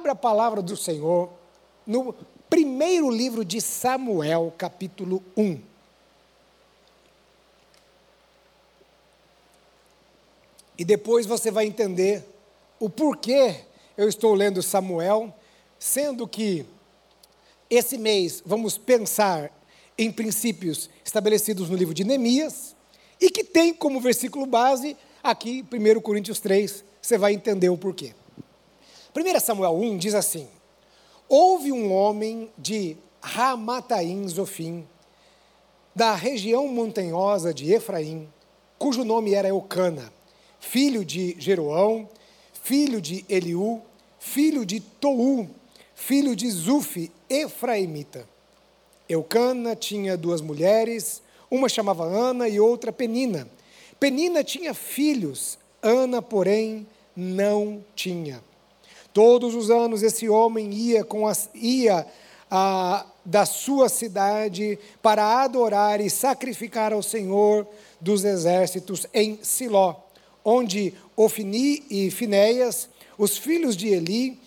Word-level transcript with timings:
abra 0.00 0.12
a 0.12 0.16
palavra 0.16 0.62
do 0.62 0.78
Senhor 0.78 1.28
no 1.86 2.14
primeiro 2.48 3.10
livro 3.10 3.44
de 3.44 3.60
Samuel, 3.60 4.50
capítulo 4.56 5.22
1. 5.36 5.60
E 10.78 10.84
depois 10.86 11.26
você 11.26 11.50
vai 11.50 11.66
entender 11.66 12.24
o 12.78 12.88
porquê 12.88 13.56
eu 13.94 14.08
estou 14.08 14.32
lendo 14.32 14.62
Samuel, 14.62 15.34
sendo 15.78 16.26
que 16.26 16.64
esse 17.68 17.98
mês 17.98 18.42
vamos 18.46 18.78
pensar 18.78 19.52
em 19.98 20.10
princípios 20.10 20.88
estabelecidos 21.04 21.68
no 21.68 21.76
livro 21.76 21.92
de 21.92 22.04
Neemias 22.04 22.74
e 23.20 23.28
que 23.28 23.44
tem 23.44 23.74
como 23.74 24.00
versículo 24.00 24.46
base 24.46 24.96
aqui 25.22 25.62
1 25.70 26.00
Coríntios 26.00 26.40
3, 26.40 26.82
você 27.02 27.18
vai 27.18 27.34
entender 27.34 27.68
o 27.68 27.76
porquê. 27.76 28.14
1 29.14 29.40
Samuel 29.40 29.74
1 29.74 29.98
diz 29.98 30.14
assim: 30.14 30.46
Houve 31.28 31.72
um 31.72 31.92
homem 31.92 32.48
de 32.56 32.96
Ramataim 33.20 34.26
Zofim, 34.28 34.86
da 35.94 36.14
região 36.14 36.68
montanhosa 36.68 37.52
de 37.52 37.72
Efraim, 37.72 38.28
cujo 38.78 39.04
nome 39.04 39.34
era 39.34 39.48
Eucana, 39.48 40.12
filho 40.60 41.04
de 41.04 41.34
Jeroão, 41.40 42.08
filho 42.62 43.00
de 43.00 43.24
Eliú, 43.28 43.82
filho 44.20 44.64
de 44.64 44.78
Tou, 44.78 45.48
filho 45.94 46.36
de 46.36 46.48
Zufi, 46.48 47.10
Efraimita. 47.28 48.28
Eucana 49.08 49.74
tinha 49.74 50.16
duas 50.16 50.40
mulheres, 50.40 51.20
uma 51.50 51.68
chamava 51.68 52.04
Ana 52.04 52.48
e 52.48 52.60
outra 52.60 52.92
Penina. 52.92 53.48
Penina 53.98 54.44
tinha 54.44 54.72
filhos, 54.72 55.58
Ana, 55.82 56.22
porém, 56.22 56.86
não 57.16 57.84
tinha. 57.96 58.40
Todos 59.12 59.54
os 59.54 59.70
anos 59.70 60.02
esse 60.02 60.28
homem 60.28 60.72
ia, 60.72 61.04
com 61.04 61.26
as, 61.26 61.50
ia 61.54 62.06
a, 62.50 63.04
da 63.24 63.44
sua 63.44 63.88
cidade 63.88 64.78
para 65.02 65.42
adorar 65.42 66.00
e 66.00 66.08
sacrificar 66.08 66.92
ao 66.92 67.02
Senhor 67.02 67.66
dos 68.00 68.24
exércitos 68.24 69.06
em 69.12 69.38
Siló, 69.42 69.96
onde 70.44 70.94
Ofni 71.16 71.84
e 71.90 72.10
Finéias, 72.10 72.88
os 73.18 73.36
filhos 73.36 73.76
de 73.76 73.88
Eli, 73.88 74.38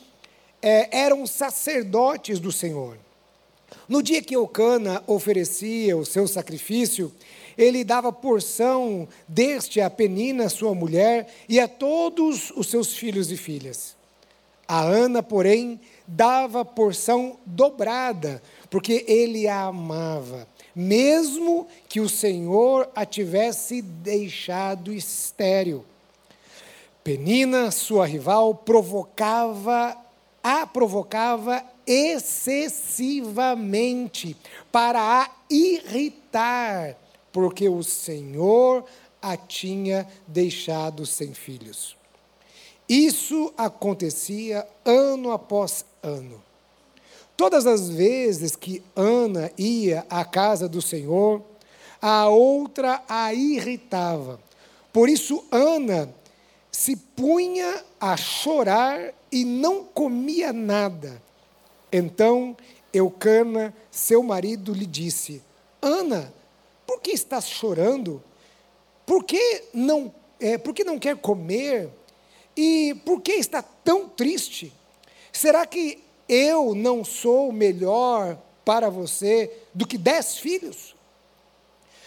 é, 0.62 0.98
eram 0.98 1.28
sacerdotes 1.28 2.40
do 2.40 2.52
Senhor. 2.52 2.98
No 3.88 4.02
dia 4.02 4.22
que 4.22 4.36
Eucana 4.36 5.04
oferecia 5.08 5.98
o 5.98 6.06
seu 6.06 6.28
sacrifício, 6.28 7.12
ele 7.58 7.84
dava 7.84 8.12
porção 8.12 9.08
deste 9.28 9.82
a 9.82 9.90
Penina, 9.90 10.50
sua 10.50 10.74
mulher, 10.74 11.28
e 11.48 11.60
a 11.60 11.68
todos 11.68 12.52
os 12.56 12.68
seus 12.68 12.94
filhos 12.94 13.32
e 13.32 13.38
filhas. 13.38 13.96
A 14.68 14.82
Ana, 14.82 15.22
porém, 15.22 15.80
dava 16.08 16.64
porção 16.64 17.38
dobrada, 17.46 18.42
porque 18.70 19.04
ele 19.08 19.48
a 19.48 19.64
amava, 19.64 20.48
mesmo 20.76 21.68
que 21.88 22.00
o 22.00 22.10
Senhor 22.10 22.90
a 22.96 23.06
tivesse 23.06 23.82
deixado 23.82 24.94
estéril. 24.94 25.84
Penina, 27.04 27.72
sua 27.72 28.06
rival, 28.06 28.56
provocava, 28.56 29.98
a 30.42 30.66
provocava 30.66 31.62
excessivamente 31.86 34.38
para 34.72 35.02
a 35.02 35.30
irritar, 35.50 36.96
porque 37.32 37.68
o 37.68 37.84
Senhor 37.84 38.86
a 39.22 39.36
tinha 39.36 40.08
deixado 40.28 41.06
sem 41.06 41.34
filhos. 41.34 41.98
Isso 42.88 43.54
acontecia 43.58 44.68
ano 44.86 45.32
após 45.32 45.86
ano. 46.02 46.42
Todas 47.36 47.66
as 47.66 47.90
vezes 47.90 48.56
que 48.56 48.84
Ana 48.96 49.52
ia 49.58 50.06
à 50.10 50.24
casa 50.24 50.70
do 50.70 50.82
Senhor, 50.82 51.42
a 52.02 52.28
outra 52.28 53.02
a 53.08 53.34
irritava. 53.34 54.40
Por 54.92 55.10
isso, 55.10 55.44
Ana 55.50 56.14
se 56.72 56.96
punha 56.96 57.84
a 58.00 58.18
chorar 58.18 59.14
e 59.32 59.46
não 59.46 59.84
comia 59.84 60.52
nada. 60.52 61.22
Então, 61.92 62.56
Eucana, 62.94 63.74
seu 63.90 64.22
marido, 64.22 64.74
lhe 64.74 64.86
disse: 64.86 65.42
Ana, 65.82 66.34
por 66.86 67.02
que 67.02 67.12
estás 67.12 67.48
chorando? 67.48 68.22
Por 69.06 69.24
que 69.24 69.64
não, 69.74 70.14
é, 70.40 70.58
por 70.58 70.74
que 70.74 70.84
não 70.84 71.00
quer 71.00 71.18
comer? 71.18 71.90
E 72.56 72.96
por 73.06 73.22
que 73.22 73.34
está 73.34 73.62
tão 73.62 74.08
triste? 74.08 74.74
Será 75.32 75.66
que 75.66 76.04
eu 76.28 76.76
não 76.76 77.04
sou 77.04 77.52
melhor 77.52 78.38
para 78.64 78.90
você 78.90 79.52
do 79.74 79.88
que 79.88 79.98
dez 79.98 80.38
filhos? 80.38 80.96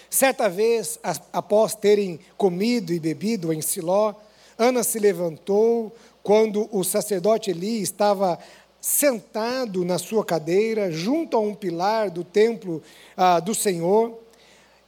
Certa 0.08 0.48
vez, 0.48 0.98
após 1.32 1.74
terem 1.74 2.20
comido 2.36 2.92
e 2.92 3.00
bebido 3.00 3.52
em 3.52 3.60
Siló, 3.60 4.14
Ana 4.56 4.82
se 4.82 4.98
levantou 4.98 5.94
quando 6.22 6.68
o 6.72 6.82
sacerdote 6.82 7.50
Eli 7.50 7.82
estava 7.82 8.38
sentado 8.80 9.84
na 9.84 9.98
sua 9.98 10.24
cadeira, 10.24 10.90
junto 10.90 11.36
a 11.36 11.40
um 11.40 11.54
pilar 11.54 12.08
do 12.08 12.22
templo 12.22 12.82
ah, 13.16 13.40
do 13.40 13.54
Senhor. 13.54 14.16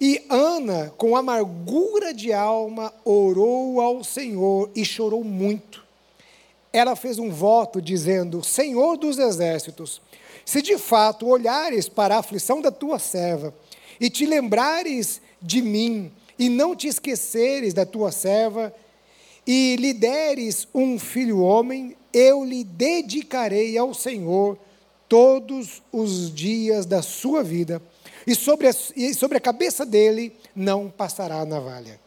E 0.01 0.25
Ana, 0.29 0.93
com 0.97 1.17
amargura 1.17 2.15
de 2.15 2.33
alma, 2.33 2.93
orou 3.05 3.81
ao 3.81 4.05
Senhor 4.05 4.71
e 4.75 4.85
chorou 4.85 5.25
muito. 5.25 5.85
Ela 6.73 6.95
fez 6.95 7.19
um 7.19 7.31
voto 7.31 7.83
dizendo: 7.83 8.45
Senhor 8.45 8.97
dos 8.97 9.19
exércitos, 9.19 10.01
se 10.45 10.63
de 10.63 10.79
fato 10.79 11.27
olhares 11.27 11.89
para 11.89 12.15
a 12.15 12.21
aflição 12.21 12.63
da 12.63 12.71
tua 12.71 12.99
serva 12.99 13.53
e 14.01 14.09
te 14.09 14.25
lembrares 14.25 15.21
de 15.43 15.61
mim 15.61 16.13
e 16.39 16.49
não 16.49 16.77
te 16.77 16.87
esqueceres 16.87 17.75
da 17.75 17.85
tua 17.85 18.13
serva 18.13 18.73
e 19.45 19.77
lhe 19.77 19.93
deres 19.93 20.69
um 20.73 20.99
filho 20.99 21.41
homem, 21.41 21.97
eu 22.13 22.45
lhe 22.45 22.63
dedicarei 22.63 23.77
ao 23.77 23.93
Senhor 23.93 24.57
todos 25.09 25.83
os 25.91 26.33
dias 26.33 26.87
da 26.87 27.03
sua 27.03 27.43
vida 27.43 27.83
e 28.29 28.35
sobre 28.35 28.69
a, 28.69 28.75
e 28.95 29.15
sobre 29.15 29.39
a 29.39 29.41
cabeça 29.41 29.87
dele 29.87 30.37
não 30.55 30.91
passará 30.91 31.41
a 31.41 31.47
navalha. 31.47 31.99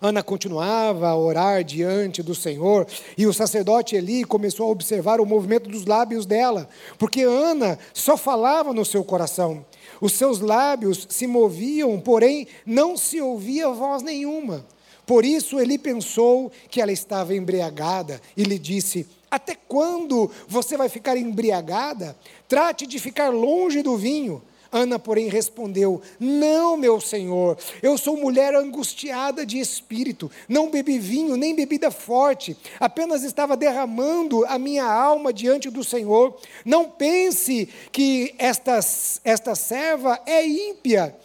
Ana 0.00 0.22
continuava 0.22 1.08
a 1.08 1.16
orar 1.16 1.64
diante 1.64 2.22
do 2.22 2.36
Senhor, 2.36 2.86
e 3.18 3.26
o 3.26 3.32
sacerdote 3.32 3.96
Eli 3.96 4.22
começou 4.22 4.68
a 4.68 4.70
observar 4.70 5.20
o 5.20 5.26
movimento 5.26 5.68
dos 5.68 5.86
lábios 5.86 6.24
dela, 6.24 6.68
porque 6.98 7.22
Ana 7.22 7.76
só 7.92 8.16
falava 8.16 8.72
no 8.72 8.84
seu 8.84 9.02
coração. 9.02 9.66
Os 10.00 10.12
seus 10.12 10.38
lábios 10.38 11.04
se 11.10 11.26
moviam, 11.26 11.98
porém 11.98 12.46
não 12.64 12.96
se 12.96 13.20
ouvia 13.20 13.68
voz 13.70 14.02
nenhuma. 14.02 14.64
Por 15.04 15.24
isso 15.24 15.58
ele 15.58 15.78
pensou 15.78 16.52
que 16.70 16.80
ela 16.80 16.92
estava 16.92 17.34
embriagada 17.34 18.20
e 18.36 18.44
lhe 18.44 18.58
disse: 18.58 19.08
Até 19.28 19.56
quando 19.56 20.30
você 20.46 20.76
vai 20.76 20.88
ficar 20.88 21.16
embriagada? 21.16 22.16
Trate 22.46 22.86
de 22.86 23.00
ficar 23.00 23.30
longe 23.30 23.82
do 23.82 23.96
vinho. 23.96 24.40
Ana, 24.74 24.98
porém, 24.98 25.28
respondeu: 25.28 26.02
Não, 26.18 26.76
meu 26.76 27.00
senhor, 27.00 27.56
eu 27.80 27.96
sou 27.96 28.16
mulher 28.16 28.56
angustiada 28.56 29.46
de 29.46 29.60
espírito, 29.60 30.28
não 30.48 30.68
bebi 30.68 30.98
vinho 30.98 31.36
nem 31.36 31.54
bebida 31.54 31.92
forte, 31.92 32.56
apenas 32.80 33.22
estava 33.22 33.56
derramando 33.56 34.44
a 34.46 34.58
minha 34.58 34.84
alma 34.84 35.32
diante 35.32 35.70
do 35.70 35.84
Senhor. 35.84 36.36
Não 36.64 36.90
pense 36.90 37.68
que 37.92 38.34
esta, 38.36 38.80
esta 39.22 39.54
serva 39.54 40.20
é 40.26 40.44
ímpia. 40.44 41.16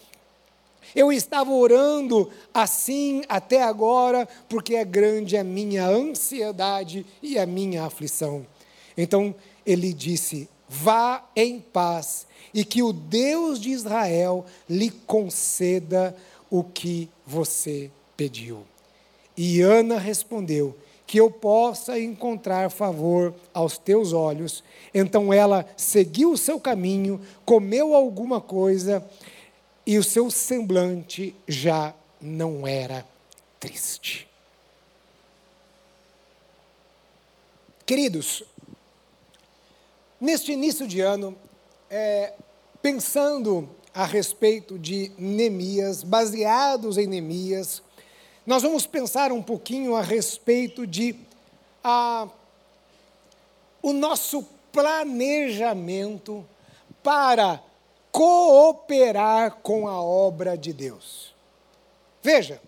Eu 0.96 1.12
estava 1.12 1.52
orando 1.52 2.30
assim 2.54 3.24
até 3.28 3.64
agora, 3.64 4.28
porque 4.48 4.76
é 4.76 4.86
grande 4.86 5.36
a 5.36 5.44
minha 5.44 5.88
ansiedade 5.88 7.04
e 7.20 7.40
a 7.40 7.48
minha 7.48 7.84
aflição. 7.84 8.46
Então 8.96 9.34
ele 9.66 9.92
disse: 9.92 10.48
Vá 10.68 11.28
em 11.36 11.60
paz 11.60 12.29
e 12.54 12.66
que 12.66 12.82
o 12.82 12.92
Deus 12.92 13.60
de 13.60 13.70
Israel 13.70 14.46
lhe 14.70 14.90
conceda 14.90 16.16
o 16.50 16.64
que 16.64 17.10
você 17.26 17.92
pediu. 18.18 18.64
E 19.38 19.62
Ana 19.62 19.98
respondeu: 19.98 20.78
Que 21.06 21.20
eu 21.20 21.30
possa 21.32 22.00
encontrar 22.00 22.70
favor 22.70 23.34
aos 23.54 23.78
teus 23.78 24.14
olhos. 24.14 24.64
Então 24.94 25.32
ela 25.32 25.66
seguiu 25.78 26.32
o 26.32 26.38
seu 26.38 26.60
caminho, 26.60 27.22
comeu 27.46 27.94
alguma 27.94 28.42
coisa, 28.42 29.08
e 29.86 29.98
o 29.98 30.04
seu 30.04 30.30
semblante 30.30 31.36
já 31.48 31.94
não 32.20 32.68
era 32.68 33.06
triste. 33.60 34.28
Queridos, 37.86 38.44
neste 40.22 40.52
início 40.52 40.88
de 40.88 41.02
ano, 41.02 41.36
é, 41.90 42.34
pensando 42.82 43.70
a 43.94 44.06
respeito 44.06 44.78
de 44.78 45.12
Neemias, 45.18 46.04
baseados 46.04 46.98
em 46.98 47.08
Neemias, 47.08 47.82
nós 48.46 48.64
vamos 48.64 48.86
pensar 48.86 49.32
um 49.32 49.42
pouquinho 49.42 49.96
a 49.96 50.02
respeito 50.02 50.86
de 50.86 51.16
a, 51.84 52.28
o 53.82 53.94
nosso 53.94 54.48
planejamento 54.72 56.46
para 57.02 57.62
cooperar 58.12 59.58
com 59.62 59.88
a 59.88 60.02
obra 60.02 60.58
de 60.58 60.74
Deus. 60.74 61.34
Veja, 62.22 62.62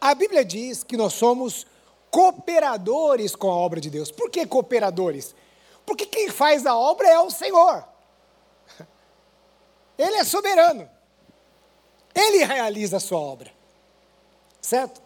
a 0.00 0.14
Bíblia 0.14 0.44
diz 0.44 0.82
que 0.82 0.96
nós 0.96 1.12
somos 1.12 1.66
cooperadores 2.10 3.36
com 3.36 3.50
a 3.50 3.54
obra 3.54 3.80
de 3.80 3.90
Deus. 3.90 4.10
Por 4.10 4.30
que 4.30 4.46
cooperadores? 4.46 5.34
Porque 5.86 6.06
quem 6.06 6.28
faz 6.28 6.66
a 6.66 6.76
obra 6.76 7.08
é 7.08 7.18
o 7.18 7.30
Senhor. 7.30 7.84
Ele 10.00 10.16
é 10.16 10.24
soberano. 10.24 10.88
Ele 12.14 12.44
realiza 12.44 12.96
a 12.96 13.00
sua 13.00 13.20
obra. 13.20 13.52
Certo? 14.60 15.02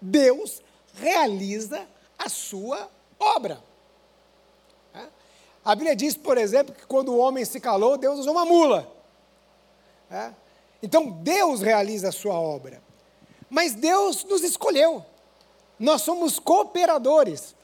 Deus 0.00 0.62
realiza 0.94 1.86
a 2.16 2.28
sua 2.28 2.88
obra. 3.18 3.62
A 5.64 5.74
Bíblia 5.74 5.96
diz, 5.96 6.16
por 6.16 6.38
exemplo, 6.38 6.74
que 6.74 6.86
quando 6.86 7.12
o 7.12 7.18
homem 7.18 7.44
se 7.44 7.60
calou, 7.60 7.98
Deus 7.98 8.20
usou 8.20 8.32
uma 8.32 8.44
mula. 8.44 8.90
Então 10.82 11.10
Deus 11.10 11.60
realiza 11.60 12.08
a 12.08 12.12
sua 12.12 12.34
obra. 12.34 12.80
Mas 13.50 13.74
Deus 13.74 14.24
nos 14.24 14.42
escolheu. 14.42 15.04
Nós 15.78 16.02
somos 16.02 16.38
cooperadores. 16.38 17.54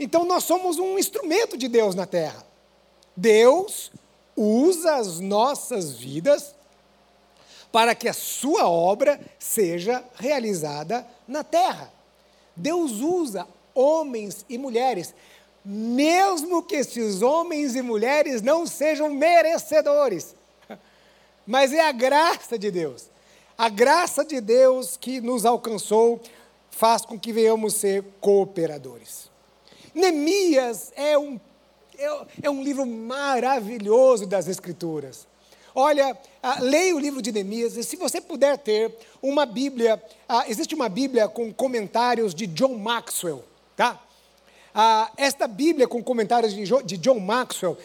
Então 0.00 0.24
nós 0.24 0.44
somos 0.44 0.78
um 0.78 0.98
instrumento 0.98 1.56
de 1.56 1.68
Deus 1.68 1.94
na 1.94 2.06
terra. 2.06 2.44
Deus 3.14 3.92
usa 4.36 4.96
as 4.96 5.20
nossas 5.20 5.92
vidas 5.92 6.54
para 7.70 7.94
que 7.94 8.08
a 8.08 8.12
sua 8.12 8.68
obra 8.68 9.20
seja 9.38 10.04
realizada 10.14 11.06
na 11.26 11.42
terra. 11.42 11.92
Deus 12.54 13.00
usa 13.00 13.46
homens 13.74 14.44
e 14.48 14.56
mulheres, 14.56 15.12
mesmo 15.64 16.62
que 16.62 16.76
esses 16.76 17.20
homens 17.20 17.74
e 17.74 17.82
mulheres 17.82 18.42
não 18.42 18.66
sejam 18.66 19.10
merecedores. 19.10 20.34
Mas 21.46 21.72
é 21.72 21.80
a 21.80 21.90
graça 21.90 22.58
de 22.58 22.70
Deus. 22.70 23.08
A 23.58 23.68
graça 23.68 24.24
de 24.24 24.40
Deus 24.40 24.96
que 24.96 25.20
nos 25.20 25.44
alcançou 25.44 26.20
faz 26.70 27.04
com 27.04 27.18
que 27.18 27.32
venhamos 27.32 27.74
ser 27.74 28.04
cooperadores. 28.20 29.30
Neemias 29.94 30.92
é 30.96 31.16
um, 31.16 31.40
é, 31.98 32.26
é 32.42 32.50
um 32.50 32.62
livro 32.62 32.86
maravilhoso 32.86 34.26
das 34.26 34.48
Escrituras. 34.48 35.26
Olha, 35.74 36.16
ah, 36.40 36.60
leia 36.60 36.94
o 36.94 37.00
livro 37.00 37.20
de 37.20 37.32
Neemias, 37.32 37.76
e 37.76 37.82
se 37.82 37.96
você 37.96 38.20
puder 38.20 38.56
ter 38.58 38.94
uma 39.20 39.44
Bíblia, 39.44 40.00
ah, 40.28 40.44
existe 40.48 40.74
uma 40.74 40.88
Bíblia 40.88 41.26
com 41.26 41.52
comentários 41.52 42.32
de 42.32 42.46
John 42.46 42.78
Maxwell, 42.78 43.44
tá? 43.76 44.00
Ah, 44.72 45.10
esta 45.16 45.48
Bíblia 45.48 45.88
com 45.88 46.02
comentários 46.02 46.54
de, 46.54 46.64
de 46.84 46.96
John 46.98 47.18
Maxwell, 47.18 47.76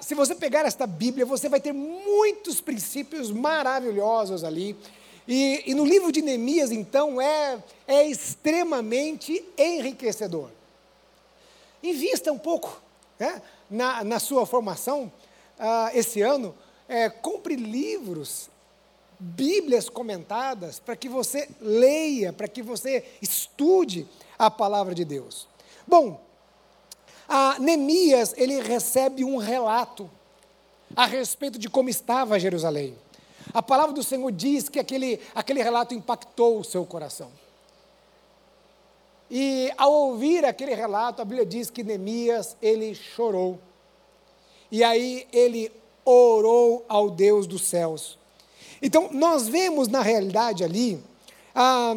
se 0.00 0.14
você 0.14 0.34
pegar 0.34 0.64
esta 0.64 0.86
Bíblia, 0.86 1.24
você 1.24 1.48
vai 1.48 1.60
ter 1.60 1.72
muitos 1.72 2.60
princípios 2.60 3.30
maravilhosos 3.30 4.42
ali. 4.42 4.76
E, 5.26 5.62
e 5.66 5.74
no 5.74 5.84
livro 5.84 6.12
de 6.12 6.22
Neemias, 6.22 6.70
então, 6.70 7.20
é, 7.20 7.58
é 7.86 8.08
extremamente 8.08 9.44
enriquecedor. 9.58 10.50
Invista 11.82 12.32
um 12.32 12.38
pouco 12.38 12.80
né, 13.18 13.42
na, 13.70 14.04
na 14.04 14.18
sua 14.18 14.46
formação 14.46 15.12
ah, 15.58 15.90
esse 15.94 16.22
ano. 16.22 16.54
É, 16.88 17.08
compre 17.08 17.56
livros, 17.56 18.48
Bíblias 19.18 19.88
comentadas, 19.88 20.78
para 20.78 20.94
que 20.94 21.08
você 21.08 21.48
leia, 21.60 22.32
para 22.32 22.46
que 22.46 22.62
você 22.62 23.04
estude 23.20 24.06
a 24.38 24.50
palavra 24.50 24.94
de 24.94 25.04
Deus. 25.04 25.48
Bom, 25.86 26.20
a 27.28 27.58
Neemias, 27.58 28.34
ele 28.36 28.60
recebe 28.60 29.24
um 29.24 29.36
relato 29.36 30.10
a 30.94 31.06
respeito 31.06 31.58
de 31.58 31.68
como 31.68 31.88
estava 31.88 32.38
Jerusalém. 32.38 32.96
A 33.52 33.62
palavra 33.62 33.92
do 33.92 34.02
Senhor 34.02 34.30
diz 34.30 34.68
que 34.68 34.78
aquele, 34.78 35.20
aquele 35.34 35.62
relato 35.62 35.94
impactou 35.94 36.60
o 36.60 36.64
seu 36.64 36.84
coração. 36.84 37.30
E 39.30 39.72
ao 39.76 39.92
ouvir 39.92 40.44
aquele 40.44 40.74
relato, 40.74 41.20
a 41.20 41.24
Bíblia 41.24 41.46
diz 41.46 41.70
que 41.70 41.82
Neemias, 41.82 42.56
ele 42.62 42.94
chorou. 42.94 43.58
E 44.70 44.84
aí 44.84 45.26
ele 45.32 45.72
orou 46.04 46.84
ao 46.88 47.10
Deus 47.10 47.46
dos 47.46 47.62
céus. 47.62 48.18
Então, 48.80 49.10
nós 49.12 49.48
vemos 49.48 49.88
na 49.88 50.02
realidade 50.02 50.62
ali 50.62 51.02
ah, 51.54 51.94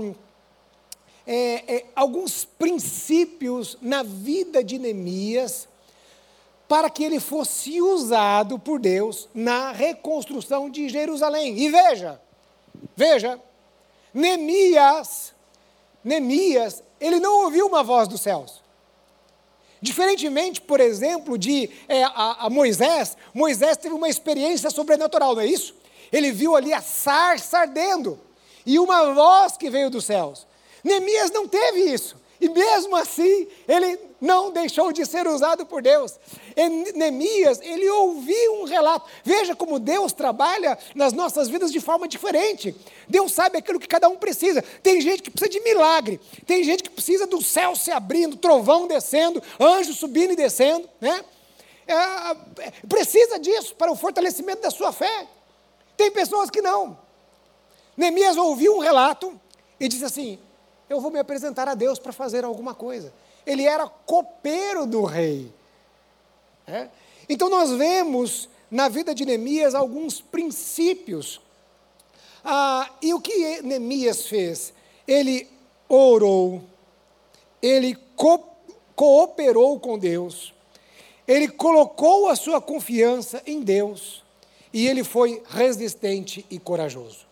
é, 1.28 1.76
é, 1.76 1.86
alguns 1.96 2.46
princípios 2.46 3.78
na 3.82 4.02
vida 4.02 4.64
de 4.64 4.80
Neemias 4.80 5.68
para 6.68 6.90
que 6.90 7.04
ele 7.04 7.20
fosse 7.20 7.82
usado 7.82 8.58
por 8.58 8.80
Deus 8.80 9.28
na 9.34 9.72
reconstrução 9.72 10.70
de 10.70 10.88
Jerusalém. 10.88 11.58
E 11.58 11.70
veja, 11.70 12.22
veja, 12.96 13.40
Neemias, 14.14 15.34
Neemias, 16.04 16.84
ele 17.00 17.20
não 17.20 17.44
ouviu 17.44 17.68
uma 17.68 17.84
voz 17.84 18.08
dos 18.08 18.22
céus. 18.22 18.62
Diferentemente, 19.82 20.60
por 20.60 20.80
exemplo, 20.80 21.38
de 21.38 21.70
é, 21.88 22.04
a, 22.04 22.46
a 22.46 22.50
Moisés, 22.50 23.16
Moisés 23.34 23.78
teve 23.78 23.96
uma 23.96 24.10
experiência 24.10 24.70
sobrenatural, 24.70 25.36
não 25.36 25.42
é 25.42 25.46
isso? 25.46 25.74
Ele 26.12 26.32
viu 26.32 26.56
ali 26.56 26.74
a 26.74 26.82
sarça 26.82 27.60
ardendo 27.60 28.20
e 28.66 28.78
uma 28.78 29.14
voz 29.14 29.56
que 29.56 29.70
veio 29.70 29.90
dos 29.90 30.06
céus. 30.06 30.46
Neemias 30.84 31.32
não 31.32 31.48
teve 31.48 31.82
isso. 31.94 32.16
E 32.42 32.50
mesmo 32.50 32.96
assim, 32.96 33.48
ele 33.68 34.09
não 34.20 34.52
deixou 34.52 34.92
de 34.92 35.06
ser 35.06 35.28
usado 35.28 35.66
por 35.66 35.82
Deus. 35.82 36.20
Neemias, 36.96 37.60
ele 37.62 37.90
ouviu 37.90 38.62
um 38.62 38.64
relato. 38.66 39.10
Veja 39.24 39.56
como 39.56 39.80
Deus 39.80 40.12
trabalha 40.12 40.78
nas 40.94 41.14
nossas 41.14 41.48
vidas 41.48 41.72
de 41.72 41.80
forma 41.80 42.08
diferente. 42.08 42.76
Deus 43.08 43.32
sabe 43.32 43.58
aquilo 43.58 43.80
que 43.80 43.88
cada 43.88 44.10
um 44.10 44.18
precisa. 44.18 44.62
Tem 44.84 45.00
gente 45.02 45.24
que 45.24 45.32
precisa 45.32 45.50
de 45.50 45.60
milagre. 45.62 46.20
Tem 46.46 46.64
gente 46.64 46.84
que 46.84 46.90
precisa 46.90 47.26
do 47.26 47.42
céu 47.42 47.76
se 47.76 47.92
abrindo, 47.92 48.36
trovão 48.36 48.88
descendo, 48.88 49.42
anjo 49.60 49.94
subindo 49.94 50.34
e 50.34 50.36
descendo. 50.36 50.90
Né? 51.00 51.24
É, 51.88 52.72
precisa 52.88 53.40
disso 53.40 53.76
para 53.76 53.92
o 53.92 53.96
fortalecimento 53.96 54.62
da 54.62 54.70
sua 54.70 54.92
fé. 54.92 55.28
Tem 55.96 56.12
pessoas 56.12 56.50
que 56.50 56.62
não. 56.62 56.98
Neemias 57.96 58.38
ouviu 58.38 58.76
um 58.76 58.80
relato 58.80 59.40
e 59.80 59.88
disse 59.88 60.06
assim: 60.06 60.40
eu 60.90 61.00
vou 61.00 61.12
me 61.12 61.20
apresentar 61.20 61.68
a 61.68 61.76
Deus 61.76 62.00
para 62.00 62.12
fazer 62.12 62.44
alguma 62.44 62.74
coisa. 62.74 63.14
Ele 63.50 63.64
era 63.64 63.88
copeiro 63.88 64.86
do 64.86 65.04
rei. 65.04 65.52
É? 66.68 66.88
Então 67.28 67.50
nós 67.50 67.72
vemos 67.72 68.48
na 68.70 68.88
vida 68.88 69.16
de 69.16 69.26
Neemias 69.26 69.74
alguns 69.74 70.22
princípios. 70.22 71.42
Ah, 72.46 72.92
e 73.02 73.12
o 73.12 73.20
que 73.20 73.60
Neemias 73.64 74.28
fez? 74.28 74.72
Ele 75.08 75.48
orou, 75.88 76.62
ele 77.60 77.98
co 78.16 78.48
cooperou 78.96 79.80
com 79.80 79.98
Deus, 79.98 80.54
ele 81.28 81.48
colocou 81.48 82.28
a 82.28 82.36
sua 82.36 82.62
confiança 82.62 83.42
em 83.48 83.62
Deus 83.62 84.24
e 84.72 84.88
ele 84.88 85.04
foi 85.04 85.42
resistente 85.48 86.46
e 86.52 86.60
corajoso. 86.60 87.26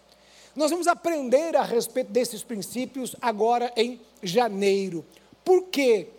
Nós 0.56 0.72
vamos 0.72 0.88
aprender 0.88 1.56
a 1.56 1.62
respeito 1.62 2.12
desses 2.12 2.42
princípios 2.42 3.16
agora 3.22 3.72
em 3.76 4.02
janeiro. 4.24 5.06
Por 5.48 5.64
quê? 5.70 6.10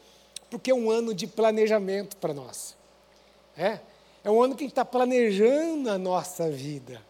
Porque 0.48 0.70
é 0.70 0.74
um 0.74 0.90
ano 0.90 1.12
de 1.12 1.26
planejamento 1.26 2.16
para 2.16 2.32
nós. 2.32 2.74
É? 3.54 3.78
é 4.24 4.30
um 4.30 4.42
ano 4.42 4.54
que 4.54 4.62
a 4.62 4.64
gente 4.64 4.72
está 4.72 4.86
planejando 4.86 5.90
a 5.90 5.98
nossa 5.98 6.50
vida. 6.50 7.02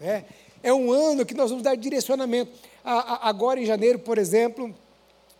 É? 0.00 0.22
é 0.62 0.72
um 0.72 0.92
ano 0.92 1.26
que 1.26 1.34
nós 1.34 1.50
vamos 1.50 1.64
dar 1.64 1.74
direcionamento. 1.74 2.52
agora 2.84 3.60
em 3.60 3.66
janeiro, 3.66 3.98
por 3.98 4.18
exemplo, 4.18 4.72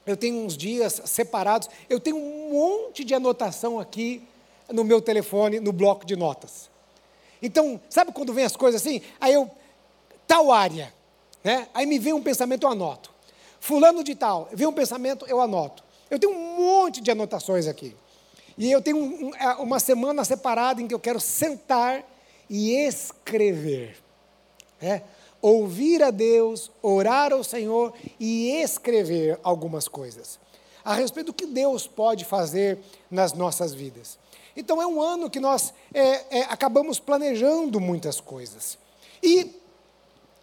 eu 0.04 0.16
tenho 0.16 0.44
uns 0.44 0.56
dias 0.56 1.00
separados, 1.04 1.68
eu 1.88 2.00
tenho 2.00 2.16
um 2.16 2.50
monte 2.50 3.04
de 3.04 3.14
anotação 3.14 3.78
aqui 3.78 4.20
no 4.68 4.82
meu 4.82 5.00
telefone, 5.00 5.60
no 5.60 5.72
bloco 5.72 6.04
de 6.04 6.16
notas. 6.16 6.68
Então, 7.40 7.80
sabe 7.88 8.10
quando 8.10 8.34
vem 8.34 8.44
as 8.44 8.56
coisas 8.56 8.82
assim? 8.82 9.02
Aí 9.20 9.34
eu, 9.34 9.48
tal 10.26 10.50
área, 10.50 10.92
né? 11.44 11.68
Aí 11.72 11.86
me 11.86 11.96
vem 11.96 12.12
um 12.12 12.24
pensamento, 12.24 12.64
eu 12.64 12.70
anoto. 12.70 13.08
Fulano 13.60 14.02
de 14.02 14.16
tal, 14.16 14.48
vem 14.52 14.66
um 14.66 14.72
pensamento, 14.72 15.24
eu 15.28 15.40
anoto. 15.40 15.86
Eu 16.10 16.18
tenho 16.18 16.32
um 16.32 16.56
monte 16.56 17.00
de 17.00 17.10
anotações 17.10 17.66
aqui. 17.66 17.94
E 18.56 18.70
eu 18.70 18.82
tenho 18.82 18.96
um, 18.96 19.34
é, 19.34 19.54
uma 19.54 19.78
semana 19.78 20.24
separada 20.24 20.82
em 20.82 20.88
que 20.88 20.94
eu 20.94 20.98
quero 20.98 21.20
sentar 21.20 22.04
e 22.50 22.74
escrever. 22.74 23.96
Né? 24.80 25.02
Ouvir 25.40 26.02
a 26.02 26.10
Deus, 26.10 26.70
orar 26.82 27.32
ao 27.32 27.44
Senhor 27.44 27.94
e 28.18 28.50
escrever 28.60 29.38
algumas 29.42 29.86
coisas. 29.86 30.38
A 30.84 30.94
respeito 30.94 31.28
do 31.28 31.34
que 31.34 31.46
Deus 31.46 31.86
pode 31.86 32.24
fazer 32.24 32.78
nas 33.10 33.32
nossas 33.32 33.72
vidas. 33.72 34.18
Então 34.56 34.82
é 34.82 34.86
um 34.86 35.00
ano 35.00 35.30
que 35.30 35.38
nós 35.38 35.72
é, 35.94 36.38
é, 36.38 36.42
acabamos 36.48 36.98
planejando 36.98 37.78
muitas 37.78 38.20
coisas. 38.20 38.76
E 39.22 39.54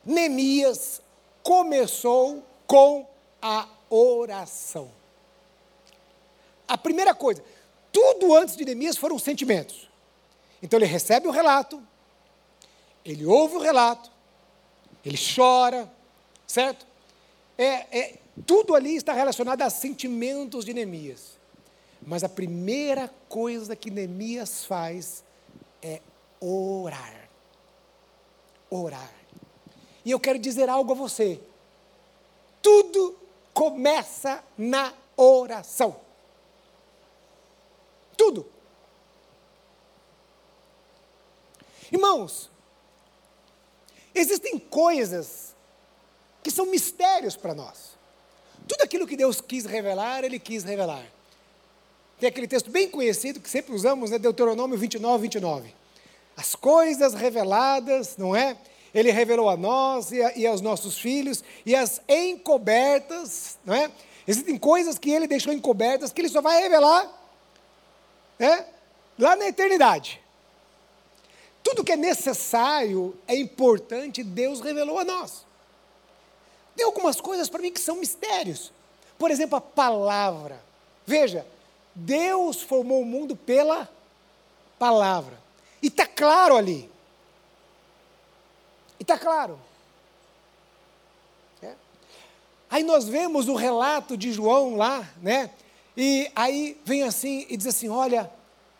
Neemias 0.05 1.01
começou 1.43 2.41
com 2.65 3.05
a 3.41 3.67
oração. 3.89 4.89
A 6.67 6.77
primeira 6.77 7.13
coisa, 7.13 7.43
tudo 7.91 8.35
antes 8.35 8.55
de 8.55 8.65
Neemias 8.65 8.97
foram 8.97 9.17
sentimentos. 9.19 9.89
Então 10.61 10.79
ele 10.79 10.85
recebe 10.85 11.27
o 11.27 11.31
relato, 11.31 11.81
ele 13.03 13.25
ouve 13.25 13.55
o 13.55 13.59
relato, 13.59 14.11
ele 15.05 15.17
chora, 15.17 15.91
certo? 16.47 16.85
É, 17.57 17.97
é, 17.97 18.19
tudo 18.45 18.75
ali 18.75 18.95
está 18.95 19.13
relacionado 19.13 19.61
a 19.61 19.69
sentimentos 19.69 20.65
de 20.65 20.73
Neemias. 20.73 21.37
Mas 22.05 22.23
a 22.23 22.29
primeira 22.29 23.13
coisa 23.29 23.75
que 23.75 23.89
Neemias 23.89 24.65
faz 24.65 25.23
é 25.81 26.01
orar. 26.39 27.29
Orar. 28.69 29.13
E 30.03 30.11
eu 30.11 30.19
quero 30.19 30.37
dizer 30.37 30.69
algo 30.69 30.91
a 30.91 30.95
você. 30.95 31.39
Tudo 32.61 33.17
começa 33.53 34.43
na 34.57 34.93
oração. 35.15 36.04
Tudo. 38.15 38.45
Irmãos, 41.91 42.49
existem 44.13 44.57
coisas 44.57 45.55
que 46.43 46.51
são 46.51 46.65
mistérios 46.65 47.35
para 47.35 47.53
nós. 47.53 47.95
Tudo 48.67 48.81
aquilo 48.81 49.07
que 49.07 49.15
Deus 49.15 49.39
quis 49.39 49.65
revelar, 49.65 50.23
Ele 50.23 50.39
quis 50.39 50.63
revelar. 50.63 51.05
Tem 52.19 52.29
aquele 52.29 52.47
texto 52.47 52.69
bem 52.69 52.89
conhecido 52.89 53.39
que 53.39 53.49
sempre 53.49 53.73
usamos, 53.73 54.09
né, 54.09 54.17
Deuteronômio 54.17 54.77
29, 54.77 55.23
29. 55.23 55.73
As 56.35 56.55
coisas 56.55 57.13
reveladas, 57.13 58.17
não 58.17 58.35
é? 58.35 58.57
Ele 58.93 59.11
revelou 59.11 59.49
a 59.49 59.57
nós 59.57 60.11
e, 60.11 60.21
a, 60.21 60.37
e 60.37 60.47
aos 60.47 60.61
nossos 60.61 60.97
filhos, 60.97 61.43
e 61.65 61.75
as 61.75 62.01
encobertas, 62.07 63.57
não 63.65 63.73
é? 63.73 63.91
Existem 64.27 64.57
coisas 64.57 64.97
que 64.97 65.11
Ele 65.11 65.27
deixou 65.27 65.53
encobertas 65.53 66.11
que 66.11 66.21
Ele 66.21 66.29
só 66.29 66.41
vai 66.41 66.61
revelar 66.61 67.24
né, 68.37 68.65
lá 69.17 69.35
na 69.35 69.47
eternidade. 69.47 70.21
Tudo 71.63 71.83
que 71.83 71.91
é 71.91 71.97
necessário, 71.97 73.17
é 73.27 73.35
importante, 73.35 74.23
Deus 74.23 74.61
revelou 74.61 74.99
a 74.99 75.03
nós. 75.03 75.45
Tem 76.75 76.85
algumas 76.85 77.19
coisas 77.19 77.49
para 77.49 77.61
mim 77.61 77.71
que 77.71 77.79
são 77.79 77.95
mistérios. 77.95 78.71
Por 79.17 79.31
exemplo, 79.31 79.55
a 79.55 79.61
palavra. 79.61 80.61
Veja, 81.05 81.45
Deus 81.93 82.61
formou 82.61 83.01
o 83.01 83.05
mundo 83.05 83.35
pela 83.35 83.89
palavra. 84.77 85.39
E 85.81 85.87
está 85.87 86.05
claro 86.05 86.55
ali. 86.55 86.89
E 88.99 89.03
está 89.03 89.17
claro. 89.17 89.59
É. 91.63 91.73
Aí 92.69 92.83
nós 92.83 93.07
vemos 93.07 93.47
o 93.47 93.55
relato 93.55 94.17
de 94.17 94.31
João 94.33 94.75
lá, 94.75 95.07
né? 95.21 95.51
E 95.97 96.31
aí 96.35 96.79
vem 96.83 97.03
assim 97.03 97.45
e 97.49 97.57
diz 97.57 97.67
assim: 97.67 97.89
olha, 97.89 98.29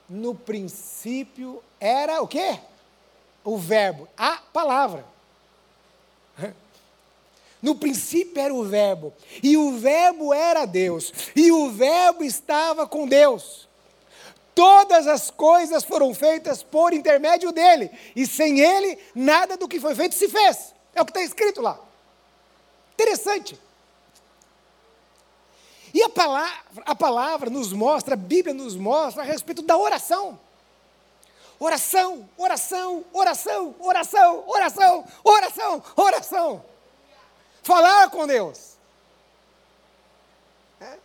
no 0.09 0.35
princípio 0.35 1.61
era 1.79 2.21
o 2.21 2.27
quê? 2.27 2.59
O 3.43 3.57
verbo, 3.57 4.07
a 4.17 4.37
palavra. 4.37 5.05
No 7.61 7.73
princípio 7.73 8.39
era 8.39 8.53
o 8.53 8.63
Verbo, 8.63 9.11
e 9.41 9.57
o 9.57 9.71
Verbo 9.79 10.31
era 10.31 10.67
Deus, 10.67 11.11
e 11.35 11.51
o 11.51 11.71
Verbo 11.71 12.23
estava 12.23 12.85
com 12.85 13.07
Deus. 13.07 13.67
Todas 14.53 15.07
as 15.07 15.31
coisas 15.31 15.83
foram 15.83 16.13
feitas 16.13 16.61
por 16.61 16.93
intermédio 16.93 17.51
dele, 17.51 17.89
e 18.15 18.27
sem 18.27 18.59
ele, 18.59 18.99
nada 19.15 19.57
do 19.57 19.67
que 19.67 19.79
foi 19.79 19.95
feito 19.95 20.13
se 20.13 20.29
fez. 20.29 20.75
É 20.93 21.01
o 21.01 21.05
que 21.05 21.09
está 21.09 21.23
escrito 21.23 21.59
lá. 21.59 21.79
Interessante. 22.93 23.59
Palavra, 26.25 26.83
a 26.85 26.95
palavra 26.95 27.49
nos 27.51 27.71
mostra, 27.71 28.15
a 28.15 28.17
Bíblia 28.17 28.53
nos 28.53 28.75
mostra 28.75 29.21
a 29.21 29.25
respeito 29.25 29.61
da 29.61 29.77
oração. 29.77 30.39
Oração, 31.59 32.27
oração, 32.35 33.05
oração, 33.13 33.75
oração, 33.79 34.43
oração, 34.47 35.05
oração, 35.23 35.83
oração 35.95 36.65
falar 37.65 38.09
com 38.09 38.27
Deus. 38.27 38.75
É, 40.79 40.97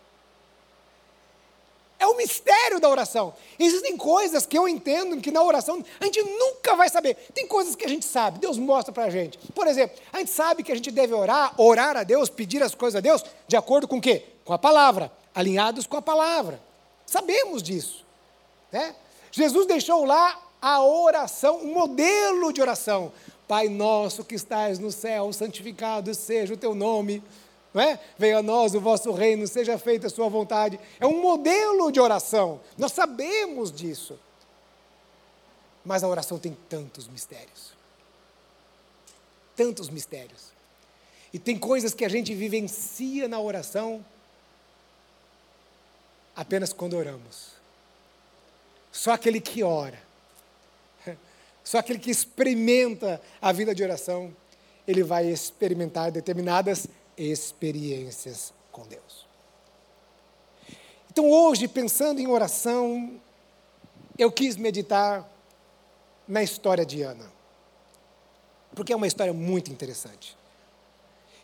é 2.00 2.06
o 2.06 2.16
mistério 2.16 2.78
da 2.78 2.88
oração. 2.88 3.34
Existem 3.58 3.96
coisas 3.96 4.44
que 4.44 4.56
eu 4.56 4.68
entendo 4.68 5.20
que 5.20 5.30
na 5.30 5.42
oração 5.42 5.84
a 5.98 6.04
gente 6.04 6.22
nunca 6.22 6.76
vai 6.76 6.88
saber. 6.88 7.14
Tem 7.34 7.46
coisas 7.46 7.74
que 7.74 7.84
a 7.84 7.88
gente 7.88 8.04
sabe, 8.06 8.38
Deus 8.38 8.58
mostra 8.58 8.92
para 8.92 9.04
a 9.04 9.10
gente. 9.10 9.38
Por 9.54 9.66
exemplo, 9.66 9.98
a 10.12 10.18
gente 10.18 10.30
sabe 10.30 10.62
que 10.62 10.72
a 10.72 10.74
gente 10.74 10.90
deve 10.90 11.14
orar, 11.14 11.54
orar 11.58 11.96
a 11.96 12.04
Deus, 12.04 12.28
pedir 12.28 12.62
as 12.62 12.74
coisas 12.74 12.96
a 12.96 13.00
Deus, 13.00 13.24
de 13.48 13.56
acordo 13.56 13.88
com 13.88 13.98
o 13.98 14.00
quê? 14.00 14.29
Com 14.44 14.52
a 14.52 14.58
palavra, 14.58 15.12
alinhados 15.34 15.86
com 15.86 15.96
a 15.96 16.02
palavra. 16.02 16.60
Sabemos 17.06 17.62
disso. 17.62 18.04
Né? 18.70 18.94
Jesus 19.32 19.66
deixou 19.66 20.04
lá 20.04 20.40
a 20.60 20.82
oração, 20.82 21.58
um 21.58 21.72
modelo 21.72 22.52
de 22.52 22.60
oração. 22.60 23.12
Pai 23.48 23.68
nosso 23.68 24.24
que 24.24 24.34
estás 24.34 24.78
no 24.78 24.92
céu, 24.92 25.32
santificado 25.32 26.14
seja 26.14 26.54
o 26.54 26.56
teu 26.56 26.74
nome. 26.74 27.22
Não 27.72 27.82
é? 27.82 28.00
Venha 28.18 28.38
a 28.38 28.42
nós 28.42 28.74
o 28.74 28.80
vosso 28.80 29.12
reino, 29.12 29.46
seja 29.46 29.78
feita 29.78 30.08
a 30.08 30.10
sua 30.10 30.28
vontade. 30.28 30.78
É 30.98 31.06
um 31.06 31.20
modelo 31.20 31.90
de 31.90 32.00
oração. 32.00 32.60
Nós 32.76 32.92
sabemos 32.92 33.72
disso. 33.72 34.18
Mas 35.84 36.02
a 36.04 36.08
oração 36.08 36.38
tem 36.38 36.56
tantos 36.68 37.08
mistérios. 37.08 37.72
Tantos 39.56 39.88
mistérios. 39.88 40.50
E 41.32 41.38
tem 41.38 41.56
coisas 41.56 41.94
que 41.94 42.04
a 42.04 42.08
gente 42.08 42.34
vivencia 42.34 43.28
na 43.28 43.40
oração 43.40 44.04
apenas 46.40 46.72
quando 46.72 46.96
oramos. 46.96 47.50
Só 48.90 49.12
aquele 49.12 49.42
que 49.42 49.62
ora 49.62 49.98
só 51.62 51.78
aquele 51.78 51.98
que 51.98 52.10
experimenta 52.10 53.20
a 53.40 53.52
vida 53.52 53.74
de 53.74 53.82
oração, 53.82 54.34
ele 54.88 55.02
vai 55.02 55.26
experimentar 55.26 56.10
determinadas 56.10 56.86
experiências 57.16 58.54
com 58.72 58.86
Deus. 58.86 59.26
Então, 61.12 61.30
hoje, 61.30 61.68
pensando 61.68 62.20
em 62.20 62.26
oração, 62.26 63.20
eu 64.16 64.32
quis 64.32 64.56
meditar 64.56 65.28
na 66.26 66.42
história 66.42 66.86
de 66.86 67.02
Ana, 67.02 67.30
porque 68.74 68.94
é 68.94 68.96
uma 68.96 69.06
história 69.06 69.34
muito 69.34 69.70
interessante. 69.70 70.38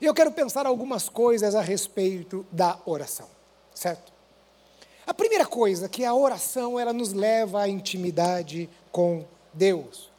E 0.00 0.07
eu 0.07 0.15
quero 0.15 0.33
pensar 0.33 0.67
algumas 0.67 1.09
coisas 1.09 1.55
a 1.55 1.61
respeito 1.61 2.47
da 2.50 2.79
oração, 2.87 3.29
certo? 3.75 4.16
A 5.07 5.15
primeira 5.15 5.47
coisa 5.47 5.89
que 5.89 6.05
a 6.05 6.13
oração 6.13 6.81
ela 6.81 6.93
nos 6.93 7.13
leva 7.13 7.63
à 7.63 7.69
intimidade 7.69 8.69
com 8.91 9.25
Deus. 9.55 10.11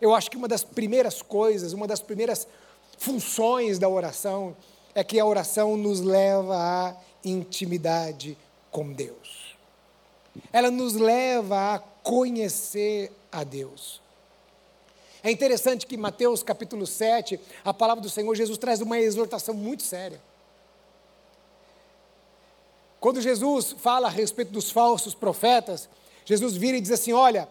Eu 0.00 0.14
acho 0.14 0.30
que 0.30 0.36
uma 0.36 0.48
das 0.48 0.64
primeiras 0.64 1.20
coisas, 1.20 1.72
uma 1.74 1.86
das 1.86 2.00
primeiras 2.00 2.46
funções 2.96 3.78
da 3.78 3.88
oração 3.88 4.56
é 4.94 5.04
que 5.04 5.20
a 5.20 5.26
oração 5.26 5.76
nos 5.76 6.00
leva 6.00 6.56
à 6.56 6.96
intimidade 7.22 8.38
com 8.70 8.90
Deus. 8.92 9.54
Ela 10.52 10.70
nos 10.70 10.94
leva 10.94 11.74
a 11.74 11.78
conhecer 11.78 13.12
a 13.30 13.44
Deus. 13.44 14.00
É 15.22 15.30
interessante 15.30 15.86
que 15.86 15.96
Mateus 15.96 16.42
capítulo 16.42 16.86
7, 16.86 17.38
a 17.64 17.74
palavra 17.74 18.00
do 18.00 18.08
Senhor 18.08 18.34
Jesus 18.34 18.56
traz 18.56 18.80
uma 18.80 18.98
exortação 18.98 19.54
muito 19.54 19.82
séria. 19.82 20.20
Quando 23.06 23.20
Jesus 23.20 23.70
fala 23.78 24.08
a 24.08 24.10
respeito 24.10 24.50
dos 24.50 24.72
falsos 24.72 25.14
profetas, 25.14 25.88
Jesus 26.24 26.56
vira 26.56 26.76
e 26.76 26.80
diz 26.80 26.90
assim: 26.90 27.12
Olha, 27.12 27.48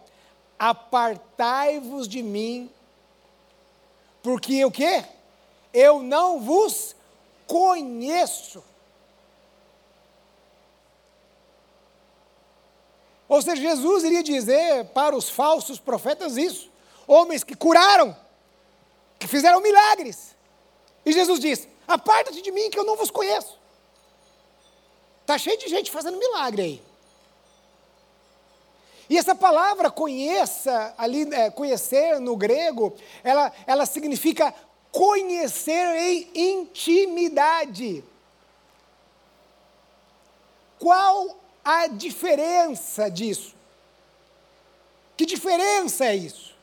apartai-vos 0.58 2.06
de 2.06 2.22
mim, 2.22 2.70
porque 4.22 4.62
o 4.66 4.70
quê? 4.70 5.02
Eu 5.72 6.02
não 6.02 6.42
vos 6.42 6.94
conheço. 7.46 8.62
Ou 13.26 13.40
seja, 13.40 13.62
Jesus 13.62 14.04
iria 14.04 14.22
dizer 14.22 14.84
para 14.92 15.16
os 15.16 15.30
falsos 15.30 15.80
profetas 15.80 16.36
isso: 16.36 16.70
homens 17.06 17.42
que 17.42 17.56
curaram, 17.56 18.14
que 19.18 19.26
fizeram 19.26 19.62
milagres. 19.62 20.36
E 21.06 21.12
Jesus 21.12 21.40
diz: 21.40 21.66
Aparta-te 21.88 22.42
de 22.42 22.52
mim, 22.52 22.68
que 22.68 22.78
eu 22.78 22.84
não 22.84 22.94
vos 22.94 23.10
conheço. 23.10 23.64
Está 25.26 25.36
cheio 25.36 25.58
de 25.58 25.66
gente 25.66 25.90
fazendo 25.90 26.20
milagre 26.20 26.62
aí. 26.62 26.82
E 29.10 29.18
essa 29.18 29.34
palavra 29.34 29.90
conheça, 29.90 30.94
ali, 30.96 31.22
é, 31.34 31.50
conhecer 31.50 32.20
no 32.20 32.36
grego, 32.36 32.96
ela, 33.24 33.52
ela 33.66 33.86
significa 33.86 34.54
conhecer 34.92 35.96
em 35.96 36.30
intimidade. 36.32 38.04
Qual 40.78 41.36
a 41.64 41.88
diferença 41.88 43.10
disso? 43.10 43.52
Que 45.16 45.26
diferença 45.26 46.04
é 46.04 46.14
isso? 46.14 46.54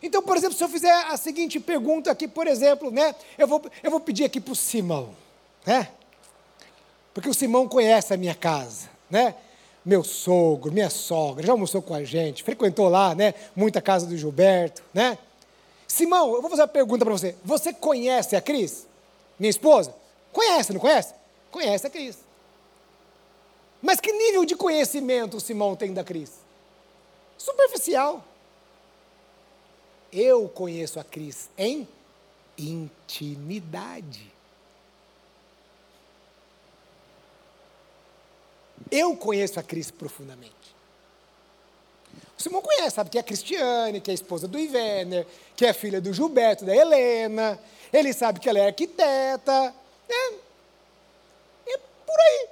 Então, 0.00 0.22
por 0.22 0.36
exemplo, 0.36 0.56
se 0.56 0.62
eu 0.62 0.68
fizer 0.68 0.92
a 0.92 1.16
seguinte 1.16 1.58
pergunta 1.58 2.12
aqui, 2.12 2.28
por 2.28 2.46
exemplo, 2.46 2.92
né, 2.92 3.12
eu, 3.36 3.48
vou, 3.48 3.60
eu 3.82 3.90
vou 3.90 3.98
pedir 3.98 4.22
aqui 4.22 4.40
para 4.40 4.52
o 4.52 4.56
Simão, 4.56 5.16
né? 5.66 5.90
Porque 7.20 7.28
o 7.28 7.34
Simão 7.34 7.68
conhece 7.68 8.14
a 8.14 8.16
minha 8.16 8.34
casa, 8.34 8.88
né? 9.10 9.34
meu 9.84 10.02
sogro, 10.02 10.72
minha 10.72 10.88
sogra, 10.88 11.46
já 11.46 11.52
almoçou 11.52 11.82
com 11.82 11.92
a 11.92 12.02
gente, 12.02 12.42
frequentou 12.42 12.88
lá, 12.88 13.14
né? 13.14 13.34
Muita 13.54 13.82
casa 13.82 14.06
do 14.06 14.16
Gilberto, 14.16 14.82
né? 14.94 15.18
Simão, 15.86 16.34
eu 16.34 16.40
vou 16.40 16.50
fazer 16.50 16.62
uma 16.62 16.68
pergunta 16.68 17.04
para 17.04 17.12
você. 17.12 17.36
Você 17.44 17.74
conhece 17.74 18.36
a 18.36 18.40
Cris? 18.40 18.86
Minha 19.38 19.50
esposa? 19.50 19.94
Conhece, 20.32 20.72
não 20.72 20.80
conhece? 20.80 21.12
Conhece 21.50 21.86
a 21.86 21.90
Cris. 21.90 22.18
Mas 23.82 24.00
que 24.00 24.12
nível 24.12 24.46
de 24.46 24.56
conhecimento 24.56 25.36
o 25.36 25.40
Simão 25.40 25.76
tem 25.76 25.92
da 25.92 26.02
Cris? 26.02 26.32
Superficial. 27.36 28.24
Eu 30.10 30.48
conheço 30.48 30.98
a 30.98 31.04
Cris 31.04 31.50
em 31.58 31.86
intimidade. 32.56 34.39
Eu 38.90 39.16
conheço 39.16 39.60
a 39.60 39.62
Cris 39.62 39.90
profundamente. 39.90 40.54
O 42.38 42.42
Simão 42.42 42.62
conhece, 42.62 42.96
sabe 42.96 43.10
que 43.10 43.18
é 43.18 43.20
a 43.20 43.24
Cristiane, 43.24 44.00
que 44.00 44.10
é 44.10 44.12
a 44.12 44.14
esposa 44.14 44.48
do 44.48 44.58
Ivener, 44.58 45.26
que 45.54 45.66
é 45.66 45.72
filha 45.72 46.00
do 46.00 46.12
Gilberto, 46.12 46.64
da 46.64 46.74
Helena. 46.74 47.58
Ele 47.92 48.12
sabe 48.12 48.40
que 48.40 48.48
ela 48.48 48.58
é 48.58 48.66
arquiteta. 48.66 49.74
É, 50.08 50.34
é 51.66 51.78
por 51.78 52.18
aí. 52.18 52.48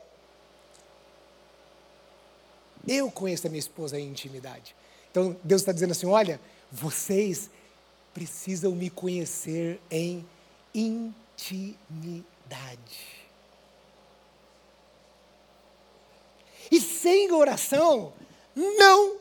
Eu 2.87 3.11
conheço 3.11 3.47
a 3.47 3.51
minha 3.51 3.59
esposa 3.59 3.99
em 3.99 4.09
intimidade. 4.09 4.77
Então 5.11 5.37
Deus 5.43 5.63
está 5.63 5.73
dizendo 5.73 5.93
assim: 5.93 6.07
olha, 6.07 6.39
vocês 6.71 7.51
precisam 8.13 8.73
me 8.73 8.91
conhecer 8.91 9.81
em 9.91 10.27
intimidade. 10.75 11.89
E 16.71 16.81
sem 16.81 17.33
oração, 17.33 18.13
não 18.55 19.19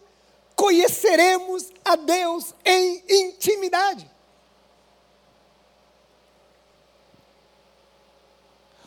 conheceremos 0.56 1.72
a 1.86 1.96
Deus 1.96 2.54
em 2.66 3.04
intimidade. 3.08 4.10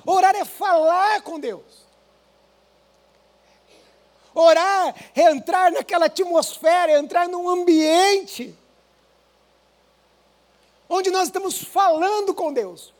Orar 0.05 0.35
é 0.35 0.45
falar 0.45 1.23
com 1.23 1.39
Deus. 1.39 1.87
Orar 4.35 4.95
é 5.15 5.23
entrar 5.31 5.71
naquela 5.73 6.07
atmosfera, 6.07 6.93
é 6.93 6.99
entrar 6.99 7.29
num 7.29 7.49
ambiente 7.49 8.57
onde 10.89 11.11
nós 11.11 11.29
estamos 11.29 11.63
falando 11.63 12.35
com 12.35 12.53
Deus, 12.53 12.93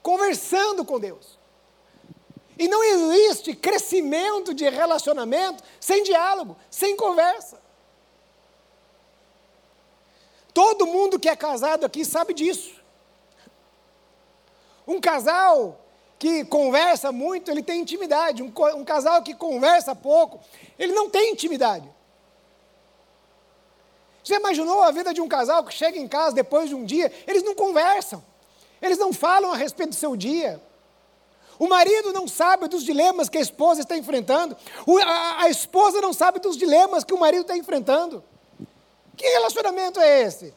conversando 0.00 0.84
com 0.84 1.00
Deus. 1.00 1.36
E 2.58 2.68
não 2.68 2.82
existe 2.84 3.54
crescimento 3.54 4.54
de 4.54 4.68
relacionamento 4.68 5.62
sem 5.80 6.02
diálogo, 6.02 6.56
sem 6.70 6.96
conversa. 6.96 7.60
Todo 10.52 10.86
mundo 10.86 11.18
que 11.18 11.28
é 11.28 11.34
casado 11.34 11.84
aqui 11.84 12.04
sabe 12.04 12.32
disso. 12.32 12.80
Um 14.86 15.00
casal 15.00 15.80
que 16.18 16.44
conversa 16.44 17.10
muito, 17.10 17.50
ele 17.50 17.62
tem 17.62 17.80
intimidade. 17.80 18.42
Um, 18.42 18.52
um, 18.76 18.84
casal 18.84 19.22
que 19.22 19.34
conversa 19.34 19.96
pouco, 19.96 20.40
ele 20.78 20.92
não 20.92 21.10
tem 21.10 21.32
intimidade. 21.32 21.88
Você 24.22 24.36
imaginou 24.36 24.82
a 24.82 24.92
vida 24.92 25.12
de 25.12 25.20
um 25.20 25.28
casal 25.28 25.64
que 25.64 25.74
chega 25.74 25.98
em 25.98 26.08
casa 26.08 26.36
depois 26.36 26.68
de 26.68 26.74
um 26.74 26.84
dia, 26.84 27.12
eles 27.26 27.42
não 27.42 27.54
conversam, 27.54 28.24
eles 28.80 28.96
não 28.96 29.12
falam 29.12 29.52
a 29.52 29.56
respeito 29.56 29.90
do 29.90 29.96
seu 29.96 30.16
dia. 30.16 30.62
O 31.58 31.68
marido 31.68 32.12
não 32.12 32.26
sabe 32.26 32.68
dos 32.68 32.84
dilemas 32.84 33.28
que 33.28 33.38
a 33.38 33.40
esposa 33.40 33.82
está 33.82 33.96
enfrentando. 33.96 34.56
O, 34.86 34.98
a, 34.98 35.42
a 35.42 35.48
esposa 35.48 36.00
não 36.00 36.12
sabe 36.12 36.40
dos 36.40 36.56
dilemas 36.56 37.04
que 37.04 37.14
o 37.14 37.18
marido 37.18 37.42
está 37.42 37.56
enfrentando. 37.56 38.24
Que 39.16 39.26
relacionamento 39.26 40.00
é 40.00 40.22
esse? 40.22 40.52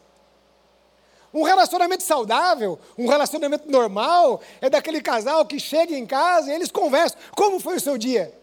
Um 1.33 1.43
relacionamento 1.43 2.03
saudável, 2.03 2.79
um 2.97 3.07
relacionamento 3.07 3.69
normal, 3.69 4.41
é 4.59 4.69
daquele 4.69 5.01
casal 5.01 5.45
que 5.45 5.59
chega 5.59 5.95
em 5.95 6.05
casa 6.05 6.49
e 6.49 6.55
eles 6.55 6.71
conversam. 6.71 7.19
Como 7.35 7.59
foi 7.59 7.75
o 7.75 7.81
seu 7.81 7.97
dia? 7.97 8.33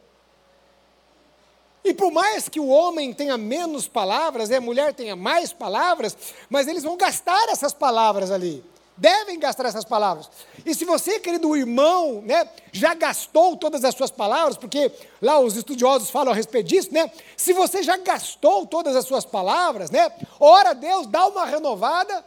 E 1.82 1.92
por 1.92 2.12
mais 2.12 2.48
que 2.48 2.60
o 2.60 2.68
homem 2.68 3.12
tenha 3.12 3.36
menos 3.36 3.88
palavras 3.88 4.48
e 4.48 4.54
a 4.54 4.60
mulher 4.60 4.94
tenha 4.94 5.16
mais 5.16 5.52
palavras, 5.52 6.16
mas 6.48 6.68
eles 6.68 6.82
vão 6.82 6.96
gastar 6.96 7.48
essas 7.48 7.74
palavras 7.74 8.30
ali 8.30 8.64
devem 8.96 9.38
gastar 9.38 9.66
essas 9.66 9.84
palavras. 9.84 10.30
E 10.64 10.74
se 10.74 10.84
você, 10.84 11.18
querido 11.18 11.56
irmão, 11.56 12.22
né, 12.22 12.48
já 12.72 12.94
gastou 12.94 13.56
todas 13.56 13.84
as 13.84 13.94
suas 13.94 14.10
palavras, 14.10 14.56
porque 14.56 14.90
lá 15.20 15.38
os 15.38 15.56
estudiosos 15.56 16.10
falam 16.10 16.32
a 16.32 16.36
respeito 16.36 16.68
disso, 16.68 16.92
né? 16.92 17.10
Se 17.36 17.52
você 17.52 17.82
já 17.82 17.96
gastou 17.96 18.66
todas 18.66 18.94
as 18.94 19.04
suas 19.04 19.24
palavras, 19.24 19.90
né? 19.90 20.12
Ora 20.38 20.74
Deus, 20.74 21.06
dá 21.06 21.26
uma 21.26 21.44
renovada, 21.44 22.24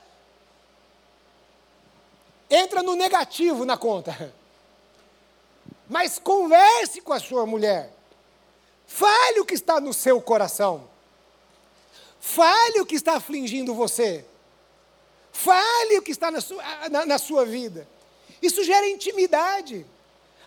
entra 2.49 2.83
no 2.83 2.95
negativo 2.95 3.65
na 3.65 3.77
conta. 3.77 4.33
Mas 5.89 6.19
converse 6.19 6.99
com 6.99 7.13
a 7.13 7.19
sua 7.19 7.45
mulher. 7.45 7.93
Fale 8.85 9.39
o 9.39 9.45
que 9.45 9.53
está 9.53 9.79
no 9.79 9.93
seu 9.93 10.21
coração. 10.21 10.89
Fale 12.19 12.81
o 12.81 12.85
que 12.85 12.95
está 12.95 13.15
afligindo 13.15 13.73
você. 13.73 14.25
Fale 15.37 15.99
o 15.99 16.01
que 16.01 16.09
está 16.09 16.31
na 16.31 16.41
sua, 16.41 16.63
na, 16.89 17.05
na 17.05 17.19
sua 17.19 17.45
vida. 17.45 17.87
Isso 18.41 18.63
gera 18.63 18.89
intimidade. 18.89 19.85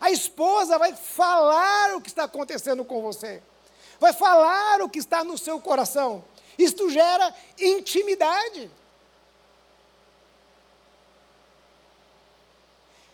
A 0.01 0.11
esposa 0.11 0.81
vai 0.81 0.93
falar 0.97 1.95
o 1.95 2.01
que 2.01 2.09
está 2.09 2.25
acontecendo 2.25 2.85
com 2.85 3.01
você. 3.01 3.41
Vai 4.01 4.13
falar 4.13 4.83
o 4.83 4.89
que 4.89 4.99
está 4.99 5.23
no 5.23 5.39
seu 5.39 5.61
coração. 5.61 6.25
Isto 6.59 6.91
gera 6.91 7.33
intimidade. 7.57 8.69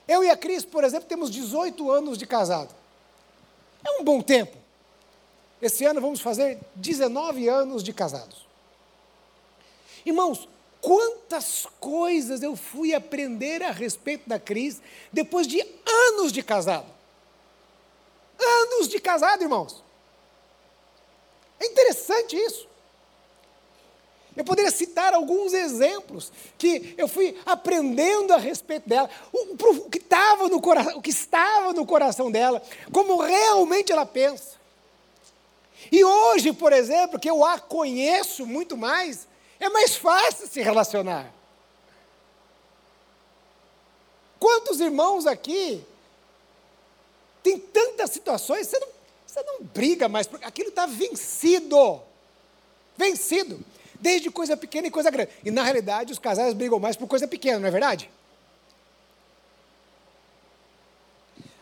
Eu 0.09 0.25
e 0.25 0.31
a 0.31 0.37
Cris, 0.37 0.65
por 0.65 0.83
exemplo, 0.83 1.07
temos 1.07 1.31
18 1.31 1.91
anos 1.91 2.17
de 2.17 2.27
casado. 2.27 2.75
É 3.85 4.01
um 4.01 4.03
bom 4.03 4.23
tempo. 4.23 4.57
Esse 5.61 5.85
ano 5.85 6.01
vamos 6.01 6.23
fazer 6.23 6.59
19 6.75 7.47
anos 7.49 7.85
de 7.85 7.93
casados. 7.93 8.47
Irmãos, 10.07 10.49
Quantas 10.87 11.67
coisas 11.81 12.45
eu 12.45 12.55
fui 12.55 12.95
aprender 12.95 13.61
a 13.61 13.73
respeito 13.73 14.29
da 14.29 14.39
Cris 14.39 14.81
depois 15.13 15.45
de 15.49 15.61
anos 15.85 16.31
de 16.31 16.45
casado. 16.45 16.87
Anos 18.39 18.87
de 18.87 19.01
casado, 19.01 19.43
irmãos. 19.43 19.83
É 21.59 21.67
interessante 21.67 22.37
isso. 22.37 22.69
Eu 24.37 24.45
poderia 24.45 24.71
citar 24.71 25.13
alguns 25.13 25.53
exemplos 25.53 26.31
que 26.57 26.95
eu 26.97 27.09
fui 27.09 27.37
aprendendo 27.45 28.33
a 28.33 28.37
respeito 28.37 28.89
dela, 28.89 29.11
o, 29.33 29.55
o, 29.55 29.91
que 29.91 29.99
estava 29.99 30.47
no 30.47 30.61
coração, 30.61 30.99
o 30.99 31.03
que 31.03 31.11
estava 31.11 31.73
no 31.73 31.85
coração 31.85 32.31
dela, 32.31 32.63
como 32.93 33.21
realmente 33.21 33.91
ela 33.91 34.07
pensa. 34.07 34.55
E 35.91 36.05
hoje, 36.05 36.53
por 36.53 36.73
exemplo, 36.73 37.19
que 37.19 37.29
eu 37.29 37.45
a 37.45 37.59
conheço 37.59 38.47
muito 38.47 38.77
mais, 38.77 39.27
é 39.59 39.69
mais 39.69 39.97
fácil 39.97 40.47
se 40.47 40.61
relacionar. 40.61 41.33
Quantos 44.39 44.81
irmãos 44.81 45.27
aqui 45.27 45.85
tem 47.43 47.59
tantas 47.59 48.11
situações, 48.11 48.67
você 48.67 48.79
não, 48.79 48.89
você 49.27 49.43
não 49.43 49.63
briga 49.63 50.09
mais, 50.09 50.27
porque 50.27 50.45
aquilo 50.45 50.69
está 50.69 50.87
vencido. 50.87 52.01
Vencido. 52.97 53.61
Desde 54.01 54.31
coisa 54.31 54.57
pequena 54.57 54.89
e 54.89 54.91
coisa 54.91 55.11
grande. 55.11 55.31
E 55.45 55.51
na 55.51 55.63
realidade 55.63 56.13
os 56.13 56.19
casais 56.19 56.53
brigam 56.55 56.79
mais 56.79 56.97
por 56.97 57.09
coisa 57.09 57.27
pequena, 57.27 57.59
não 57.59 57.69
é 57.69 57.71
verdade? 57.71 58.11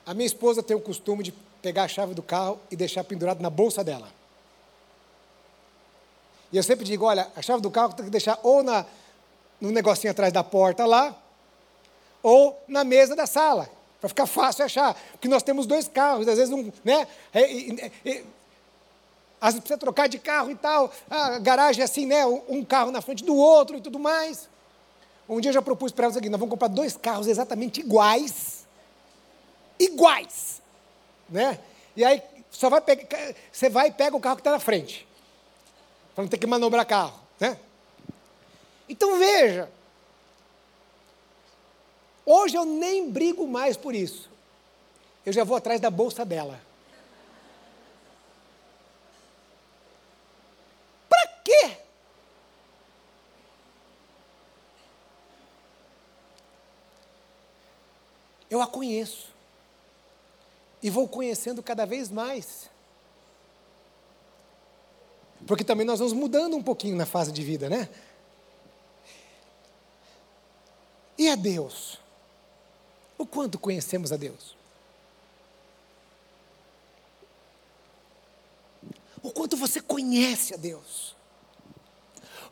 A 0.04 0.12
minha 0.12 0.26
esposa 0.26 0.62
tem 0.62 0.76
o 0.76 0.80
costume 0.80 1.22
de 1.22 1.32
pegar 1.62 1.84
a 1.84 1.88
chave 1.88 2.12
do 2.14 2.22
carro 2.22 2.60
e 2.70 2.76
deixar 2.76 3.04
pendurado 3.04 3.40
na 3.40 3.48
bolsa 3.48 3.82
dela. 3.82 4.12
E 6.52 6.56
eu 6.56 6.62
sempre 6.62 6.84
digo, 6.84 7.04
olha, 7.04 7.28
a 7.34 7.42
chave 7.42 7.60
do 7.60 7.70
carro 7.70 7.94
tem 7.94 8.04
que 8.04 8.10
deixar 8.10 8.38
ou 8.42 8.62
na, 8.62 8.86
no 9.60 9.70
negocinho 9.70 10.10
atrás 10.10 10.32
da 10.32 10.44
porta 10.44 10.86
lá, 10.86 11.16
ou 12.22 12.62
na 12.68 12.84
mesa 12.84 13.14
da 13.14 13.26
sala, 13.26 13.68
para 14.00 14.08
ficar 14.08 14.26
fácil 14.26 14.64
achar. 14.64 14.94
Porque 15.12 15.28
nós 15.28 15.42
temos 15.42 15.66
dois 15.66 15.88
carros, 15.88 16.28
às 16.28 16.38
vezes 16.38 16.52
um, 16.52 16.70
né? 16.84 17.06
É, 17.32 18.22
às 19.40 19.52
vezes 19.52 19.60
precisa 19.60 19.78
trocar 19.78 20.08
de 20.08 20.18
carro 20.18 20.50
e 20.50 20.54
tal. 20.54 20.90
A 21.10 21.38
garagem 21.38 21.82
é 21.82 21.84
assim, 21.84 22.06
né? 22.06 22.24
Um 22.26 22.64
carro 22.64 22.90
na 22.90 23.02
frente 23.02 23.24
do 23.24 23.36
outro 23.36 23.76
e 23.76 23.80
tudo 23.80 23.98
mais. 23.98 24.48
Um 25.28 25.40
dia 25.40 25.50
eu 25.50 25.54
já 25.54 25.62
propus 25.62 25.92
para 25.92 26.04
elas 26.04 26.16
aqui, 26.16 26.28
nós 26.28 26.38
vamos 26.38 26.50
comprar 26.50 26.68
dois 26.68 26.96
carros 26.96 27.26
exatamente 27.26 27.80
iguais. 27.80 28.66
Iguais. 29.78 30.62
Né? 31.28 31.58
E 31.96 32.04
aí 32.04 32.22
só 32.50 32.70
vai 32.70 32.80
pegar, 32.80 33.34
você 33.50 33.68
vai 33.68 33.88
e 33.88 33.90
pega 33.90 34.16
o 34.16 34.20
carro 34.20 34.36
que 34.36 34.40
está 34.40 34.50
na 34.50 34.60
frente 34.60 35.06
para 36.14 36.22
não 36.22 36.28
ter 36.28 36.38
que 36.38 36.46
manobrar 36.46 36.86
carro. 36.86 37.20
Né? 37.40 37.58
Então 38.88 39.18
veja, 39.18 39.70
hoje 42.24 42.56
eu 42.56 42.64
nem 42.64 43.10
brigo 43.10 43.46
mais 43.46 43.76
por 43.76 43.94
isso. 43.94 44.30
Eu 45.26 45.32
já 45.32 45.42
vou 45.42 45.56
atrás 45.56 45.80
da 45.80 45.90
bolsa 45.90 46.24
dela. 46.24 46.60
Para 51.08 51.26
quê? 51.42 51.78
Eu 58.50 58.60
a 58.60 58.66
conheço. 58.66 59.32
E 60.82 60.90
vou 60.90 61.08
conhecendo 61.08 61.62
cada 61.62 61.86
vez 61.86 62.10
mais. 62.10 62.70
Porque 65.46 65.64
também 65.64 65.86
nós 65.86 65.98
vamos 65.98 66.14
mudando 66.14 66.56
um 66.56 66.62
pouquinho 66.62 66.96
na 66.96 67.06
fase 67.06 67.30
de 67.30 67.42
vida, 67.42 67.68
né? 67.68 67.88
E 71.18 71.28
a 71.28 71.34
Deus? 71.34 71.98
O 73.16 73.26
quanto 73.26 73.58
conhecemos 73.58 74.12
a 74.12 74.16
Deus? 74.16 74.56
O 79.22 79.30
quanto 79.30 79.56
você 79.56 79.80
conhece 79.80 80.54
a 80.54 80.56
Deus? 80.56 81.14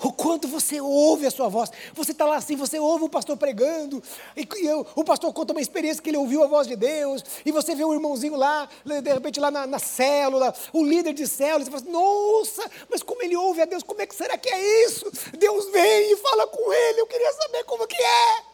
O 0.02 0.12
quanto 0.12 0.48
você 0.48 0.80
ouve 0.80 1.26
a 1.26 1.30
sua 1.30 1.48
voz. 1.48 1.70
Você 1.94 2.12
está 2.12 2.24
lá 2.24 2.36
assim, 2.36 2.56
você 2.56 2.78
ouve 2.78 3.04
o 3.04 3.08
pastor 3.08 3.36
pregando, 3.36 4.02
e, 4.36 4.46
o 4.94 5.04
pastor 5.04 5.32
conta 5.32 5.52
uma 5.52 5.60
experiência 5.60 6.02
que 6.02 6.10
ele 6.10 6.16
ouviu 6.16 6.42
a 6.42 6.46
voz 6.46 6.66
de 6.66 6.76
Deus, 6.76 7.24
e 7.44 7.52
você 7.52 7.74
vê 7.74 7.84
o 7.84 7.94
irmãozinho 7.94 8.36
lá, 8.36 8.68
de 8.84 9.12
repente 9.12 9.38
lá 9.38 9.50
na, 9.50 9.66
na 9.66 9.78
célula, 9.78 10.54
o 10.72 10.84
líder 10.84 11.12
de 11.12 11.26
célula, 11.26 11.62
e 11.62 11.64
você 11.64 11.70
fala 11.70 11.82
assim, 11.82 11.92
nossa, 11.92 12.70
mas 12.90 13.02
como 13.02 13.22
ele 13.22 13.36
ouve 13.36 13.62
a 13.62 13.64
Deus, 13.64 13.82
como 13.82 14.02
é 14.02 14.06
que 14.06 14.14
será 14.14 14.36
que 14.36 14.48
é 14.48 14.86
isso? 14.86 15.10
Deus 15.38 15.70
vem 15.70 16.12
e 16.12 16.16
fala 16.16 16.46
com 16.46 16.72
ele, 16.72 17.00
eu 17.00 17.06
queria 17.06 17.32
saber 17.32 17.64
como 17.64 17.86
que 17.86 18.02
é. 18.02 18.52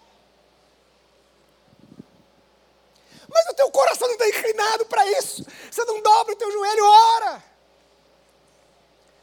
Mas 3.30 3.46
o 3.50 3.54
teu 3.54 3.70
coração 3.70 4.08
não 4.08 4.14
está 4.14 4.26
inclinado 4.26 4.86
para 4.86 5.04
isso. 5.18 5.44
Você 5.70 5.84
não 5.84 6.00
dobra 6.00 6.32
o 6.32 6.36
teu 6.36 6.50
joelho, 6.50 6.84
ora. 6.84 7.44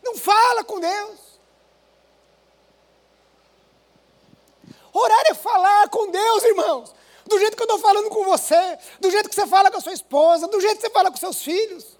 Não 0.04 0.16
fala 0.16 0.64
com 0.64 0.80
Deus. 0.80 1.35
Orar 4.97 5.23
é 5.27 5.34
falar 5.34 5.89
com 5.89 6.10
Deus, 6.10 6.43
irmãos. 6.45 6.95
Do 7.25 7.38
jeito 7.38 7.58
que 7.58 7.63
eu 7.63 7.65
estou 7.65 7.79
falando 7.79 8.10
com 8.10 8.23
você, 8.23 8.77
do 8.97 9.12
jeito 9.12 9.27
que 9.27 9.36
você 9.36 9.45
fala 9.45 9.69
com 9.69 9.77
a 9.77 9.81
sua 9.81 9.91
esposa, 9.91 10.47
do 10.47 10.62
jeito 10.62 10.77
que 10.77 10.84
você 10.84 10.89
fala 10.89 11.12
com 11.12 11.17
seus 11.17 11.43
filhos. 11.43 11.97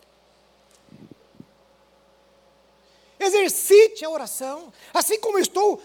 Exercite 3.19 4.05
a 4.05 4.10
oração. 4.10 4.71
Assim 4.93 5.19
como 5.19 5.38
estou 5.38 5.81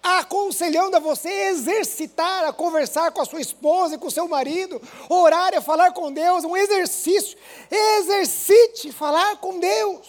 aconselhando 0.00 0.96
a 0.96 1.00
você 1.00 1.28
exercitar, 1.48 2.44
a 2.44 2.52
conversar 2.52 3.10
com 3.10 3.20
a 3.20 3.24
sua 3.24 3.40
esposa 3.40 3.96
e 3.96 3.98
com 3.98 4.06
o 4.06 4.10
seu 4.10 4.28
marido, 4.28 4.80
orar 5.08 5.54
é 5.54 5.60
falar 5.60 5.92
com 5.92 6.12
Deus, 6.12 6.44
um 6.44 6.56
exercício. 6.56 7.36
Exercite 7.68 8.92
falar 8.92 9.38
com 9.38 9.58
Deus. 9.58 10.06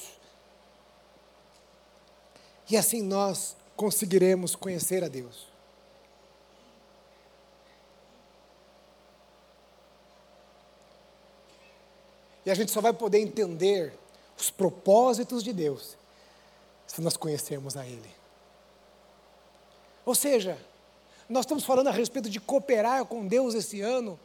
E 2.69 2.77
assim 2.77 3.01
nós 3.01 3.55
conseguiremos 3.75 4.55
conhecer 4.55 5.03
a 5.03 5.07
Deus. 5.07 5.56
E 12.47 12.49
a 12.49 12.53
gente 12.53 12.71
só 12.71 12.79
vai 12.79 12.93
poder 12.93 13.19
entender 13.19 13.93
os 14.39 14.49
propósitos 14.49 15.43
de 15.43 15.51
Deus 15.51 15.97
se 16.87 17.01
nós 17.01 17.17
conhecermos 17.17 17.75
a 17.75 17.85
Ele. 17.85 18.09
Ou 20.05 20.15
seja, 20.15 20.57
nós 21.27 21.41
estamos 21.43 21.65
falando 21.65 21.87
a 21.87 21.91
respeito 21.91 22.29
de 22.29 22.39
cooperar 22.39 23.03
com 23.03 23.27
Deus 23.27 23.53
esse 23.53 23.81
ano, 23.81 24.17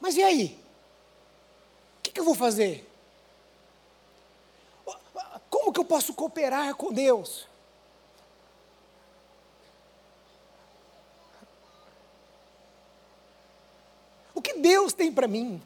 mas 0.00 0.16
e 0.16 0.22
aí? 0.24 0.60
O 1.98 2.02
que, 2.02 2.10
que 2.10 2.18
eu 2.18 2.24
vou 2.24 2.34
fazer? 2.34 2.90
Como 5.48 5.72
que 5.72 5.78
eu 5.78 5.84
posso 5.84 6.12
cooperar 6.12 6.74
com 6.74 6.92
Deus? 6.92 7.46
O 14.34 14.42
que 14.42 14.54
Deus 14.54 14.92
tem 14.92 15.12
para 15.12 15.28
mim? 15.28 15.62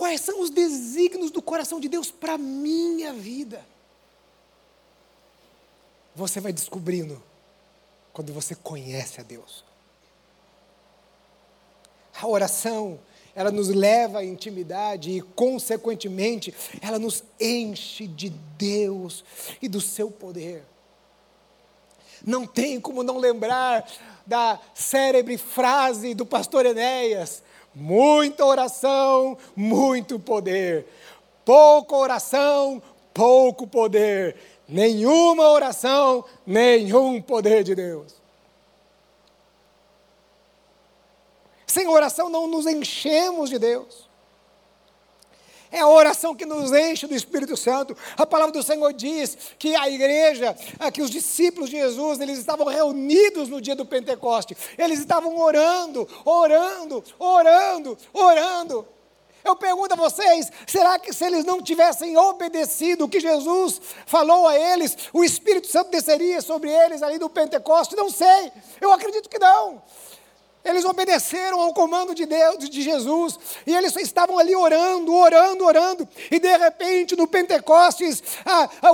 Quais 0.00 0.22
são 0.22 0.40
os 0.40 0.48
desígnios 0.48 1.30
do 1.30 1.42
coração 1.42 1.78
de 1.78 1.86
Deus 1.86 2.10
para 2.10 2.32
a 2.32 2.38
minha 2.38 3.12
vida? 3.12 3.62
Você 6.16 6.40
vai 6.40 6.54
descobrindo 6.54 7.22
quando 8.10 8.32
você 8.32 8.54
conhece 8.54 9.20
a 9.20 9.22
Deus. 9.22 9.62
A 12.18 12.26
oração, 12.26 12.98
ela 13.34 13.50
nos 13.50 13.68
leva 13.68 14.20
à 14.20 14.24
intimidade 14.24 15.10
e, 15.10 15.20
consequentemente, 15.20 16.54
ela 16.80 16.98
nos 16.98 17.22
enche 17.38 18.06
de 18.06 18.30
Deus 18.30 19.22
e 19.60 19.68
do 19.68 19.82
seu 19.82 20.10
poder. 20.10 20.64
Não 22.24 22.46
tem 22.46 22.80
como 22.80 23.02
não 23.02 23.18
lembrar 23.18 23.86
da 24.26 24.58
célebre 24.74 25.36
frase 25.36 26.14
do 26.14 26.24
pastor 26.24 26.64
Enéas: 26.64 27.42
Muita 27.74 28.44
oração, 28.44 29.38
muito 29.54 30.18
poder. 30.18 30.86
Pouca 31.44 31.94
oração, 31.96 32.82
pouco 33.14 33.66
poder. 33.66 34.36
Nenhuma 34.68 35.48
oração, 35.50 36.24
nenhum 36.46 37.20
poder 37.20 37.62
de 37.62 37.74
Deus. 37.74 38.14
Sem 41.66 41.86
oração 41.86 42.28
não 42.28 42.48
nos 42.48 42.66
enchemos 42.66 43.48
de 43.48 43.58
Deus. 43.58 44.09
É 45.72 45.80
a 45.80 45.88
oração 45.88 46.34
que 46.34 46.44
nos 46.44 46.72
enche 46.72 47.06
do 47.06 47.14
Espírito 47.14 47.56
Santo. 47.56 47.96
A 48.16 48.26
palavra 48.26 48.52
do 48.52 48.62
Senhor 48.62 48.92
diz 48.92 49.38
que 49.58 49.74
a 49.76 49.88
igreja, 49.88 50.56
que 50.92 51.00
os 51.00 51.10
discípulos 51.10 51.70
de 51.70 51.76
Jesus, 51.76 52.18
eles 52.20 52.38
estavam 52.38 52.66
reunidos 52.66 53.48
no 53.48 53.60
dia 53.60 53.76
do 53.76 53.86
Pentecoste. 53.86 54.56
Eles 54.76 54.98
estavam 54.98 55.38
orando, 55.38 56.08
orando, 56.24 57.04
orando, 57.18 57.98
orando. 58.12 58.86
Eu 59.44 59.56
pergunto 59.56 59.94
a 59.94 59.96
vocês: 59.96 60.50
será 60.66 60.98
que 60.98 61.12
se 61.12 61.24
eles 61.24 61.44
não 61.44 61.62
tivessem 61.62 62.16
obedecido 62.16 63.04
o 63.04 63.08
que 63.08 63.20
Jesus 63.20 63.80
falou 64.06 64.46
a 64.46 64.58
eles, 64.58 64.96
o 65.12 65.24
Espírito 65.24 65.66
Santo 65.66 65.90
desceria 65.90 66.40
sobre 66.40 66.70
eles 66.70 67.02
ali 67.02 67.18
do 67.18 67.30
Pentecoste? 67.30 67.96
Não 67.96 68.10
sei, 68.10 68.52
eu 68.80 68.92
acredito 68.92 69.28
que 69.28 69.38
não. 69.38 69.82
Eles 70.64 70.84
obedeceram 70.84 71.60
ao 71.60 71.72
comando 71.72 72.14
de 72.14 72.26
Deus, 72.26 72.68
de 72.68 72.82
Jesus, 72.82 73.38
e 73.66 73.74
eles 73.74 73.96
estavam 73.96 74.38
ali 74.38 74.54
orando, 74.54 75.14
orando, 75.14 75.64
orando, 75.64 76.08
e 76.30 76.38
de 76.38 76.56
repente 76.56 77.16
no 77.16 77.26
Pentecostes, 77.26 78.22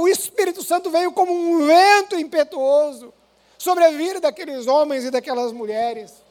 o 0.01 0.07
Espírito 0.07 0.63
Santo 0.63 0.91
veio 0.91 1.11
como 1.13 1.33
um 1.33 1.67
vento 1.67 2.19
impetuoso 2.19 3.13
sobre 3.59 3.85
a 3.85 3.91
vida 3.91 4.21
daqueles 4.21 4.67
homens 4.67 5.05
e 5.05 5.11
daquelas 5.11 5.53
mulheres. 5.53 6.26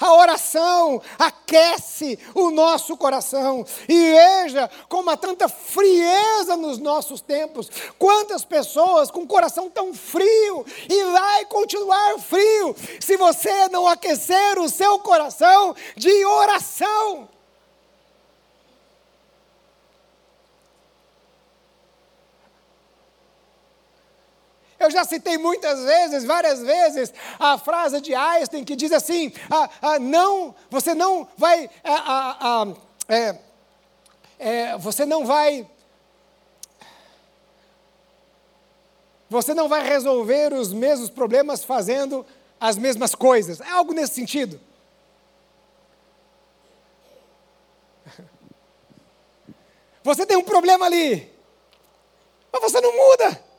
A 0.00 0.14
oração 0.14 1.02
aquece 1.18 2.18
o 2.34 2.50
nosso 2.50 2.96
coração. 2.96 3.64
E 3.86 3.94
veja 3.94 4.70
como 4.88 5.10
há 5.10 5.16
tanta 5.16 5.48
frieza 5.48 6.56
nos 6.56 6.78
nossos 6.78 7.20
tempos. 7.20 7.68
Quantas 7.98 8.44
pessoas 8.44 9.10
com 9.10 9.26
coração 9.26 9.68
tão 9.68 9.92
frio 9.92 10.64
e 10.88 11.04
vai 11.12 11.44
continuar 11.44 12.18
frio 12.18 12.74
se 12.98 13.16
você 13.16 13.68
não 13.68 13.86
aquecer 13.86 14.58
o 14.58 14.68
seu 14.68 14.98
coração 15.00 15.74
de 15.96 16.24
oração. 16.24 17.28
Eu 24.80 24.90
já 24.90 25.04
citei 25.04 25.36
muitas 25.36 25.84
vezes, 25.84 26.24
várias 26.24 26.62
vezes, 26.62 27.12
a 27.38 27.58
frase 27.58 28.00
de 28.00 28.14
Einstein 28.14 28.64
que 28.64 28.74
diz 28.74 28.90
assim: 28.92 29.30
ah, 29.50 29.68
ah, 29.82 29.98
não, 29.98 30.54
você 30.70 30.94
não 30.94 31.28
vai, 31.36 31.68
ah, 31.84 32.02
ah, 32.06 32.36
ah 32.40 32.66
é, 33.06 33.38
é, 34.38 34.78
você 34.78 35.04
não 35.04 35.26
vai, 35.26 35.68
você 39.28 39.52
não 39.52 39.68
vai 39.68 39.86
resolver 39.86 40.54
os 40.54 40.72
mesmos 40.72 41.10
problemas 41.10 41.62
fazendo 41.62 42.24
as 42.58 42.78
mesmas 42.78 43.14
coisas. 43.14 43.60
É 43.60 43.68
algo 43.68 43.92
nesse 43.92 44.14
sentido. 44.14 44.58
Você 50.02 50.24
tem 50.24 50.38
um 50.38 50.42
problema 50.42 50.86
ali, 50.86 51.30
mas 52.50 52.62
você 52.62 52.80
não 52.80 52.96
muda. 52.96 53.49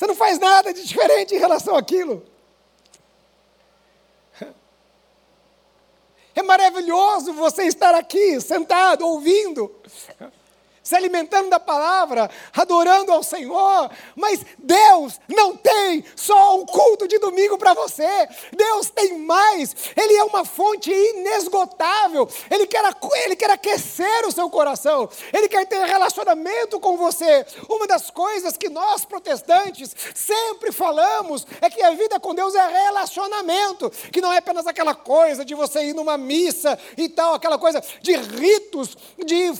Você 0.00 0.06
não 0.06 0.14
faz 0.14 0.38
nada 0.38 0.72
de 0.72 0.82
diferente 0.82 1.34
em 1.34 1.38
relação 1.38 1.76
àquilo. 1.76 2.24
É 6.34 6.42
maravilhoso 6.42 7.34
você 7.34 7.64
estar 7.64 7.94
aqui, 7.94 8.40
sentado, 8.40 9.06
ouvindo. 9.06 9.70
Se 10.90 10.96
alimentando 10.96 11.48
da 11.48 11.60
palavra, 11.60 12.28
adorando 12.52 13.12
ao 13.12 13.22
Senhor. 13.22 13.88
Mas 14.16 14.44
Deus 14.58 15.20
não 15.28 15.56
tem 15.56 16.04
só 16.16 16.58
um 16.58 16.66
culto 16.66 17.06
de 17.06 17.16
domingo 17.20 17.56
para 17.56 17.74
você. 17.74 18.28
Deus 18.52 18.90
tem 18.90 19.16
mais. 19.18 19.72
Ele 19.96 20.16
é 20.16 20.24
uma 20.24 20.44
fonte 20.44 20.90
inesgotável. 20.90 22.28
Ele 22.50 22.66
quer, 22.66 22.82
ele 23.24 23.36
quer 23.36 23.50
aquecer 23.52 24.26
o 24.26 24.32
seu 24.32 24.50
coração. 24.50 25.08
Ele 25.32 25.48
quer 25.48 25.64
ter 25.64 25.80
relacionamento 25.84 26.80
com 26.80 26.96
você. 26.96 27.46
Uma 27.68 27.86
das 27.86 28.10
coisas 28.10 28.56
que 28.56 28.68
nós 28.68 29.04
protestantes 29.04 29.94
sempre 30.12 30.72
falamos 30.72 31.46
é 31.60 31.70
que 31.70 31.80
a 31.84 31.92
vida 31.92 32.18
com 32.18 32.34
Deus 32.34 32.52
é 32.56 32.66
relacionamento, 32.66 33.90
que 34.12 34.20
não 34.20 34.32
é 34.32 34.38
apenas 34.38 34.66
aquela 34.66 34.96
coisa 34.96 35.44
de 35.44 35.54
você 35.54 35.84
ir 35.84 35.94
numa 35.94 36.18
missa 36.18 36.76
e 36.96 37.08
tal, 37.08 37.34
aquela 37.34 37.58
coisa 37.58 37.80
de 38.02 38.16
ritos, 38.16 38.96
de 39.24 39.54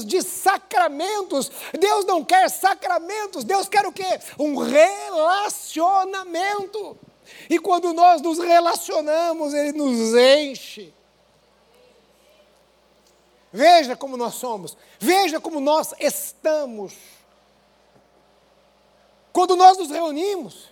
de 0.00 0.22
sacramentos. 0.22 1.50
Deus 1.78 2.04
não 2.04 2.24
quer 2.24 2.48
sacramentos, 2.48 3.44
Deus 3.44 3.68
quer 3.68 3.86
o 3.86 3.92
quê? 3.92 4.20
Um 4.38 4.56
relacionamento. 4.56 6.96
E 7.48 7.58
quando 7.58 7.92
nós 7.92 8.20
nos 8.20 8.38
relacionamos, 8.38 9.54
Ele 9.54 9.72
nos 9.72 10.14
enche. 10.14 10.92
Veja 13.52 13.94
como 13.94 14.16
nós 14.16 14.34
somos, 14.34 14.76
veja 14.98 15.38
como 15.38 15.60
nós 15.60 15.92
estamos. 16.00 16.94
Quando 19.32 19.56
nós 19.56 19.76
nos 19.76 19.90
reunimos, 19.90 20.70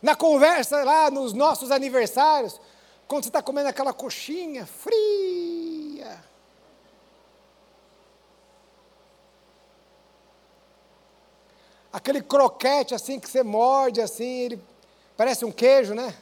na 0.00 0.14
conversa 0.14 0.82
lá 0.84 1.10
nos 1.10 1.32
nossos 1.32 1.70
aniversários, 1.70 2.60
quando 3.06 3.24
você 3.24 3.28
está 3.28 3.42
comendo 3.42 3.68
aquela 3.68 3.92
coxinha 3.92 4.66
fria. 4.66 5.45
Aquele 11.96 12.20
croquete 12.20 12.94
assim 12.94 13.18
que 13.18 13.26
você 13.26 13.42
morde 13.42 14.02
assim, 14.02 14.42
ele 14.42 14.62
parece 15.16 15.46
um 15.46 15.50
queijo, 15.50 15.94
né? 15.94 16.14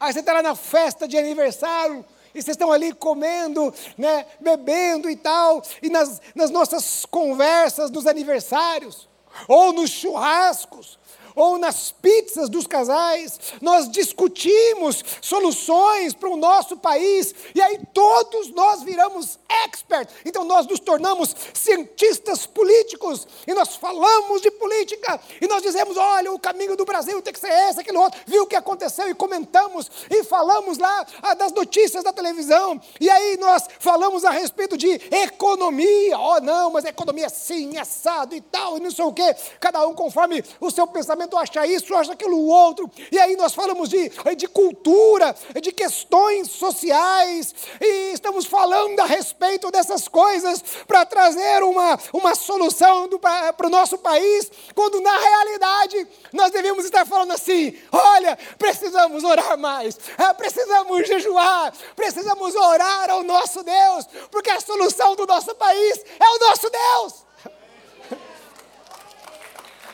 Aí 0.00 0.10
você 0.10 0.20
está 0.20 0.32
lá 0.32 0.42
na 0.42 0.54
festa 0.54 1.06
de 1.06 1.18
aniversário, 1.18 2.02
e 2.34 2.40
vocês 2.40 2.54
estão 2.54 2.72
ali 2.72 2.94
comendo, 2.94 3.74
né, 3.98 4.24
bebendo 4.40 5.10
e 5.10 5.16
tal, 5.16 5.62
e 5.82 5.90
nas, 5.90 6.22
nas 6.34 6.48
nossas 6.50 7.04
conversas 7.04 7.90
dos 7.90 8.06
aniversários, 8.06 9.06
ou 9.46 9.70
nos 9.74 9.90
churrascos, 9.90 10.98
ou 11.34 11.58
nas 11.58 11.90
pizzas 11.90 12.48
dos 12.48 12.66
casais, 12.66 13.38
nós 13.60 13.90
discutimos 13.90 15.04
soluções 15.20 16.14
para 16.14 16.28
o 16.28 16.36
nosso 16.36 16.76
país, 16.76 17.34
e 17.54 17.60
aí 17.60 17.80
todos 17.92 18.50
nós 18.50 18.82
viramos 18.82 19.38
experts. 19.64 20.14
Então 20.24 20.44
nós 20.44 20.66
nos 20.66 20.80
tornamos 20.80 21.34
cientistas 21.54 22.46
políticos, 22.46 23.26
e 23.46 23.54
nós 23.54 23.76
falamos 23.76 24.40
de 24.40 24.50
política, 24.50 25.20
e 25.40 25.46
nós 25.46 25.62
dizemos: 25.62 25.96
olha, 25.96 26.32
o 26.32 26.38
caminho 26.38 26.76
do 26.76 26.84
Brasil 26.84 27.20
tem 27.22 27.32
que 27.32 27.40
ser 27.40 27.52
esse, 27.68 27.80
aquele 27.80 27.98
outro. 27.98 28.20
Viu 28.26 28.44
o 28.44 28.46
que 28.46 28.56
aconteceu 28.56 29.08
e 29.08 29.14
comentamos, 29.14 29.90
e 30.10 30.24
falamos 30.24 30.78
lá 30.78 31.06
ah, 31.22 31.34
das 31.34 31.52
notícias 31.52 32.04
da 32.04 32.12
televisão, 32.12 32.80
e 33.00 33.08
aí 33.08 33.36
nós 33.36 33.68
falamos 33.78 34.24
a 34.24 34.30
respeito 34.30 34.76
de 34.76 34.88
economia. 35.10 36.18
Oh, 36.18 36.40
não, 36.40 36.70
mas 36.70 36.84
economia 36.84 37.28
sim, 37.28 37.76
assado 37.76 38.34
e 38.34 38.40
tal, 38.40 38.76
e 38.76 38.80
não 38.80 38.90
sei 38.90 39.04
o 39.04 39.12
quê, 39.12 39.34
cada 39.58 39.86
um 39.86 39.94
conforme 39.94 40.44
o 40.60 40.70
seu 40.70 40.86
pensamento 40.86 41.19
pensamento 41.20 41.36
acha 41.36 41.66
isso, 41.66 41.94
acha 41.94 42.12
aquilo 42.12 42.46
outro, 42.46 42.90
e 43.10 43.18
aí 43.18 43.36
nós 43.36 43.54
falamos 43.54 43.88
de, 43.88 44.10
de 44.36 44.48
cultura, 44.48 45.34
de 45.60 45.72
questões 45.72 46.50
sociais, 46.50 47.54
e 47.80 48.12
estamos 48.12 48.46
falando 48.46 49.00
a 49.00 49.04
respeito 49.04 49.70
dessas 49.70 50.08
coisas 50.08 50.62
para 50.86 51.04
trazer 51.04 51.62
uma, 51.62 51.98
uma 52.12 52.34
solução 52.34 53.08
para 53.18 53.66
o 53.66 53.70
nosso 53.70 53.98
país, 53.98 54.50
quando 54.74 55.00
na 55.00 55.16
realidade 55.18 56.08
nós 56.32 56.50
devemos 56.50 56.84
estar 56.84 57.06
falando 57.06 57.32
assim: 57.32 57.76
olha, 57.92 58.38
precisamos 58.58 59.24
orar 59.24 59.58
mais, 59.58 59.98
é, 60.18 60.32
precisamos 60.32 61.06
jejuar, 61.06 61.72
precisamos 61.94 62.54
orar 62.54 63.10
ao 63.10 63.22
nosso 63.22 63.62
Deus, 63.62 64.06
porque 64.30 64.50
a 64.50 64.60
solução 64.60 65.14
do 65.16 65.26
nosso 65.26 65.54
país 65.54 66.04
é 66.18 66.28
o 66.28 66.48
nosso 66.48 66.70
Deus 66.70 67.29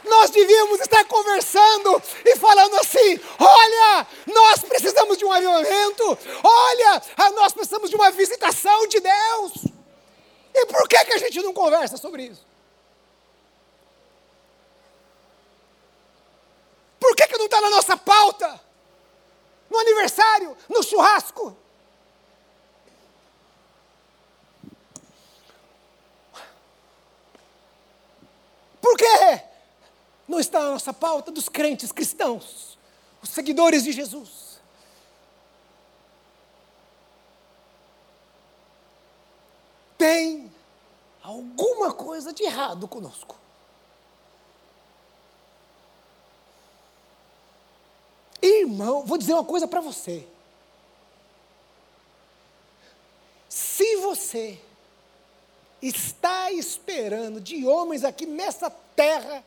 nós 0.06 0.30
devíamos 0.30 0.80
estar 0.80 1.04
conversando 1.04 2.02
e 2.24 2.36
falando 2.36 2.76
assim: 2.76 3.20
olha, 3.38 4.06
nós 4.26 4.60
precisamos 4.60 5.18
de 5.18 5.24
um 5.24 5.32
avivamento, 5.32 6.18
olha, 6.42 7.02
nós 7.34 7.52
precisamos 7.52 7.90
de 7.90 7.96
uma 7.96 8.10
visitação 8.10 8.86
de 8.88 9.00
Deus. 9.00 9.52
E 10.54 10.66
por 10.66 10.88
que, 10.88 11.04
que 11.04 11.12
a 11.12 11.18
gente 11.18 11.42
não 11.42 11.52
conversa 11.52 11.96
sobre 11.96 12.24
isso? 12.24 12.44
Por 16.98 17.14
que, 17.14 17.26
que 17.28 17.36
não 17.36 17.44
está 17.44 17.60
na 17.60 17.70
nossa 17.70 17.96
pauta? 17.96 18.60
No 19.68 19.78
aniversário, 19.78 20.56
no 20.68 20.82
churrasco? 20.82 21.56
Por 28.80 28.96
quê? 28.96 29.42
Não 30.26 30.40
está 30.40 30.60
na 30.60 30.70
nossa 30.70 30.92
pauta 30.92 31.30
dos 31.30 31.48
crentes 31.48 31.92
cristãos, 31.92 32.76
os 33.22 33.30
seguidores 33.30 33.84
de 33.84 33.92
Jesus. 33.92 34.58
Tem 39.96 40.52
alguma 41.22 41.92
coisa 41.92 42.32
de 42.32 42.42
errado 42.42 42.86
conosco. 42.86 43.36
Irmão, 48.42 49.04
vou 49.04 49.16
dizer 49.16 49.32
uma 49.32 49.44
coisa 49.44 49.66
para 49.66 49.80
você. 49.80 50.26
Se 53.48 53.96
você 53.96 54.60
está 55.80 56.52
esperando 56.52 57.40
de 57.40 57.66
homens 57.66 58.04
aqui 58.04 58.26
nessa 58.26 58.70
terra 58.70 59.44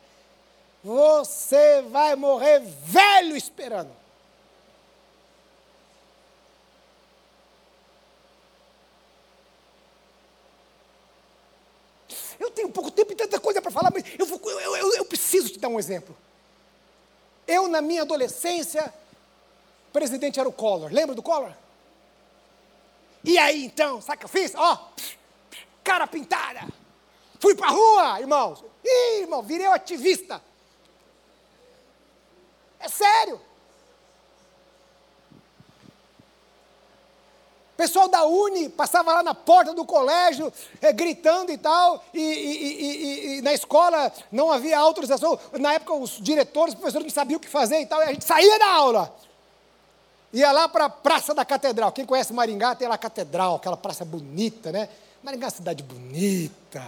você 0.82 1.82
vai 1.82 2.16
morrer 2.16 2.60
velho 2.60 3.36
esperando. 3.36 3.90
Eu 12.38 12.50
tenho 12.50 12.70
pouco 12.70 12.90
tempo 12.90 13.12
e 13.12 13.16
tanta 13.16 13.38
coisa 13.38 13.60
para 13.60 13.70
falar, 13.70 13.90
mas 13.92 14.02
eu, 14.18 14.24
vou, 14.24 14.40
eu, 14.50 14.76
eu, 14.76 14.94
eu 14.94 15.04
preciso 15.04 15.50
te 15.50 15.58
dar 15.58 15.68
um 15.68 15.78
exemplo. 15.78 16.16
Eu, 17.46 17.68
na 17.68 17.82
minha 17.82 18.02
adolescência, 18.02 18.92
o 19.88 19.92
presidente 19.92 20.40
era 20.40 20.48
o 20.48 20.52
Collor. 20.52 20.90
Lembra 20.90 21.14
do 21.14 21.22
Collor? 21.22 21.52
E 23.22 23.36
aí, 23.36 23.66
então, 23.66 24.00
sabe 24.00 24.16
o 24.16 24.18
que 24.20 24.24
eu 24.24 24.28
fiz? 24.28 24.54
Ó, 24.54 24.88
cara 25.84 26.06
pintada. 26.06 26.66
Fui 27.38 27.54
para 27.54 27.68
a 27.68 27.70
rua, 27.70 28.20
irmãos. 28.20 28.64
Ih, 28.82 29.20
irmão, 29.20 29.42
virei 29.42 29.66
ativista. 29.66 30.42
É 32.80 32.88
sério. 32.88 33.40
Pessoal 37.76 38.08
da 38.08 38.24
Uni 38.26 38.68
passava 38.68 39.14
lá 39.14 39.22
na 39.22 39.34
porta 39.34 39.72
do 39.72 39.86
colégio, 39.86 40.52
é, 40.82 40.92
gritando 40.92 41.50
e 41.50 41.56
tal, 41.56 42.04
e, 42.12 42.20
e, 42.20 42.82
e, 42.82 43.38
e, 43.38 43.40
na 43.40 43.54
escola 43.54 44.12
não 44.30 44.52
havia 44.52 44.78
autorização. 44.78 45.38
Na 45.58 45.72
época, 45.72 45.94
os 45.94 46.20
diretores, 46.20 46.74
os 46.74 46.78
professores 46.78 47.06
não 47.06 47.10
sabiam 47.10 47.38
o 47.38 47.40
que 47.40 47.48
fazer 47.48 47.80
e 47.80 47.86
tal, 47.86 48.00
e 48.00 48.04
a 48.04 48.12
gente 48.12 48.24
saía 48.26 48.58
da 48.58 48.74
aula. 48.74 49.16
Ia 50.30 50.52
lá 50.52 50.68
para 50.68 50.84
a 50.84 50.90
Praça 50.90 51.34
da 51.34 51.42
Catedral. 51.42 51.90
Quem 51.90 52.04
conhece 52.04 52.34
Maringá 52.34 52.74
tem 52.74 52.86
lá 52.86 52.96
a 52.96 52.98
Catedral, 52.98 53.56
aquela 53.56 53.78
praça 53.78 54.04
bonita, 54.04 54.70
né? 54.70 54.88
Maringá 55.22 55.46
é 55.46 55.48
uma 55.48 55.50
cidade 55.50 55.82
bonita. 55.82 56.86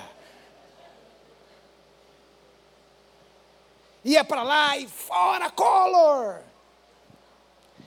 Ia 4.05 4.25
para 4.25 4.43
lá 4.43 4.77
e 4.77 4.88
fora 4.88 5.51
Collor. 5.51 6.41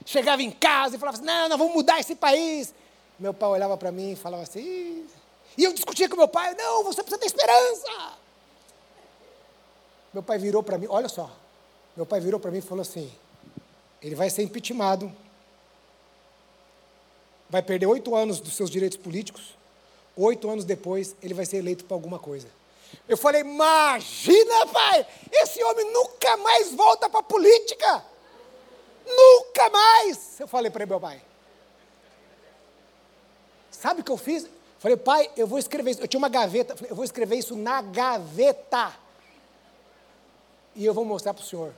Chegava 0.04 0.42
em 0.42 0.50
casa 0.50 0.96
e 0.96 0.98
falava 0.98 1.18
assim: 1.18 1.26
não, 1.26 1.48
nós 1.48 1.58
vamos 1.58 1.74
mudar 1.74 1.98
esse 1.98 2.14
país. 2.14 2.72
Meu 3.18 3.34
pai 3.34 3.48
olhava 3.48 3.76
para 3.76 3.90
mim 3.90 4.12
e 4.12 4.16
falava 4.16 4.42
assim. 4.42 5.06
E 5.58 5.64
eu 5.64 5.72
discutia 5.72 6.08
com 6.08 6.16
meu 6.16 6.28
pai: 6.28 6.54
não, 6.54 6.84
você 6.84 7.02
precisa 7.02 7.18
ter 7.18 7.26
esperança. 7.26 8.12
Meu 10.14 10.22
pai 10.22 10.38
virou 10.38 10.62
para 10.62 10.78
mim: 10.78 10.86
olha 10.88 11.08
só. 11.08 11.30
Meu 11.96 12.06
pai 12.06 12.20
virou 12.20 12.38
para 12.38 12.50
mim 12.50 12.58
e 12.58 12.62
falou 12.62 12.82
assim: 12.82 13.10
ele 14.02 14.14
vai 14.14 14.30
ser 14.30 14.42
impeachmentado, 14.42 15.10
vai 17.48 17.62
perder 17.62 17.86
oito 17.86 18.14
anos 18.14 18.38
dos 18.38 18.54
seus 18.54 18.70
direitos 18.70 18.98
políticos, 18.98 19.56
oito 20.16 20.48
anos 20.48 20.64
depois 20.64 21.16
ele 21.22 21.34
vai 21.34 21.46
ser 21.46 21.56
eleito 21.56 21.84
para 21.84 21.96
alguma 21.96 22.18
coisa. 22.18 22.48
Eu 23.08 23.16
falei, 23.16 23.42
imagina, 23.42 24.66
pai, 24.72 25.06
esse 25.32 25.62
homem 25.62 25.92
nunca 25.92 26.36
mais 26.38 26.72
volta 26.72 27.08
para 27.08 27.20
a 27.20 27.22
política. 27.22 28.04
Nunca 29.06 29.70
mais. 29.70 30.40
Eu 30.40 30.48
falei 30.48 30.70
para 30.70 30.84
meu 30.86 31.00
pai. 31.00 31.22
Sabe 33.70 34.00
o 34.00 34.04
que 34.04 34.10
eu 34.10 34.16
fiz? 34.16 34.46
Falei, 34.78 34.96
pai, 34.96 35.30
eu 35.36 35.46
vou 35.46 35.58
escrever 35.58 35.92
isso. 35.92 36.00
Eu 36.00 36.08
tinha 36.08 36.18
uma 36.18 36.28
gaveta. 36.28 36.74
Falei, 36.74 36.90
eu 36.90 36.96
vou 36.96 37.04
escrever 37.04 37.36
isso 37.36 37.54
na 37.54 37.80
gaveta. 37.80 38.92
E 40.74 40.84
eu 40.84 40.92
vou 40.92 41.04
mostrar 41.04 41.32
para 41.32 41.42
o 41.42 41.46
senhor. 41.46 41.72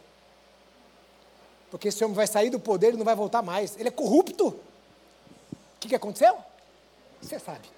Porque 1.70 1.88
esse 1.88 2.02
homem 2.02 2.16
vai 2.16 2.26
sair 2.26 2.50
do 2.50 2.58
poder 2.58 2.94
e 2.94 2.96
não 2.96 3.04
vai 3.04 3.14
voltar 3.14 3.42
mais. 3.42 3.76
Ele 3.76 3.88
é 3.88 3.92
corrupto. 3.92 4.48
O 4.48 4.56
que, 5.80 5.88
que 5.88 5.94
aconteceu? 5.94 6.36
Você 7.20 7.38
sabe. 7.38 7.77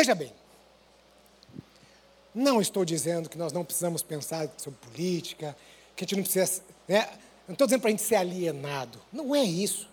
Veja 0.00 0.14
bem, 0.14 0.32
não 2.34 2.58
estou 2.58 2.86
dizendo 2.86 3.28
que 3.28 3.36
nós 3.36 3.52
não 3.52 3.62
precisamos 3.62 4.02
pensar 4.02 4.48
sobre 4.56 4.80
política, 4.80 5.54
que 5.94 6.04
a 6.04 6.06
gente 6.06 6.16
não 6.16 6.22
precisa. 6.22 6.62
Né? 6.88 7.06
Não 7.46 7.52
estou 7.52 7.66
dizendo 7.66 7.82
para 7.82 7.88
a 7.88 7.90
gente 7.90 8.02
ser 8.02 8.14
alienado. 8.14 8.98
Não 9.12 9.36
é 9.36 9.44
isso. 9.44 9.86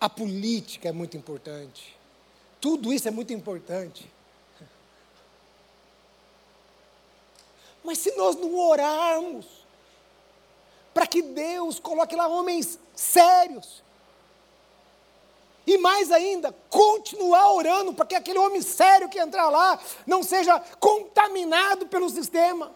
A 0.00 0.08
política 0.08 0.90
é 0.90 0.92
muito 0.92 1.16
importante. 1.16 1.92
Tudo 2.60 2.92
isso 2.92 3.08
é 3.08 3.10
muito 3.10 3.32
importante. 3.32 4.08
Mas 7.82 7.98
se 7.98 8.14
nós 8.14 8.36
não 8.36 8.54
orarmos 8.54 9.44
para 10.94 11.04
que 11.04 11.20
Deus 11.20 11.80
coloque 11.80 12.14
lá 12.14 12.28
homens 12.28 12.78
sérios, 12.94 13.82
e 15.68 15.76
mais 15.76 16.10
ainda, 16.10 16.50
continuar 16.70 17.52
orando 17.52 17.92
para 17.92 18.06
que 18.06 18.14
aquele 18.14 18.38
homem 18.38 18.62
sério 18.62 19.06
que 19.06 19.20
entrar 19.20 19.50
lá 19.50 19.78
não 20.06 20.22
seja 20.22 20.58
contaminado 20.80 21.86
pelo 21.88 22.08
sistema. 22.08 22.74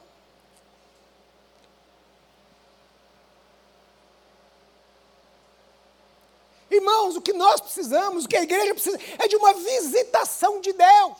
Irmãos, 6.70 7.16
o 7.16 7.22
que 7.22 7.32
nós 7.32 7.62
precisamos, 7.62 8.26
o 8.26 8.28
que 8.28 8.36
a 8.36 8.42
igreja 8.42 8.74
precisa, 8.74 9.00
é 9.18 9.26
de 9.26 9.36
uma 9.36 9.54
visitação 9.54 10.60
de 10.60 10.74
Deus. 10.74 11.16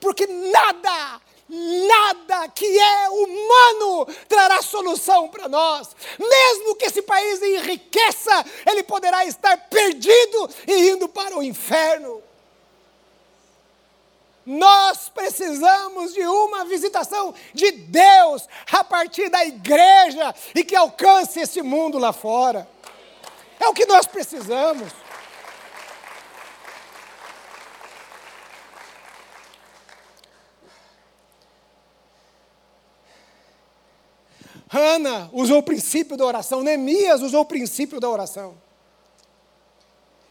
Porque 0.00 0.26
nada, 0.26 1.20
nada 1.48 2.48
que 2.48 2.78
é 2.78 3.08
humano 3.08 4.06
trará 4.28 4.62
solução 4.62 5.28
para 5.28 5.48
nós. 5.48 5.94
Mesmo 6.18 6.76
que 6.76 6.86
esse 6.86 7.02
país 7.02 7.42
enriqueça, 7.42 8.44
ele 8.66 8.82
poderá 8.82 9.24
estar 9.24 9.56
perdido 9.68 10.50
e 10.66 10.90
indo 10.90 11.08
para 11.08 11.36
o 11.36 11.42
inferno. 11.42 12.22
Nós 14.44 15.10
precisamos 15.10 16.14
de 16.14 16.22
uma 16.22 16.64
visitação 16.64 17.34
de 17.52 17.70
Deus 17.70 18.48
a 18.72 18.82
partir 18.82 19.28
da 19.28 19.44
igreja 19.44 20.34
e 20.54 20.64
que 20.64 20.74
alcance 20.74 21.38
esse 21.38 21.60
mundo 21.60 21.98
lá 21.98 22.14
fora. 22.14 22.66
É 23.60 23.68
o 23.68 23.74
que 23.74 23.84
nós 23.84 24.06
precisamos. 24.06 24.90
Ana 34.70 35.30
usou 35.32 35.58
o 35.58 35.62
princípio 35.62 36.16
da 36.16 36.24
oração, 36.24 36.62
Neemias 36.62 37.22
usou 37.22 37.42
o 37.42 37.46
princípio 37.46 38.00
da 38.00 38.08
oração. 38.08 38.54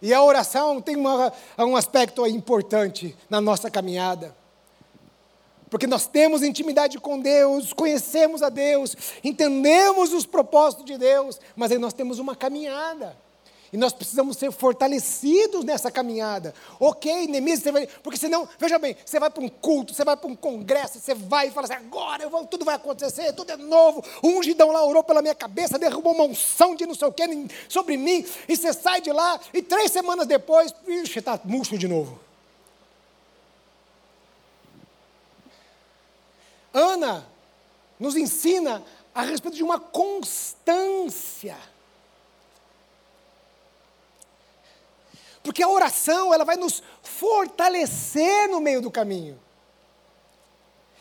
E 0.02 0.14
a 0.14 0.22
oração 0.22 0.80
tem 0.80 0.96
uma, 0.96 1.34
um 1.58 1.76
aspecto 1.76 2.26
importante 2.28 3.16
na 3.30 3.42
nossa 3.42 3.70
caminhada. 3.70 4.36
Porque 5.70 5.88
nós 5.88 6.08
temos 6.08 6.44
intimidade 6.44 7.00
com 7.00 7.20
Deus, 7.20 7.74
conhecemos 7.74 8.42
a 8.42 8.50
Deus, 8.50 8.96
entendemos 9.24 10.14
os 10.14 10.26
propósitos 10.26 10.86
de 10.86 10.98
Deus, 10.98 11.40
mas 11.56 11.72
aí 11.72 11.78
nós 11.78 11.94
temos 11.94 12.20
uma 12.20 12.36
caminhada. 12.36 13.18
E 13.72 13.78
nós 13.78 13.92
precisamos 13.92 14.38
ser 14.38 14.52
fortalecidos 14.52 15.66
nessa 15.66 15.92
caminhada. 15.92 16.54
Ok, 16.80 17.28
Neemias, 17.28 17.60
você 17.60 17.72
vai, 17.72 17.88
porque 18.02 18.18
senão, 18.18 18.48
veja 18.58 18.80
bem, 18.80 18.96
você 19.06 19.20
vai 19.20 19.30
para 19.30 19.44
um 19.44 19.50
culto, 19.50 19.94
você 19.94 20.06
vai 20.06 20.16
para 20.16 20.30
um 20.30 20.36
congresso, 20.36 21.00
você 21.00 21.14
vai 21.14 21.48
e 21.48 21.52
fala 21.52 21.66
assim, 21.66 21.74
agora 21.74 22.30
vou, 22.30 22.46
tudo 22.46 22.64
vai 22.64 22.76
acontecer, 22.76 23.34
tudo 23.34 23.52
é 23.52 23.58
novo. 23.58 24.04
O 24.22 24.30
ungidão 24.30 24.72
lá 24.72 24.86
orou 24.86 25.04
pela 25.04 25.22
minha 25.22 25.36
cabeça, 25.36 25.78
derrubou 25.78 26.14
uma 26.14 26.24
unção 26.24 26.76
de 26.76 26.86
não 26.86 26.96
sei 26.96 27.08
o 27.08 27.12
que 27.12 27.28
sobre 27.68 27.98
mim, 27.98 28.26
e 28.48 28.56
você 28.56 28.72
sai 28.72 29.02
de 29.02 29.12
lá, 29.12 29.40
e 29.54 29.62
três 29.62 29.92
semanas 29.92 30.26
depois, 30.28 30.74
ixi, 30.88 31.20
está 31.20 31.40
murcho 31.44 31.78
de 31.78 31.88
novo. 31.88 32.20
Ana 36.74 37.28
nos 38.00 38.16
ensina 38.16 38.84
a 39.14 39.24
respeito 39.24 39.56
de 39.56 39.64
uma 39.64 39.80
constância. 39.80 41.58
Porque 45.48 45.64
a 45.64 45.70
oração, 45.70 46.34
ela 46.34 46.44
vai 46.44 46.58
nos 46.58 46.84
fortalecer 47.02 48.50
no 48.50 48.60
meio 48.60 48.82
do 48.82 48.92
caminho. 48.92 49.40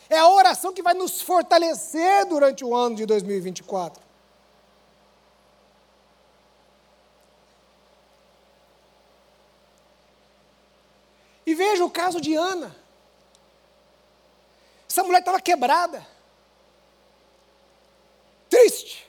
É 0.09 0.17
a 0.19 0.29
oração 0.29 0.73
que 0.73 0.81
vai 0.81 0.93
nos 0.93 1.21
fortalecer 1.21 2.25
durante 2.27 2.63
o 2.63 2.73
ano 2.73 2.95
de 2.95 3.05
2024. 3.05 4.01
E 11.45 11.53
veja 11.53 11.83
o 11.83 11.91
caso 11.91 12.21
de 12.21 12.33
Ana. 12.33 12.73
Essa 14.89 15.03
mulher 15.03 15.19
estava 15.19 15.41
quebrada, 15.41 16.07
triste. 18.49 19.05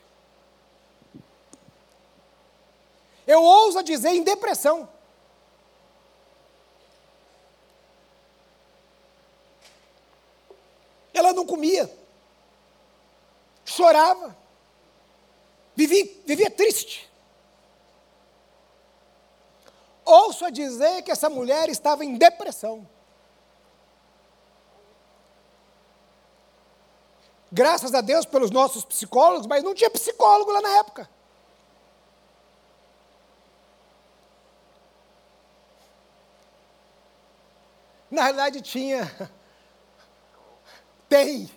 Eu 3.25 3.41
ouso 3.41 3.81
dizer 3.85 4.09
em 4.09 4.25
depressão. 4.25 4.98
Ela 11.19 11.33
não 11.33 11.45
comia, 11.45 11.91
chorava, 13.65 14.37
vivia, 15.75 16.05
vivia 16.25 16.51
triste. 16.51 17.11
Ouço 20.05 20.45
a 20.45 20.51
dizer 20.51 21.03
que 21.03 21.11
essa 21.11 21.29
mulher 21.29 21.69
estava 21.69 22.05
em 22.05 22.17
depressão. 22.17 22.89
Graças 27.51 27.95
a 27.95 28.01
Deus 28.01 28.25
pelos 28.25 28.51
nossos 28.51 28.85
psicólogos, 28.85 29.47
mas 29.47 29.65
não 29.65 29.75
tinha 29.75 29.91
psicólogo 29.91 30.53
lá 30.53 30.61
na 30.61 30.79
época. 30.79 31.11
Na 38.11 38.23
realidade, 38.23 38.63
tinha 38.63 39.05
tem 41.09 41.51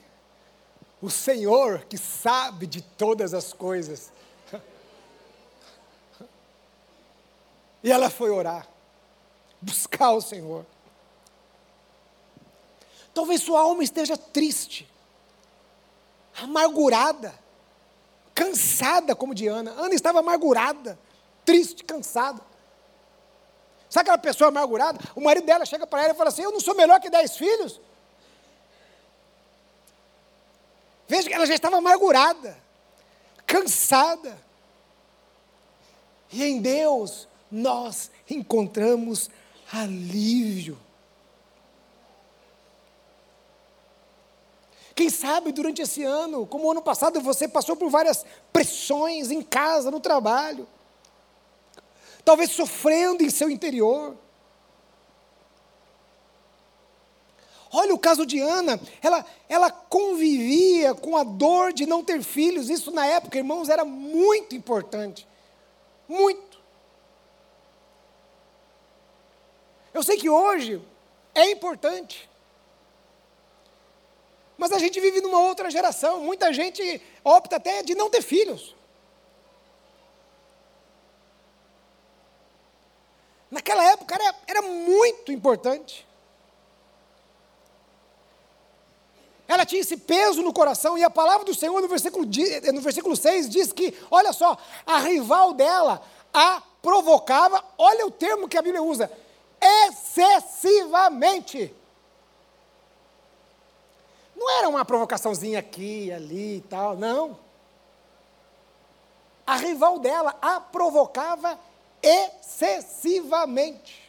o 1.01 1.09
Senhor 1.09 1.85
que 1.85 1.97
sabe 1.97 2.67
de 2.67 2.81
todas 2.81 3.33
as 3.33 3.51
coisas. 3.53 4.11
E 7.83 7.91
ela 7.91 8.09
foi 8.09 8.29
orar, 8.29 8.67
buscar 9.59 10.11
o 10.11 10.21
Senhor. 10.21 10.65
Talvez 13.13 13.41
sua 13.41 13.61
alma 13.61 13.83
esteja 13.83 14.15
triste, 14.15 14.87
amargurada, 16.39 17.33
cansada 18.35 19.15
como 19.15 19.33
de 19.33 19.47
Ana. 19.47 19.71
Ana 19.71 19.95
estava 19.95 20.19
amargurada, 20.19 20.97
triste, 21.43 21.83
cansada. 21.83 22.41
Sabe 23.89 24.03
aquela 24.03 24.17
pessoa 24.17 24.47
amargurada? 24.47 24.99
O 25.15 25.21
marido 25.21 25.45
dela 25.45 25.65
chega 25.65 25.85
para 25.85 26.03
ela 26.03 26.13
e 26.13 26.15
fala 26.15 26.29
assim: 26.29 26.43
Eu 26.43 26.51
não 26.51 26.59
sou 26.59 26.75
melhor 26.75 26.99
que 27.01 27.09
dez 27.09 27.35
filhos. 27.35 27.81
Veja 31.11 31.27
que 31.27 31.35
ela 31.35 31.45
já 31.45 31.55
estava 31.55 31.75
amargurada, 31.75 32.57
cansada. 33.45 34.41
E 36.31 36.41
em 36.41 36.61
Deus 36.61 37.27
nós 37.51 38.09
encontramos 38.29 39.29
alívio. 39.73 40.79
Quem 44.95 45.09
sabe 45.09 45.51
durante 45.51 45.81
esse 45.81 46.01
ano, 46.01 46.47
como 46.47 46.65
o 46.65 46.71
ano 46.71 46.81
passado, 46.81 47.19
você 47.19 47.45
passou 47.45 47.75
por 47.75 47.89
várias 47.89 48.25
pressões 48.53 49.31
em 49.31 49.41
casa, 49.41 49.91
no 49.91 49.99
trabalho, 49.99 50.65
talvez 52.23 52.51
sofrendo 52.51 53.21
em 53.21 53.29
seu 53.29 53.49
interior. 53.49 54.15
Olha 57.73 57.93
o 57.93 57.99
caso 57.99 58.25
de 58.25 58.39
Ana, 58.39 58.79
ela, 59.01 59.25
ela 59.47 59.71
convivia 59.71 60.93
com 60.93 61.15
a 61.15 61.23
dor 61.23 61.71
de 61.71 61.85
não 61.85 62.03
ter 62.03 62.21
filhos. 62.21 62.69
Isso 62.69 62.91
na 62.91 63.05
época, 63.05 63.37
irmãos, 63.37 63.69
era 63.69 63.85
muito 63.85 64.53
importante. 64.55 65.25
Muito. 66.07 66.59
Eu 69.93 70.03
sei 70.03 70.17
que 70.17 70.29
hoje 70.29 70.81
é 71.33 71.49
importante. 71.49 72.29
Mas 74.57 74.73
a 74.73 74.77
gente 74.77 74.99
vive 74.99 75.21
numa 75.21 75.39
outra 75.39 75.71
geração. 75.71 76.19
Muita 76.19 76.51
gente 76.51 77.01
opta 77.23 77.55
até 77.55 77.81
de 77.83 77.95
não 77.95 78.09
ter 78.09 78.21
filhos. 78.21 78.75
Naquela 83.49 83.83
época 83.91 84.15
era, 84.15 84.35
era 84.47 84.61
muito 84.61 85.31
importante. 85.31 86.05
Ela 89.51 89.65
tinha 89.65 89.81
esse 89.81 89.97
peso 89.97 90.41
no 90.41 90.53
coração, 90.53 90.97
e 90.97 91.03
a 91.03 91.09
palavra 91.09 91.43
do 91.43 91.53
Senhor 91.53 91.81
no 91.81 91.87
versículo, 91.89 92.25
no 92.73 92.79
versículo 92.79 93.17
6 93.17 93.49
diz 93.49 93.73
que, 93.73 93.93
olha 94.09 94.31
só, 94.31 94.57
a 94.85 94.99
rival 94.99 95.53
dela 95.53 96.01
a 96.33 96.63
provocava, 96.81 97.61
olha 97.77 98.07
o 98.07 98.11
termo 98.11 98.47
que 98.47 98.57
a 98.57 98.61
Bíblia 98.61 98.81
usa, 98.81 99.11
excessivamente. 99.89 101.75
Não 104.33 104.49
era 104.57 104.69
uma 104.69 104.85
provocaçãozinha 104.85 105.59
aqui, 105.59 106.09
ali 106.13 106.59
e 106.59 106.61
tal, 106.61 106.95
não. 106.95 107.37
A 109.45 109.57
rival 109.57 109.99
dela 109.99 110.33
a 110.41 110.61
provocava 110.61 111.59
excessivamente. 112.01 114.00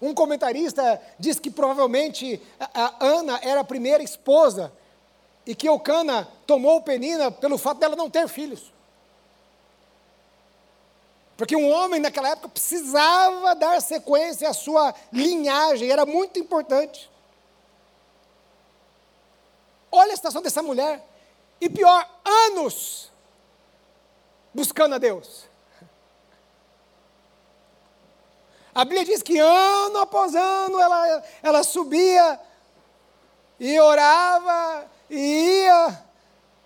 Um 0.00 0.14
comentarista 0.14 1.00
diz 1.18 1.40
que 1.40 1.50
provavelmente 1.50 2.40
a 2.58 2.94
Ana 3.04 3.40
era 3.42 3.60
a 3.60 3.64
primeira 3.64 4.02
esposa 4.02 4.72
e 5.44 5.54
que 5.54 5.68
Eucana 5.68 6.28
tomou 6.46 6.82
Penina 6.82 7.30
pelo 7.30 7.58
fato 7.58 7.78
dela 7.78 7.96
não 7.96 8.08
ter 8.08 8.28
filhos. 8.28 8.72
Porque 11.36 11.56
um 11.56 11.70
homem 11.70 12.00
naquela 12.00 12.30
época 12.30 12.48
precisava 12.48 13.54
dar 13.54 13.80
sequência 13.80 14.48
à 14.48 14.52
sua 14.52 14.94
linhagem, 15.12 15.90
era 15.90 16.04
muito 16.04 16.38
importante. 16.38 17.08
Olha 19.90 20.12
a 20.12 20.16
situação 20.16 20.42
dessa 20.42 20.62
mulher. 20.62 21.02
E 21.60 21.68
pior, 21.68 22.08
anos 22.24 23.10
buscando 24.52 24.96
a 24.96 24.98
Deus. 24.98 25.47
A 28.78 28.84
Bíblia 28.84 29.04
diz 29.04 29.24
que 29.24 29.36
ano 29.40 29.98
após 29.98 30.36
ano 30.36 30.78
ela, 30.78 31.24
ela 31.42 31.64
subia 31.64 32.38
e 33.58 33.80
orava 33.80 34.86
e 35.10 35.16
ia 35.16 36.04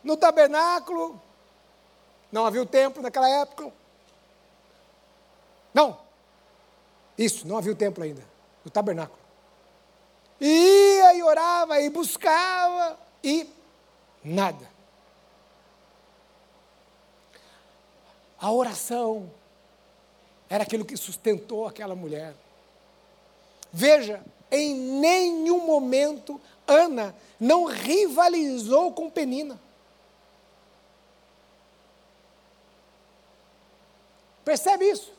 no 0.04 0.14
tabernáculo. 0.14 1.18
Não 2.30 2.44
havia 2.44 2.60
o 2.60 2.66
templo 2.66 3.02
naquela 3.02 3.26
época. 3.30 3.72
Não. 5.72 5.98
Isso, 7.16 7.48
não 7.48 7.56
havia 7.56 7.72
o 7.72 7.76
templo 7.76 8.04
ainda. 8.04 8.22
O 8.62 8.68
tabernáculo. 8.68 9.18
Ia 10.38 11.14
e 11.14 11.22
orava 11.22 11.80
e 11.80 11.88
buscava 11.88 13.00
e 13.24 13.48
nada. 14.22 14.68
A 18.38 18.52
oração 18.52 19.32
era 20.52 20.64
aquilo 20.64 20.84
que 20.84 20.98
sustentou 20.98 21.66
aquela 21.66 21.94
mulher. 21.94 22.34
Veja, 23.72 24.22
em 24.50 24.74
nenhum 24.74 25.64
momento 25.64 26.38
Ana 26.66 27.16
não 27.40 27.64
rivalizou 27.64 28.92
com 28.92 29.08
Penina. 29.08 29.58
Percebe 34.44 34.90
isso? 34.90 35.10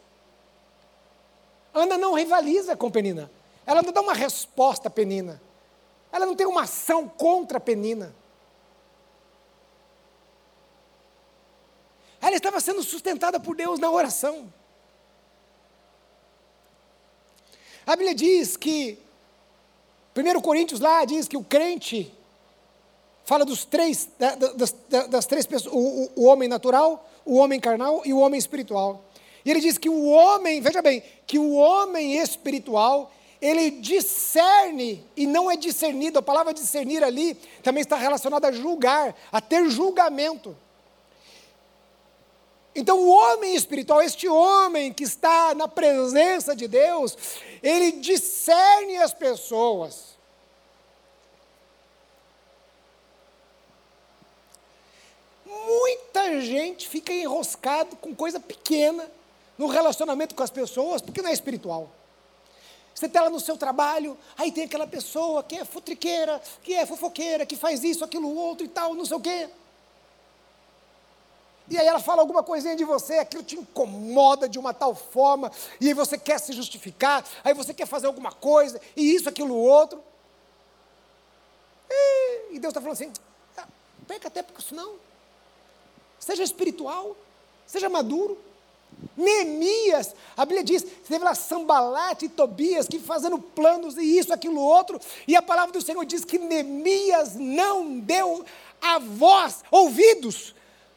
Ana 1.73 1.97
não 1.97 2.13
rivaliza 2.13 2.77
com 2.77 2.91
Penina. 2.91 3.31
Ela 3.65 3.81
não 3.81 3.91
dá 3.91 4.01
uma 4.01 4.13
resposta 4.13 4.87
a 4.87 4.91
Penina. 4.91 5.41
Ela 6.11 6.27
não 6.27 6.35
tem 6.35 6.45
uma 6.45 6.61
ação 6.61 7.09
contra 7.09 7.59
Penina. 7.59 8.13
Ela 12.21 12.35
estava 12.35 12.59
sendo 12.59 12.83
sustentada 12.83 13.39
por 13.39 13.55
Deus 13.55 13.79
na 13.79 13.89
oração. 13.89 14.53
A 17.85 17.95
Bíblia 17.95 18.15
diz 18.15 18.55
que, 18.55 18.97
1 20.15 20.41
Coríntios 20.41 20.79
lá 20.79 21.03
diz 21.05 21.27
que 21.27 21.37
o 21.37 21.43
crente 21.43 22.13
fala 23.25 23.45
dos 23.45 23.65
três, 23.65 24.09
das, 24.17 24.75
das 25.09 25.25
três 25.25 25.45
pessoas, 25.45 25.73
o, 25.73 26.11
o, 26.15 26.25
homem 26.25 26.47
natural, 26.47 27.09
o 27.25 27.35
homem 27.35 27.59
carnal 27.59 28.01
e 28.05 28.13
o 28.13 28.19
homem 28.19 28.37
espiritual. 28.37 29.03
E 29.45 29.51
ele 29.51 29.59
diz 29.59 29.77
que 29.77 29.89
o 29.89 30.05
homem, 30.05 30.61
veja 30.61 30.81
bem, 30.81 31.03
que 31.27 31.37
o 31.37 31.53
homem 31.53 32.17
espiritual, 32.17 33.11
ele 33.41 33.71
discerne 33.71 35.03
e 35.17 35.27
não 35.27 35.51
é 35.51 35.57
discernido. 35.57 36.19
A 36.19 36.21
palavra 36.21 36.53
discernir 36.53 37.03
ali 37.03 37.35
também 37.61 37.81
está 37.81 37.97
relacionada 37.97 38.47
a 38.47 38.51
julgar, 38.51 39.13
a 39.31 39.41
ter 39.41 39.69
julgamento. 39.69 40.55
Então, 42.75 42.99
o 42.99 43.09
homem 43.09 43.55
espiritual, 43.55 44.01
este 44.01 44.27
homem 44.27 44.91
que 44.91 45.03
está 45.03 45.53
na 45.53 45.67
presença 45.67 46.55
de 46.55 46.67
Deus, 46.67 47.15
ele 47.61 47.91
discerne 47.93 48.97
as 48.97 49.13
pessoas. 49.13 50.13
Muita 55.45 56.41
gente 56.41 56.89
fica 56.89 57.13
enroscado 57.13 57.95
com 57.97 58.15
coisa 58.15 58.39
pequena 58.39 59.09
no 59.57 59.67
relacionamento 59.67 60.33
com 60.33 60.41
as 60.41 60.49
pessoas, 60.49 61.01
porque 61.01 61.21
não 61.21 61.29
é 61.29 61.33
espiritual. 61.33 61.91
Você 62.93 63.05
está 63.05 63.21
lá 63.21 63.29
no 63.29 63.39
seu 63.39 63.57
trabalho, 63.57 64.17
aí 64.37 64.51
tem 64.51 64.65
aquela 64.65 64.87
pessoa 64.87 65.43
que 65.43 65.55
é 65.55 65.65
futriqueira, 65.65 66.41
que 66.63 66.73
é 66.73 66.85
fofoqueira, 66.85 67.45
que 67.45 67.55
faz 67.55 67.83
isso, 67.83 68.03
aquilo, 68.03 68.35
outro 68.35 68.65
e 68.65 68.69
tal, 68.69 68.93
não 68.93 69.05
sei 69.05 69.17
o 69.17 69.19
quê. 69.19 69.49
E 71.69 71.77
aí 71.77 71.87
ela 71.87 71.99
fala 71.99 72.21
alguma 72.21 72.43
coisinha 72.43 72.75
de 72.75 72.83
você, 72.83 73.13
aquilo 73.19 73.43
te 73.43 73.55
incomoda 73.55 74.49
de 74.49 74.59
uma 74.59 74.73
tal 74.73 74.93
forma, 74.93 75.51
e 75.79 75.87
aí 75.87 75.93
você 75.93 76.17
quer 76.17 76.39
se 76.39 76.51
justificar, 76.53 77.25
aí 77.43 77.53
você 77.53 77.73
quer 77.73 77.87
fazer 77.87 78.07
alguma 78.07 78.31
coisa, 78.31 78.81
e 78.95 79.15
isso, 79.15 79.29
aquilo, 79.29 79.55
outro. 79.55 80.03
E, 82.53 82.59
Deus 82.59 82.71
está 82.71 82.81
falando 82.81 82.93
assim: 82.93 83.11
ah, 83.57 83.67
perca 84.07 84.29
tempo 84.29 84.53
com 84.53 84.59
isso 84.59 84.75
não. 84.75 84.95
Seja 86.19 86.43
espiritual, 86.43 87.15
seja 87.65 87.89
maduro. 87.89 88.37
Neemias, 89.17 90.15
a 90.37 90.45
Bíblia 90.45 90.63
diz, 90.63 90.83
teve 90.83 91.25
lá 91.25 91.33
Sambalate 91.33 92.25
e 92.25 92.29
Tobias 92.29 92.87
que 92.87 92.99
fazendo 92.99 93.39
planos 93.39 93.97
e 93.97 94.19
isso, 94.19 94.31
aquilo, 94.31 94.61
outro, 94.61 95.01
e 95.27 95.35
a 95.35 95.41
palavra 95.41 95.73
do 95.73 95.81
Senhor 95.81 96.05
diz 96.05 96.23
que 96.23 96.37
Neemias 96.37 97.35
não 97.35 97.99
deu 97.99 98.45
a 98.79 98.99
voz, 98.99 99.63
ouvidos, 99.71 100.53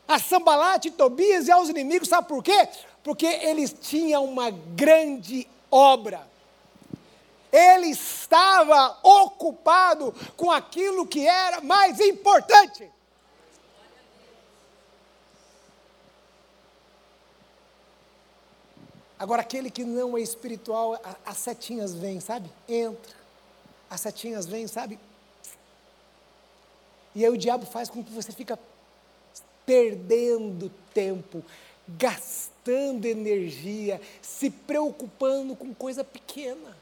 a 0.06 0.18
Sambalate 0.18 0.90
Tobias 0.90 1.48
e 1.48 1.52
aos 1.52 1.68
inimigos, 1.68 2.08
sabe 2.08 2.28
por 2.28 2.42
quê? 2.42 2.68
Porque 3.02 3.26
eles 3.26 3.74
tinham 3.80 4.24
uma 4.24 4.50
grande 4.50 5.48
obra. 5.70 6.26
Ele 7.52 7.88
estava 7.88 8.98
ocupado 9.02 10.14
com 10.36 10.50
aquilo 10.50 11.06
que 11.06 11.26
era 11.26 11.60
mais 11.60 12.00
importante. 12.00 12.90
Agora, 19.18 19.40
aquele 19.40 19.70
que 19.70 19.82
não 19.82 20.16
é 20.16 20.20
espiritual, 20.20 21.00
as 21.24 21.38
setinhas 21.38 21.94
vêm, 21.94 22.20
sabe? 22.20 22.50
Entra. 22.68 23.14
As 23.88 24.00
setinhas 24.00 24.46
vêm, 24.46 24.66
sabe? 24.66 24.98
E 27.14 27.24
aí 27.24 27.30
o 27.30 27.38
diabo 27.38 27.64
faz 27.64 27.88
com 27.88 28.04
que 28.04 28.12
você 28.12 28.30
fica 28.30 28.58
perdendo 29.66 30.70
tempo, 30.94 31.44
gastando 31.86 33.04
energia, 33.04 34.00
se 34.22 34.48
preocupando 34.48 35.56
com 35.56 35.74
coisa 35.74 36.04
pequena. 36.04 36.76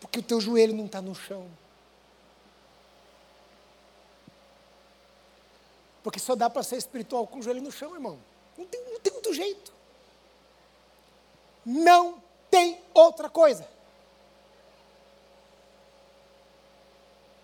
Porque 0.00 0.18
o 0.18 0.22
teu 0.22 0.40
joelho 0.40 0.74
não 0.74 0.86
está 0.86 1.02
no 1.02 1.14
chão. 1.14 1.46
Porque 6.02 6.18
só 6.18 6.34
dá 6.34 6.48
para 6.48 6.62
ser 6.62 6.76
espiritual 6.76 7.26
com 7.26 7.38
o 7.38 7.42
joelho 7.42 7.60
no 7.60 7.70
chão, 7.70 7.94
irmão. 7.94 8.18
Não 8.56 8.64
tem, 8.64 8.80
não 8.90 9.00
tem 9.00 9.12
outro 9.12 9.34
jeito. 9.34 9.72
Não 11.64 12.22
tem 12.50 12.80
outra 12.94 13.28
coisa. 13.28 13.68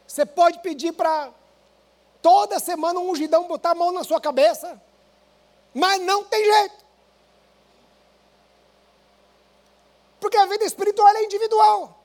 Você 0.07 0.25
pode 0.25 0.61
pedir 0.61 0.93
para 0.93 1.31
toda 2.27 2.59
semana 2.59 2.99
um 2.99 3.11
ungidão 3.11 3.47
botar 3.47 3.71
a 3.71 3.75
mão 3.77 3.93
na 3.93 4.03
sua 4.03 4.21
cabeça, 4.21 4.83
mas 5.73 6.03
não 6.03 6.25
tem 6.25 6.45
jeito. 6.45 6.85
Porque 10.19 10.37
a 10.37 10.47
vida 10.47 10.65
espiritual 10.65 11.07
é 11.07 11.23
individual. 11.23 11.97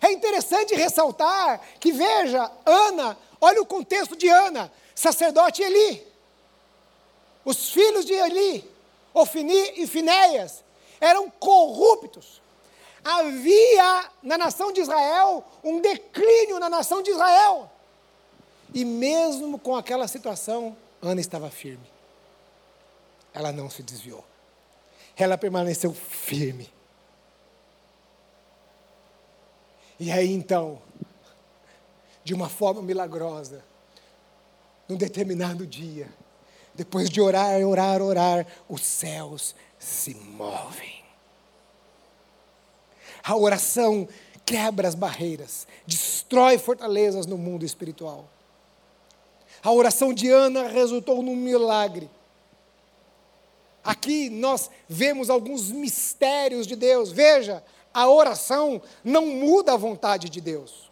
É 0.00 0.10
interessante 0.10 0.74
ressaltar 0.74 1.60
que, 1.78 1.92
veja, 1.92 2.50
Ana, 2.66 3.16
olha 3.40 3.62
o 3.62 3.66
contexto 3.66 4.16
de 4.16 4.28
Ana 4.28 4.72
sacerdote 4.96 5.62
Eli. 5.62 6.04
Os 7.44 7.70
filhos 7.70 8.04
de 8.04 8.14
Eli, 8.14 8.68
Ofini 9.14 9.74
e 9.76 9.86
Finéias, 9.86 10.64
eram 11.00 11.30
corruptos. 11.30 12.42
Havia 13.10 14.10
na 14.22 14.36
nação 14.36 14.70
de 14.70 14.82
Israel 14.82 15.42
um 15.64 15.80
declínio 15.80 16.60
na 16.60 16.68
nação 16.68 17.02
de 17.02 17.10
Israel. 17.10 17.72
E 18.74 18.84
mesmo 18.84 19.58
com 19.58 19.74
aquela 19.74 20.06
situação, 20.06 20.76
Ana 21.00 21.18
estava 21.18 21.48
firme. 21.48 21.90
Ela 23.32 23.50
não 23.50 23.70
se 23.70 23.82
desviou. 23.82 24.22
Ela 25.16 25.38
permaneceu 25.38 25.94
firme. 25.94 26.70
E 29.98 30.12
aí 30.12 30.30
então, 30.30 30.78
de 32.22 32.34
uma 32.34 32.50
forma 32.50 32.82
milagrosa, 32.82 33.64
num 34.86 34.96
determinado 34.96 35.66
dia, 35.66 36.10
depois 36.74 37.08
de 37.08 37.22
orar, 37.22 37.58
orar, 37.66 38.02
orar, 38.02 38.46
os 38.68 38.82
céus 38.82 39.54
se 39.78 40.14
movem. 40.14 40.97
A 43.28 43.36
oração 43.36 44.08
quebra 44.46 44.88
as 44.88 44.94
barreiras, 44.94 45.66
destrói 45.86 46.56
fortalezas 46.56 47.26
no 47.26 47.36
mundo 47.36 47.62
espiritual. 47.62 48.26
A 49.62 49.70
oração 49.70 50.14
de 50.14 50.30
Ana 50.30 50.66
resultou 50.66 51.22
num 51.22 51.36
milagre. 51.36 52.08
Aqui 53.84 54.30
nós 54.30 54.70
vemos 54.88 55.28
alguns 55.28 55.70
mistérios 55.70 56.66
de 56.66 56.74
Deus. 56.74 57.12
Veja, 57.12 57.62
a 57.92 58.08
oração 58.08 58.80
não 59.04 59.26
muda 59.26 59.74
a 59.74 59.76
vontade 59.76 60.30
de 60.30 60.40
Deus. 60.40 60.90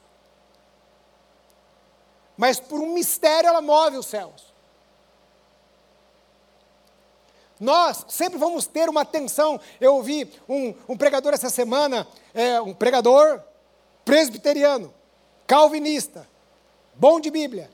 Mas 2.36 2.60
por 2.60 2.80
um 2.80 2.92
mistério 2.92 3.48
ela 3.48 3.62
move 3.62 3.96
os 3.96 4.04
céus. 4.04 4.45
Nós 7.58 8.04
sempre 8.08 8.38
vamos 8.38 8.66
ter 8.66 8.88
uma 8.88 9.02
atenção. 9.02 9.60
Eu 9.80 9.94
ouvi 9.96 10.30
um, 10.48 10.74
um 10.88 10.96
pregador 10.96 11.32
essa 11.32 11.48
semana, 11.48 12.06
é, 12.34 12.60
um 12.60 12.74
pregador 12.74 13.40
presbiteriano, 14.04 14.92
calvinista, 15.46 16.28
bom 16.94 17.18
de 17.18 17.30
Bíblia. 17.30 17.70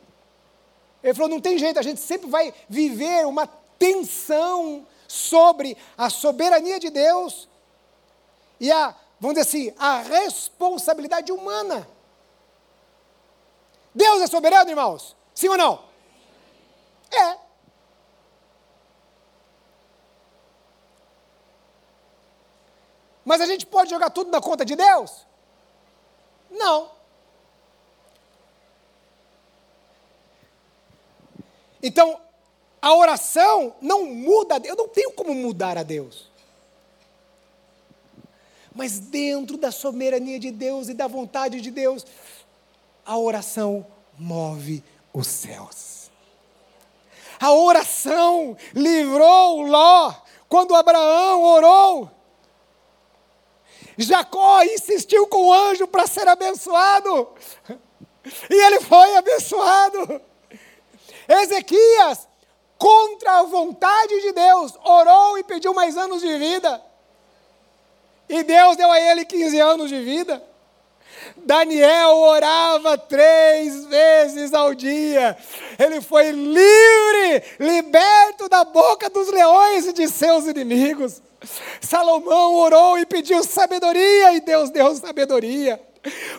Ele 1.02 1.14
falou: 1.14 1.28
não 1.28 1.40
tem 1.40 1.58
jeito, 1.58 1.78
a 1.78 1.82
gente 1.82 2.00
sempre 2.00 2.30
vai 2.30 2.54
viver 2.68 3.26
uma 3.26 3.46
tensão 3.78 4.86
sobre 5.08 5.76
a 5.98 6.08
soberania 6.08 6.78
de 6.78 6.88
Deus 6.88 7.48
e 8.60 8.70
a, 8.70 8.94
vamos 9.18 9.36
dizer 9.36 9.48
assim, 9.48 9.74
a 9.78 9.98
responsabilidade 10.00 11.32
humana. 11.32 11.86
Deus 13.94 14.22
é 14.22 14.26
soberano, 14.26 14.70
irmãos? 14.70 15.16
Sim 15.34 15.48
ou 15.48 15.56
não? 15.58 15.84
É. 17.10 17.36
Mas 23.24 23.40
a 23.40 23.46
gente 23.46 23.66
pode 23.66 23.90
jogar 23.90 24.10
tudo 24.10 24.30
na 24.30 24.40
conta 24.40 24.64
de 24.64 24.74
Deus? 24.74 25.26
Não. 26.50 26.90
Então, 31.82 32.20
a 32.80 32.94
oração 32.94 33.74
não 33.80 34.06
muda, 34.06 34.60
eu 34.64 34.76
não 34.76 34.88
tenho 34.88 35.12
como 35.12 35.34
mudar 35.34 35.76
a 35.78 35.82
Deus. 35.82 36.30
Mas 38.74 38.98
dentro 38.98 39.56
da 39.56 39.70
soberania 39.70 40.38
de 40.38 40.50
Deus 40.50 40.88
e 40.88 40.94
da 40.94 41.06
vontade 41.06 41.60
de 41.60 41.70
Deus, 41.70 42.06
a 43.04 43.18
oração 43.18 43.86
move 44.18 44.82
os 45.12 45.26
céus. 45.26 46.10
A 47.40 47.52
oração 47.52 48.56
livrou 48.72 49.62
Ló 49.62 50.14
quando 50.48 50.74
Abraão 50.74 51.42
orou. 51.42 52.10
Jacó 53.98 54.62
insistiu 54.62 55.26
com 55.26 55.48
o 55.48 55.52
anjo 55.52 55.86
para 55.86 56.06
ser 56.06 56.26
abençoado. 56.28 57.28
E 58.48 58.54
ele 58.54 58.80
foi 58.80 59.16
abençoado. 59.16 60.20
Ezequias, 61.28 62.28
contra 62.78 63.38
a 63.38 63.42
vontade 63.44 64.20
de 64.20 64.32
Deus, 64.32 64.78
orou 64.84 65.38
e 65.38 65.44
pediu 65.44 65.74
mais 65.74 65.96
anos 65.96 66.20
de 66.20 66.38
vida. 66.38 66.82
E 68.28 68.42
Deus 68.42 68.76
deu 68.76 68.90
a 68.90 69.00
ele 69.00 69.24
15 69.24 69.58
anos 69.60 69.88
de 69.88 70.00
vida. 70.00 70.42
Daniel 71.36 72.16
orava 72.16 72.96
três 72.98 73.84
vezes 73.86 74.52
ao 74.54 74.74
dia. 74.74 75.36
Ele 75.78 76.00
foi 76.00 76.30
livre, 76.30 77.42
liberto 77.58 78.48
da 78.48 78.64
boca 78.64 79.08
dos 79.10 79.28
leões 79.28 79.86
e 79.86 79.92
de 79.92 80.08
seus 80.08 80.46
inimigos. 80.46 81.22
Salomão 81.80 82.54
orou 82.54 82.98
e 82.98 83.06
pediu 83.06 83.42
sabedoria, 83.42 84.32
e 84.32 84.40
Deus 84.40 84.70
deu 84.70 84.94
sabedoria. 84.94 85.80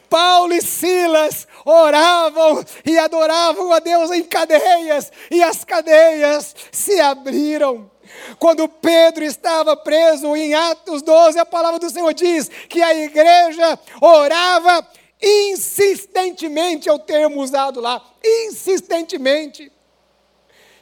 Paulo 0.10 0.54
e 0.54 0.62
Silas 0.62 1.48
oravam 1.66 2.64
e 2.86 2.98
adoravam 2.98 3.72
a 3.72 3.80
Deus 3.80 4.12
em 4.12 4.24
cadeias, 4.24 5.12
e 5.32 5.42
as 5.42 5.64
cadeias 5.64 6.56
se 6.72 7.00
abriram. 7.00 7.93
Quando 8.40 8.68
Pedro 8.68 9.24
estava 9.24 9.76
preso 9.76 10.36
em 10.36 10.54
Atos 10.54 11.02
12, 11.02 11.40
a 11.40 11.46
palavra 11.46 11.80
do 11.80 11.90
Senhor 11.90 12.14
diz 12.14 12.50
que 12.70 12.82
a 12.82 12.94
igreja 12.94 13.80
orava 14.02 14.88
insistentemente, 15.22 16.90
é 16.90 16.94
o 16.94 17.00
termo 17.00 17.42
usado 17.42 17.80
lá, 17.80 18.06
insistentemente. 18.24 19.72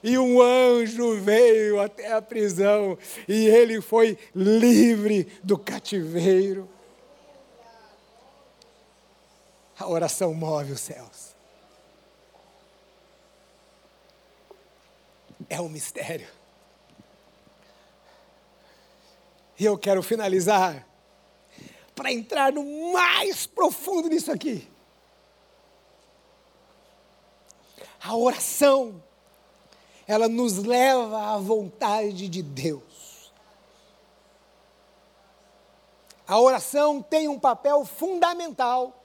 E 0.03 0.17
um 0.17 0.41
anjo 0.41 1.15
veio 1.19 1.79
até 1.79 2.11
a 2.11 2.21
prisão 2.21 2.97
e 3.27 3.47
ele 3.47 3.79
foi 3.81 4.17
livre 4.33 5.31
do 5.43 5.59
cativeiro. 5.59 6.67
A 9.77 9.87
oração 9.87 10.33
move 10.33 10.71
os 10.71 10.79
céus. 10.79 11.35
É 15.47 15.61
um 15.61 15.69
mistério. 15.69 16.27
E 19.61 19.65
eu 19.65 19.77
quero 19.77 20.01
finalizar 20.01 20.87
para 21.93 22.11
entrar 22.11 22.51
no 22.51 22.91
mais 22.91 23.45
profundo 23.45 24.09
nisso 24.09 24.31
aqui. 24.31 24.67
A 28.03 28.15
oração, 28.15 29.03
ela 30.07 30.27
nos 30.27 30.57
leva 30.57 31.35
à 31.35 31.37
vontade 31.37 32.27
de 32.27 32.41
Deus. 32.41 33.31
A 36.27 36.39
oração 36.39 36.99
tem 36.99 37.27
um 37.27 37.39
papel 37.39 37.85
fundamental 37.85 38.99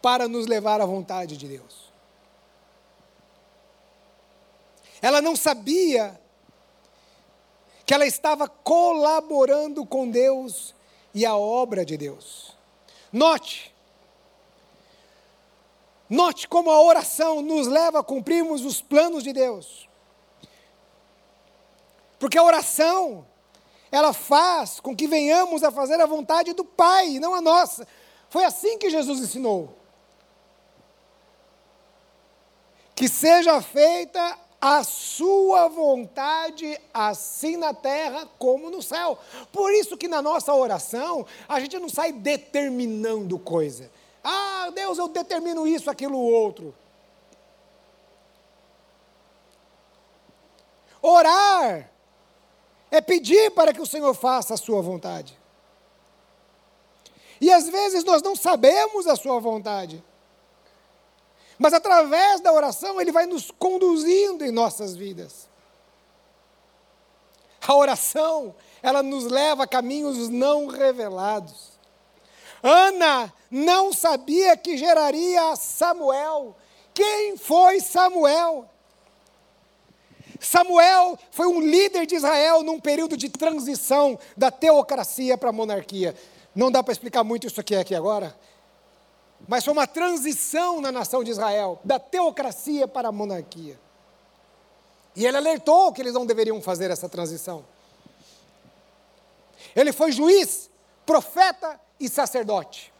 para 0.00 0.26
nos 0.26 0.46
levar 0.46 0.80
à 0.80 0.86
vontade 0.86 1.36
de 1.36 1.46
Deus. 1.46 1.92
Ela 5.02 5.20
não 5.20 5.36
sabia 5.36 6.18
que 7.90 7.94
ela 7.94 8.06
estava 8.06 8.46
colaborando 8.46 9.84
com 9.84 10.08
Deus 10.08 10.72
e 11.12 11.26
a 11.26 11.34
obra 11.34 11.84
de 11.84 11.96
Deus. 11.96 12.56
Note, 13.12 13.74
note 16.08 16.46
como 16.46 16.70
a 16.70 16.80
oração 16.80 17.42
nos 17.42 17.66
leva 17.66 17.98
a 17.98 18.04
cumprirmos 18.04 18.64
os 18.64 18.80
planos 18.80 19.24
de 19.24 19.32
Deus. 19.32 19.88
Porque 22.20 22.38
a 22.38 22.44
oração, 22.44 23.26
ela 23.90 24.12
faz 24.12 24.78
com 24.78 24.94
que 24.94 25.08
venhamos 25.08 25.64
a 25.64 25.72
fazer 25.72 26.00
a 26.00 26.06
vontade 26.06 26.52
do 26.52 26.64
Pai, 26.64 27.18
não 27.18 27.34
a 27.34 27.40
nossa. 27.40 27.88
Foi 28.28 28.44
assim 28.44 28.78
que 28.78 28.88
Jesus 28.88 29.18
ensinou. 29.18 29.76
que 32.94 33.08
seja 33.08 33.62
feita 33.62 34.38
a 34.60 34.84
sua 34.84 35.68
vontade, 35.68 36.78
assim 36.92 37.56
na 37.56 37.72
terra 37.72 38.28
como 38.38 38.70
no 38.70 38.82
céu. 38.82 39.18
Por 39.50 39.72
isso 39.72 39.96
que 39.96 40.06
na 40.06 40.20
nossa 40.20 40.52
oração, 40.52 41.26
a 41.48 41.58
gente 41.58 41.78
não 41.78 41.88
sai 41.88 42.12
determinando 42.12 43.38
coisa. 43.38 43.90
Ah, 44.22 44.70
Deus, 44.74 44.98
eu 44.98 45.08
determino 45.08 45.66
isso, 45.66 45.90
aquilo, 45.90 46.18
outro. 46.18 46.74
Orar 51.00 51.90
é 52.90 53.00
pedir 53.00 53.50
para 53.52 53.72
que 53.72 53.80
o 53.80 53.86
Senhor 53.86 54.12
faça 54.12 54.52
a 54.52 54.58
sua 54.58 54.82
vontade. 54.82 55.38
E 57.40 57.50
às 57.50 57.66
vezes 57.70 58.04
nós 58.04 58.20
não 58.20 58.36
sabemos 58.36 59.06
a 59.06 59.16
sua 59.16 59.40
vontade. 59.40 60.04
Mas 61.60 61.74
através 61.74 62.40
da 62.40 62.50
oração, 62.54 62.98
Ele 62.98 63.12
vai 63.12 63.26
nos 63.26 63.50
conduzindo 63.50 64.42
em 64.42 64.50
nossas 64.50 64.96
vidas. 64.96 65.46
A 67.68 67.74
oração, 67.76 68.54
ela 68.82 69.02
nos 69.02 69.24
leva 69.26 69.64
a 69.64 69.66
caminhos 69.66 70.30
não 70.30 70.68
revelados. 70.68 71.78
Ana 72.62 73.30
não 73.50 73.92
sabia 73.92 74.56
que 74.56 74.78
geraria 74.78 75.54
Samuel. 75.54 76.56
Quem 76.94 77.36
foi 77.36 77.78
Samuel? 77.80 78.66
Samuel 80.40 81.18
foi 81.30 81.46
um 81.46 81.60
líder 81.60 82.06
de 82.06 82.14
Israel 82.14 82.62
num 82.62 82.80
período 82.80 83.18
de 83.18 83.28
transição 83.28 84.18
da 84.34 84.50
teocracia 84.50 85.36
para 85.36 85.50
a 85.50 85.52
monarquia. 85.52 86.16
Não 86.54 86.70
dá 86.70 86.82
para 86.82 86.92
explicar 86.92 87.22
muito 87.22 87.46
isso 87.46 87.60
aqui, 87.60 87.76
aqui 87.76 87.94
agora, 87.94 88.34
mas 89.48 89.64
foi 89.64 89.72
uma 89.72 89.86
transição 89.86 90.80
na 90.80 90.92
nação 90.92 91.24
de 91.24 91.30
Israel, 91.30 91.80
da 91.84 91.98
teocracia 91.98 92.86
para 92.86 93.08
a 93.08 93.12
monarquia. 93.12 93.78
E 95.16 95.26
ele 95.26 95.36
alertou 95.36 95.92
que 95.92 96.00
eles 96.00 96.14
não 96.14 96.24
deveriam 96.24 96.60
fazer 96.62 96.90
essa 96.90 97.08
transição. 97.08 97.64
Ele 99.74 99.92
foi 99.92 100.12
juiz, 100.12 100.70
profeta 101.04 101.80
e 101.98 102.08
sacerdote. 102.08 102.92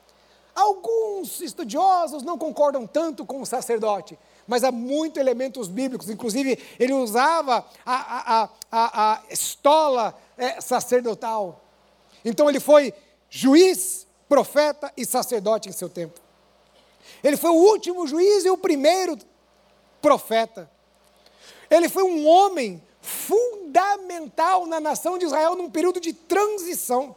Alguns 0.54 1.40
estudiosos 1.40 2.22
não 2.22 2.36
concordam 2.36 2.86
tanto 2.86 3.24
com 3.24 3.40
o 3.40 3.46
sacerdote, 3.46 4.18
mas 4.46 4.64
há 4.64 4.72
muitos 4.72 5.20
elementos 5.20 5.68
bíblicos. 5.68 6.10
Inclusive, 6.10 6.58
ele 6.78 6.92
usava 6.92 7.64
a, 7.86 8.42
a, 8.42 8.48
a, 8.70 9.12
a 9.12 9.22
estola 9.30 10.14
é, 10.36 10.60
sacerdotal. 10.60 11.60
Então, 12.24 12.48
ele 12.48 12.60
foi 12.60 12.92
juiz, 13.28 14.06
profeta 14.28 14.92
e 14.96 15.06
sacerdote 15.06 15.68
em 15.68 15.72
seu 15.72 15.88
tempo. 15.88 16.20
Ele 17.22 17.36
foi 17.36 17.50
o 17.50 17.54
último 17.54 18.06
juiz 18.06 18.44
e 18.44 18.50
o 18.50 18.56
primeiro 18.56 19.18
profeta. 20.00 20.70
Ele 21.70 21.88
foi 21.88 22.02
um 22.02 22.26
homem 22.26 22.82
fundamental 23.00 24.66
na 24.66 24.80
nação 24.80 25.18
de 25.18 25.24
Israel 25.24 25.54
num 25.54 25.70
período 25.70 26.00
de 26.00 26.12
transição. 26.12 27.14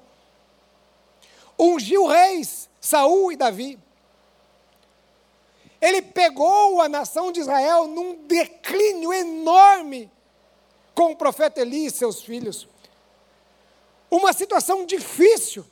Ungiu 1.58 2.06
reis, 2.06 2.70
Saul 2.80 3.32
e 3.32 3.36
Davi. 3.36 3.80
Ele 5.82 6.02
pegou 6.02 6.82
a 6.82 6.88
nação 6.88 7.32
de 7.32 7.42
Israel 7.42 7.88
num 7.88 8.16
declínio 8.26 9.12
enorme 9.12 10.10
com 10.96 11.12
o 11.12 11.16
profeta 11.16 11.62
Eli 11.62 11.88
e 11.88 11.92
seus 11.92 12.22
filhos. 12.22 12.68
Uma 14.10 14.32
situação 14.32 14.86
difícil. 14.86 15.66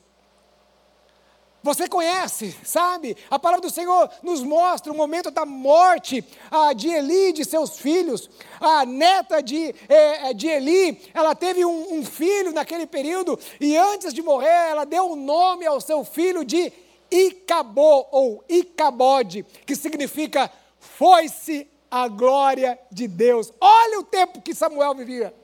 Você 1.63 1.87
conhece, 1.87 2.55
sabe? 2.63 3.15
A 3.29 3.37
palavra 3.37 3.61
do 3.61 3.69
Senhor 3.69 4.09
nos 4.23 4.41
mostra 4.41 4.91
o 4.91 4.95
momento 4.95 5.29
da 5.29 5.45
morte 5.45 6.25
ah, 6.49 6.73
de 6.73 6.89
Eli 6.89 7.29
e 7.29 7.33
de 7.33 7.45
seus 7.45 7.77
filhos. 7.77 8.29
A 8.59 8.83
neta 8.83 9.43
de, 9.43 9.75
eh, 9.87 10.33
de 10.33 10.47
Eli, 10.47 10.99
ela 11.13 11.35
teve 11.35 11.63
um, 11.63 11.99
um, 11.99 12.03
filho 12.03 12.51
naquele 12.51 12.87
período, 12.87 13.39
e 13.59 13.77
antes 13.77 14.11
de 14.11 14.23
morrer, 14.23 14.69
ela 14.69 14.85
deu 14.85 15.11
o 15.11 15.15
nome 15.15 15.65
ao 15.67 15.79
seu 15.79 16.03
filho 16.03 16.43
de 16.43 16.73
Icabô, 17.11 18.07
ou 18.11 18.43
Icabode, 18.49 19.45
que 19.65 19.75
significa 19.75 20.51
foi-se 20.79 21.67
a 21.91 22.07
glória 22.07 22.79
de 22.91 23.07
Deus. 23.07 23.53
Olha 23.61 23.99
o 23.99 24.03
tempo 24.03 24.41
que 24.41 24.55
Samuel 24.55 24.95
vivia. 24.95 25.40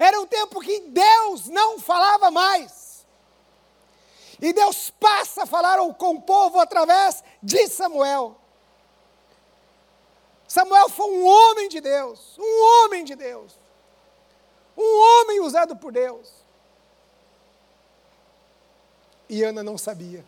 Era 0.00 0.18
um 0.18 0.26
tempo 0.26 0.60
que 0.60 0.80
Deus 0.80 1.46
não 1.48 1.78
falava 1.78 2.30
mais. 2.30 3.06
E 4.40 4.50
Deus 4.50 4.88
passa 4.98 5.42
a 5.42 5.46
falar 5.46 5.76
com 5.94 6.14
o 6.14 6.22
povo 6.22 6.58
através 6.58 7.22
de 7.42 7.68
Samuel. 7.68 8.34
Samuel 10.48 10.88
foi 10.88 11.06
um 11.06 11.26
homem 11.26 11.68
de 11.68 11.82
Deus, 11.82 12.38
um 12.38 12.84
homem 12.84 13.04
de 13.04 13.14
Deus, 13.14 13.52
um 14.74 14.82
homem 15.22 15.40
usado 15.40 15.76
por 15.76 15.92
Deus. 15.92 16.32
E 19.28 19.44
Ana 19.44 19.62
não 19.62 19.76
sabia. 19.76 20.24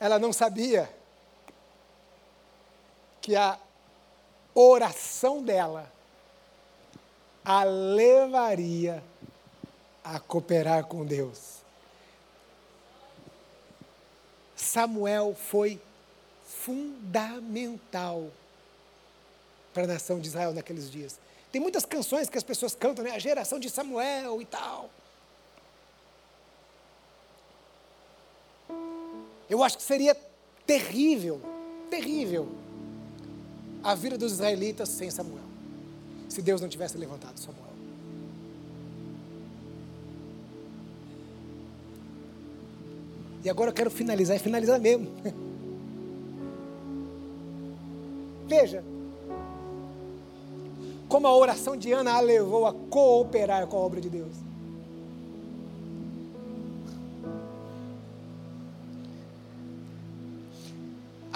Ela 0.00 0.18
não 0.18 0.32
sabia 0.32 0.90
que 3.20 3.36
a 3.36 3.58
oração 4.54 5.42
dela 5.42 5.92
a 7.44 7.64
levaria 7.64 9.04
a 10.02 10.18
cooperar 10.18 10.86
com 10.86 11.04
Deus. 11.04 11.60
Samuel 14.56 15.34
foi 15.34 15.80
fundamental 16.46 18.30
para 19.72 19.84
a 19.84 19.86
nação 19.86 20.18
de 20.18 20.28
Israel 20.28 20.52
naqueles 20.52 20.90
dias. 20.90 21.18
Tem 21.52 21.60
muitas 21.60 21.84
canções 21.84 22.28
que 22.28 22.38
as 22.38 22.44
pessoas 22.44 22.74
cantam, 22.74 23.04
né? 23.04 23.12
A 23.12 23.18
geração 23.18 23.58
de 23.58 23.68
Samuel 23.68 24.40
e 24.40 24.44
tal. 24.44 24.90
Eu 29.50 29.62
acho 29.64 29.76
que 29.76 29.82
seria 29.82 30.16
terrível, 30.64 31.40
terrível, 31.90 32.48
a 33.82 33.96
vida 33.96 34.16
dos 34.16 34.30
israelitas 34.34 34.88
sem 34.88 35.10
Samuel, 35.10 35.42
se 36.28 36.40
Deus 36.40 36.60
não 36.60 36.68
tivesse 36.68 36.96
levantado 36.96 37.36
Samuel. 37.40 37.68
E 43.42 43.50
agora 43.50 43.70
eu 43.70 43.74
quero 43.74 43.90
finalizar, 43.90 44.36
e 44.36 44.38
finalizar 44.38 44.78
mesmo. 44.78 45.08
Veja, 48.46 48.84
como 51.08 51.26
a 51.26 51.36
oração 51.36 51.76
de 51.76 51.90
Ana 51.90 52.12
a 52.12 52.20
levou 52.20 52.66
a 52.66 52.72
cooperar 52.72 53.66
com 53.66 53.76
a 53.76 53.80
obra 53.80 54.00
de 54.00 54.08
Deus. 54.08 54.49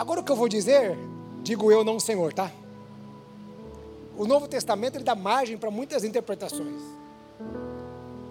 Agora 0.05 0.21
o 0.21 0.23
que 0.23 0.31
eu 0.31 0.37
vou 0.37 0.51
dizer, 0.51 0.99
digo 1.43 1.73
eu, 1.73 1.83
não 1.83 1.97
o 1.97 2.01
Senhor, 2.01 2.31
tá? 2.31 2.53
O 4.19 4.27
Novo 4.27 4.47
Testamento 4.47 4.97
ele 4.97 5.03
dá 5.03 5.15
margem 5.15 5.57
para 5.57 5.71
muitas 5.71 6.05
interpretações. 6.05 6.83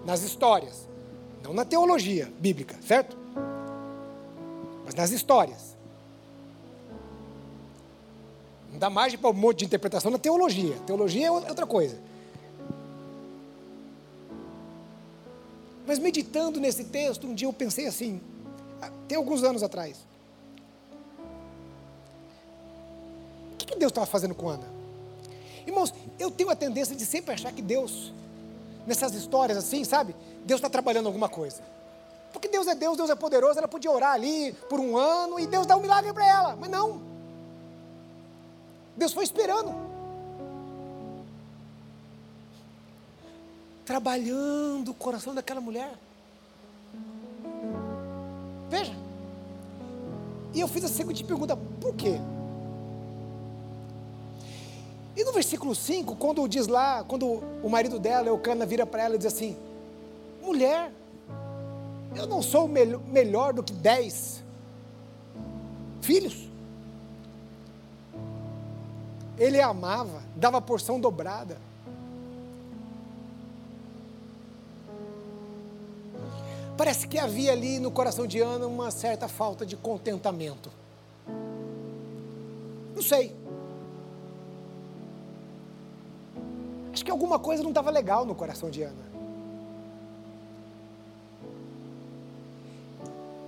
Nas 0.06 0.22
histórias, 0.22 0.88
não 1.42 1.52
na 1.52 1.64
teologia 1.64 2.32
bíblica, 2.38 2.76
certo? 2.86 3.16
Mas 4.84 4.94
nas 4.94 5.10
histórias. 5.10 5.76
Não 8.70 8.78
dá 8.78 8.88
margem 8.88 9.18
para 9.18 9.30
um 9.30 9.32
monte 9.32 9.58
de 9.58 9.64
interpretação 9.64 10.12
na 10.12 10.18
teologia. 10.18 10.76
Teologia 10.86 11.26
é 11.26 11.30
outra 11.32 11.66
coisa. 11.66 11.98
Mas 15.84 15.98
meditando 15.98 16.60
nesse 16.60 16.84
texto, 16.84 17.26
um 17.26 17.34
dia 17.34 17.48
eu 17.48 17.52
pensei 17.52 17.88
assim, 17.88 18.20
tem 19.08 19.18
alguns 19.18 19.42
anos 19.42 19.64
atrás. 19.64 20.13
Que, 23.74 23.80
Deus 23.80 23.90
estava 23.90 24.06
fazendo 24.06 24.34
com 24.34 24.48
Ana? 24.48 24.66
Irmãos, 25.66 25.92
eu 26.18 26.30
tenho 26.30 26.50
a 26.50 26.56
tendência 26.56 26.94
de 26.94 27.04
sempre 27.04 27.34
achar 27.34 27.52
que 27.52 27.62
Deus, 27.62 28.12
nessas 28.86 29.14
histórias 29.14 29.58
assim, 29.58 29.84
sabe? 29.84 30.14
Deus 30.44 30.58
está 30.58 30.68
trabalhando 30.68 31.06
alguma 31.06 31.28
coisa. 31.28 31.62
Porque 32.32 32.48
Deus 32.48 32.66
é 32.66 32.74
Deus, 32.74 32.96
Deus 32.96 33.10
é 33.10 33.14
poderoso, 33.14 33.58
ela 33.58 33.68
podia 33.68 33.90
orar 33.90 34.12
ali 34.12 34.52
por 34.68 34.80
um 34.80 34.96
ano 34.96 35.38
e 35.38 35.46
Deus 35.46 35.66
dá 35.66 35.76
um 35.76 35.80
milagre 35.80 36.12
para 36.12 36.26
ela. 36.26 36.56
Mas 36.56 36.68
não. 36.68 37.00
Deus 38.96 39.12
foi 39.12 39.24
esperando. 39.24 39.72
Trabalhando 43.84 44.90
o 44.90 44.94
coração 44.94 45.34
daquela 45.34 45.60
mulher. 45.60 45.92
Veja. 48.68 48.94
E 50.52 50.60
eu 50.60 50.68
fiz 50.68 50.84
a 50.84 50.88
seguinte 50.88 51.22
pergunta: 51.24 51.56
por 51.56 51.94
quê? 51.94 52.18
E 55.16 55.22
no 55.22 55.32
versículo 55.32 55.74
5, 55.74 56.16
quando 56.16 56.46
diz 56.48 56.66
lá, 56.66 57.04
quando 57.04 57.42
o 57.62 57.68
marido 57.68 57.98
dela, 57.98 58.28
Eucana, 58.28 58.66
vira 58.66 58.84
para 58.84 59.02
ela 59.04 59.14
e 59.14 59.18
diz 59.18 59.26
assim: 59.26 59.56
Mulher, 60.42 60.92
eu 62.16 62.26
não 62.26 62.42
sou 62.42 62.68
melhor 62.68 63.52
do 63.52 63.62
que 63.62 63.72
dez 63.72 64.42
filhos. 66.00 66.48
Ele 69.38 69.60
amava, 69.60 70.22
dava 70.36 70.60
porção 70.60 71.00
dobrada. 71.00 71.58
Parece 76.76 77.06
que 77.06 77.18
havia 77.18 77.52
ali 77.52 77.78
no 77.78 77.90
coração 77.90 78.26
de 78.26 78.40
Ana 78.40 78.66
uma 78.66 78.90
certa 78.90 79.28
falta 79.28 79.64
de 79.64 79.76
contentamento. 79.76 80.70
Não 82.94 83.02
sei. 83.02 83.43
Que 87.04 87.10
alguma 87.10 87.38
coisa 87.38 87.62
não 87.62 87.70
estava 87.70 87.90
legal 87.90 88.24
no 88.24 88.34
coração 88.34 88.70
de 88.70 88.82
Ana. 88.82 89.04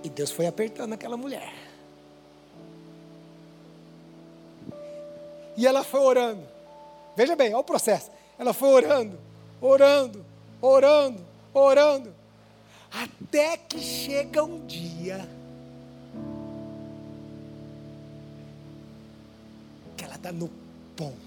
E 0.03 0.09
Deus 0.09 0.31
foi 0.31 0.47
apertando 0.47 0.93
aquela 0.93 1.17
mulher. 1.17 1.53
E 5.57 5.65
ela 5.65 5.83
foi 5.83 5.99
orando. 5.99 6.43
Veja 7.15 7.35
bem, 7.35 7.49
olha 7.49 7.57
o 7.57 7.63
processo. 7.63 8.11
Ela 8.37 8.53
foi 8.53 8.69
orando, 8.69 9.19
orando, 9.59 10.23
orando, 10.61 11.25
orando. 11.51 12.13
Até 12.91 13.57
que 13.57 13.79
chega 13.79 14.43
um 14.43 14.65
dia 14.67 15.27
que 19.97 20.05
ela 20.05 20.15
está 20.15 20.31
no 20.31 20.47
ponto. 20.95 21.26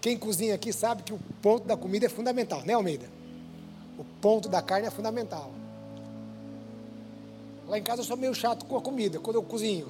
Quem 0.00 0.16
cozinha 0.16 0.54
aqui 0.54 0.72
sabe 0.72 1.02
que 1.02 1.12
o 1.12 1.18
ponto 1.42 1.66
da 1.66 1.76
comida 1.76 2.06
é 2.06 2.08
fundamental, 2.08 2.62
né, 2.64 2.74
Almeida? 2.74 3.06
O 3.98 4.04
ponto 4.20 4.48
da 4.48 4.62
carne 4.62 4.86
é 4.86 4.90
fundamental. 4.90 5.50
Lá 7.66 7.78
em 7.78 7.82
casa 7.82 8.00
eu 8.00 8.04
sou 8.04 8.16
meio 8.16 8.34
chato 8.34 8.64
com 8.64 8.76
a 8.76 8.80
comida, 8.80 9.18
quando 9.18 9.36
eu 9.36 9.42
cozinho. 9.42 9.88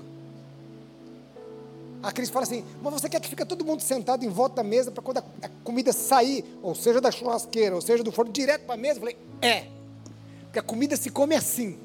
A 2.03 2.11
Cris 2.11 2.31
fala 2.31 2.45
assim: 2.45 2.65
Mas 2.83 2.93
você 2.95 3.09
quer 3.09 3.21
que 3.21 3.29
fique 3.29 3.45
todo 3.45 3.65
mundo 3.65 3.81
sentado 3.81 4.25
em 4.25 4.29
volta 4.29 4.57
da 4.57 4.63
mesa 4.63 4.91
para 4.91 5.03
quando 5.03 5.19
a, 5.19 5.25
a, 5.43 5.49
comida 5.63 5.93
sair, 5.93 6.45
ou 6.63 6.75
seja 6.75 7.01
da 7.01 7.11
churrasqueira, 7.11 7.75
ou 7.75 7.81
seja 7.81 8.03
do 8.03 8.11
forno, 8.11 8.33
direto 8.33 8.65
para 8.65 8.75
a 8.75 8.79
mesa? 8.79 8.97
Eu 8.97 9.01
falei: 9.01 9.17
É. 9.43 9.67
Porque 10.45 10.59
a 10.59 10.63
comida 10.63 10.97
se 10.97 11.11
come 11.11 11.35
assim. 11.35 11.79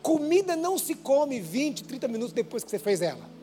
Comida 0.00 0.54
não 0.54 0.78
se 0.78 0.94
come 0.94 1.40
20, 1.40 1.84
30 1.84 2.08
minutos 2.08 2.32
depois 2.32 2.62
que 2.62 2.70
você 2.70 2.78
fez 2.78 3.02
ela. 3.02 3.37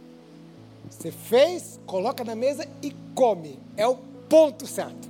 Você 0.98 1.12
fez, 1.12 1.80
coloca 1.86 2.24
na 2.24 2.36
mesa 2.36 2.68
e 2.82 2.92
come. 3.14 3.60
É 3.76 3.86
o 3.86 3.98
ponto 4.30 4.66
certo. 4.66 5.10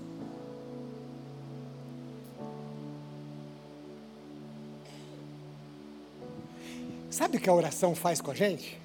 Sabe 7.09 7.37
o 7.37 7.39
que 7.39 7.49
a 7.49 7.53
oração 7.53 7.95
faz 7.95 8.19
com 8.19 8.31
a 8.31 8.33
gente? 8.33 8.77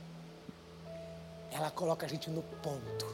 Ela 1.51 1.70
coloca 1.70 2.07
a 2.07 2.09
gente 2.09 2.30
no 2.30 2.42
ponto. 2.62 3.07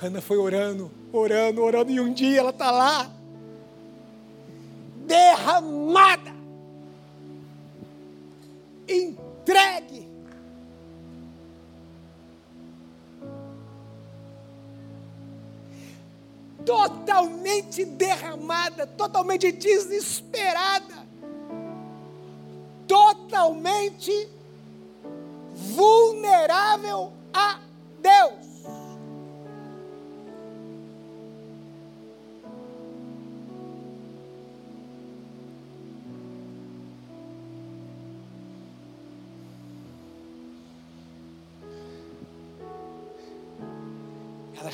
Ana 0.00 0.22
foi 0.22 0.38
orando, 0.38 0.90
orando, 1.12 1.62
orando, 1.62 1.90
e 1.90 2.00
um 2.00 2.10
dia 2.14 2.40
ela 2.40 2.50
está 2.50 2.70
lá, 2.70 3.10
derramada, 5.06 6.32
entregue. 9.50 10.08
Totalmente 16.64 17.84
derramada, 17.84 18.86
totalmente 18.86 19.50
desesperada, 19.50 21.06
totalmente 22.86 24.28
vulnerável 25.54 27.12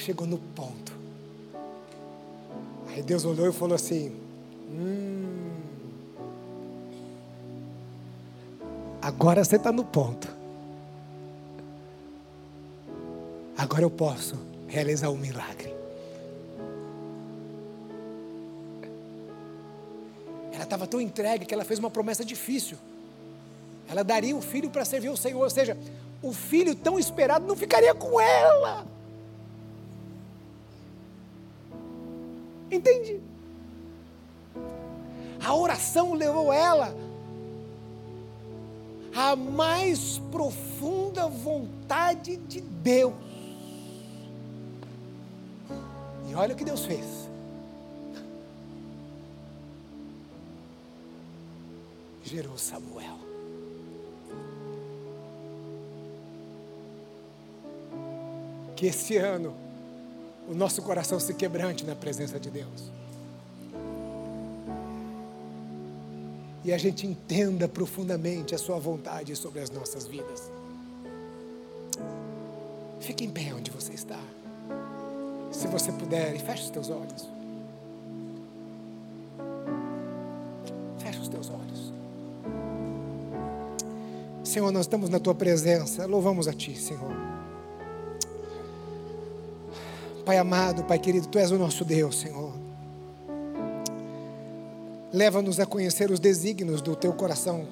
chegou 0.07 0.27
no 0.27 0.39
ponto 0.39 0.97
Aí 2.97 3.03
Deus 3.03 3.27
olhou 3.27 3.47
e 3.47 3.53
falou 3.53 3.75
assim: 3.75 4.11
Hum, 4.71 5.51
agora 9.03 9.45
você 9.45 9.57
está 9.57 9.71
no 9.71 9.85
ponto. 9.85 10.35
Agora 13.59 13.83
eu 13.83 13.91
posso 13.91 14.35
realizar 14.67 15.11
um 15.11 15.19
milagre. 15.19 15.75
Ela 20.55 20.65
estava 20.65 20.87
tão 20.87 20.99
entregue 20.99 21.45
que 21.45 21.53
ela 21.53 21.65
fez 21.65 21.79
uma 21.79 21.91
promessa 21.91 22.25
difícil. 22.25 22.79
Ela 23.91 24.03
daria 24.03 24.35
o 24.35 24.41
filho 24.41 24.71
para 24.71 24.87
servir 24.87 25.11
o 25.11 25.17
Senhor, 25.19 25.43
ou 25.43 25.51
seja, 25.51 25.77
o 26.23 26.33
filho 26.33 26.75
tão 26.75 26.99
esperado 26.99 27.47
não 27.47 27.55
ficaria 27.55 27.95
com 27.95 28.19
ela. 28.19 28.96
Entende? 32.77 33.23
A 35.43 35.55
oração 35.55 36.13
levou 36.13 36.53
ela 36.53 36.95
à 39.15 39.35
mais 39.35 40.19
profunda 40.31 41.27
vontade 41.27 42.37
de 42.37 42.61
Deus. 42.61 43.15
E 46.29 46.35
olha 46.35 46.53
o 46.53 46.57
que 46.57 46.65
Deus 46.67 46.85
fez. 46.85 47.07
Gerou 52.23 52.59
Samuel. 52.59 53.17
Que 58.75 58.89
esse 58.89 59.17
ano 59.17 59.66
o 60.49 60.55
nosso 60.55 60.83
coração 60.83 61.19
se 61.19 61.35
quebrante 61.35 61.85
na 61.85 61.95
presença 61.95 62.39
de 62.39 62.51
Deus. 62.51 62.91
E 66.65 66.73
a 66.73 66.79
gente 66.79 67.07
entenda 67.07 67.69
profundamente 67.69 68.55
a 68.55 68.59
Sua 68.59 68.79
vontade 68.79 69.35
sobre 69.37 69.61
as 69.61 69.71
nossas 69.71 70.07
vidas. 70.07 70.51
Fique 73.01 73.25
em 73.25 73.31
pé 73.31 73.55
onde 73.55 73.71
você 73.71 73.93
está. 73.93 74.19
Se 75.53 75.69
você 75.69 75.93
puder, 75.93 76.35
e 76.35 76.39
feche 76.39 76.65
os 76.65 76.71
teus 76.71 76.91
olhos. 76.91 77.29
Feche 80.99 81.21
os 81.21 81.29
teus 81.29 81.49
olhos. 81.51 81.93
Senhor, 84.43 84.73
nós 84.73 84.87
estamos 84.87 85.09
na 85.09 85.21
tua 85.21 85.35
presença. 85.35 86.05
Louvamos 86.07 86.49
a 86.49 86.53
Ti, 86.53 86.77
Senhor. 86.77 87.36
Pai 90.27 90.39
amado, 90.39 90.83
Pai 90.83 90.99
querido, 90.99 91.29
Tu 91.29 91.39
és 91.39 91.53
o 91.53 91.57
nosso 91.57 91.85
Deus, 91.85 92.19
Senhor. 92.19 92.53
Leva-nos 95.13 95.61
a 95.61 95.65
conhecer 95.65 96.11
os 96.11 96.19
desígnios 96.19 96.83
do 96.83 96.97
Teu 96.97 97.13
coração. 97.13 97.65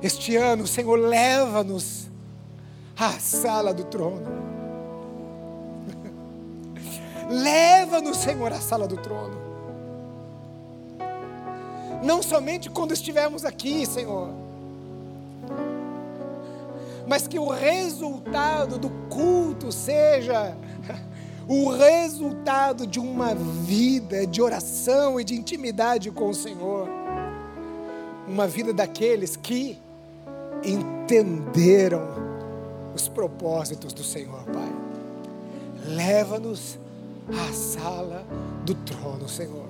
Este 0.00 0.36
ano, 0.36 0.68
Senhor, 0.68 0.94
leva-nos 0.96 2.06
à 2.96 3.10
sala 3.18 3.74
do 3.74 3.82
trono. 3.86 4.22
Leva-nos, 7.28 8.18
Senhor, 8.18 8.52
à 8.52 8.60
sala 8.60 8.86
do 8.86 8.98
trono. 8.98 9.36
Não 12.04 12.22
somente 12.22 12.70
quando 12.70 12.92
estivermos 12.92 13.44
aqui, 13.44 13.84
Senhor 13.84 14.47
mas 17.08 17.26
que 17.26 17.38
o 17.38 17.48
resultado 17.48 18.78
do 18.78 18.90
culto 19.08 19.72
seja 19.72 20.54
o 21.48 21.70
resultado 21.70 22.86
de 22.86 23.00
uma 23.00 23.34
vida 23.34 24.26
de 24.26 24.42
oração 24.42 25.18
e 25.18 25.24
de 25.24 25.34
intimidade 25.34 26.10
com 26.10 26.28
o 26.28 26.34
Senhor. 26.34 26.86
Uma 28.26 28.46
vida 28.46 28.74
daqueles 28.74 29.36
que 29.36 29.78
entenderam 30.62 32.06
os 32.94 33.08
propósitos 33.08 33.94
do 33.94 34.04
Senhor, 34.04 34.44
Pai. 34.44 34.76
Leva-nos 35.86 36.78
à 37.28 37.52
sala 37.54 38.26
do 38.66 38.74
trono, 38.74 39.26
Senhor. 39.26 39.68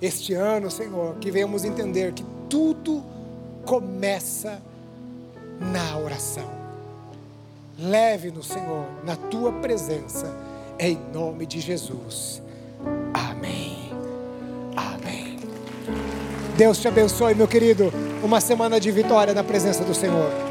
Este 0.00 0.32
ano, 0.32 0.70
Senhor, 0.70 1.16
que 1.16 1.30
venhamos 1.30 1.64
entender 1.64 2.14
que 2.14 2.24
tudo 2.48 3.04
começa 3.66 4.62
na 5.60 5.98
oração. 5.98 6.48
Leve-nos, 7.78 8.46
Senhor, 8.46 8.86
na 9.04 9.14
tua 9.14 9.52
presença, 9.52 10.34
em 10.78 10.98
nome 11.12 11.46
de 11.46 11.60
Jesus. 11.60 12.42
Amém. 13.12 13.90
Amém. 14.76 15.38
Deus 16.56 16.78
te 16.78 16.88
abençoe, 16.88 17.34
meu 17.34 17.46
querido. 17.46 17.92
Uma 18.22 18.40
semana 18.40 18.80
de 18.80 18.90
vitória 18.90 19.34
na 19.34 19.44
presença 19.44 19.84
do 19.84 19.94
Senhor. 19.94 20.49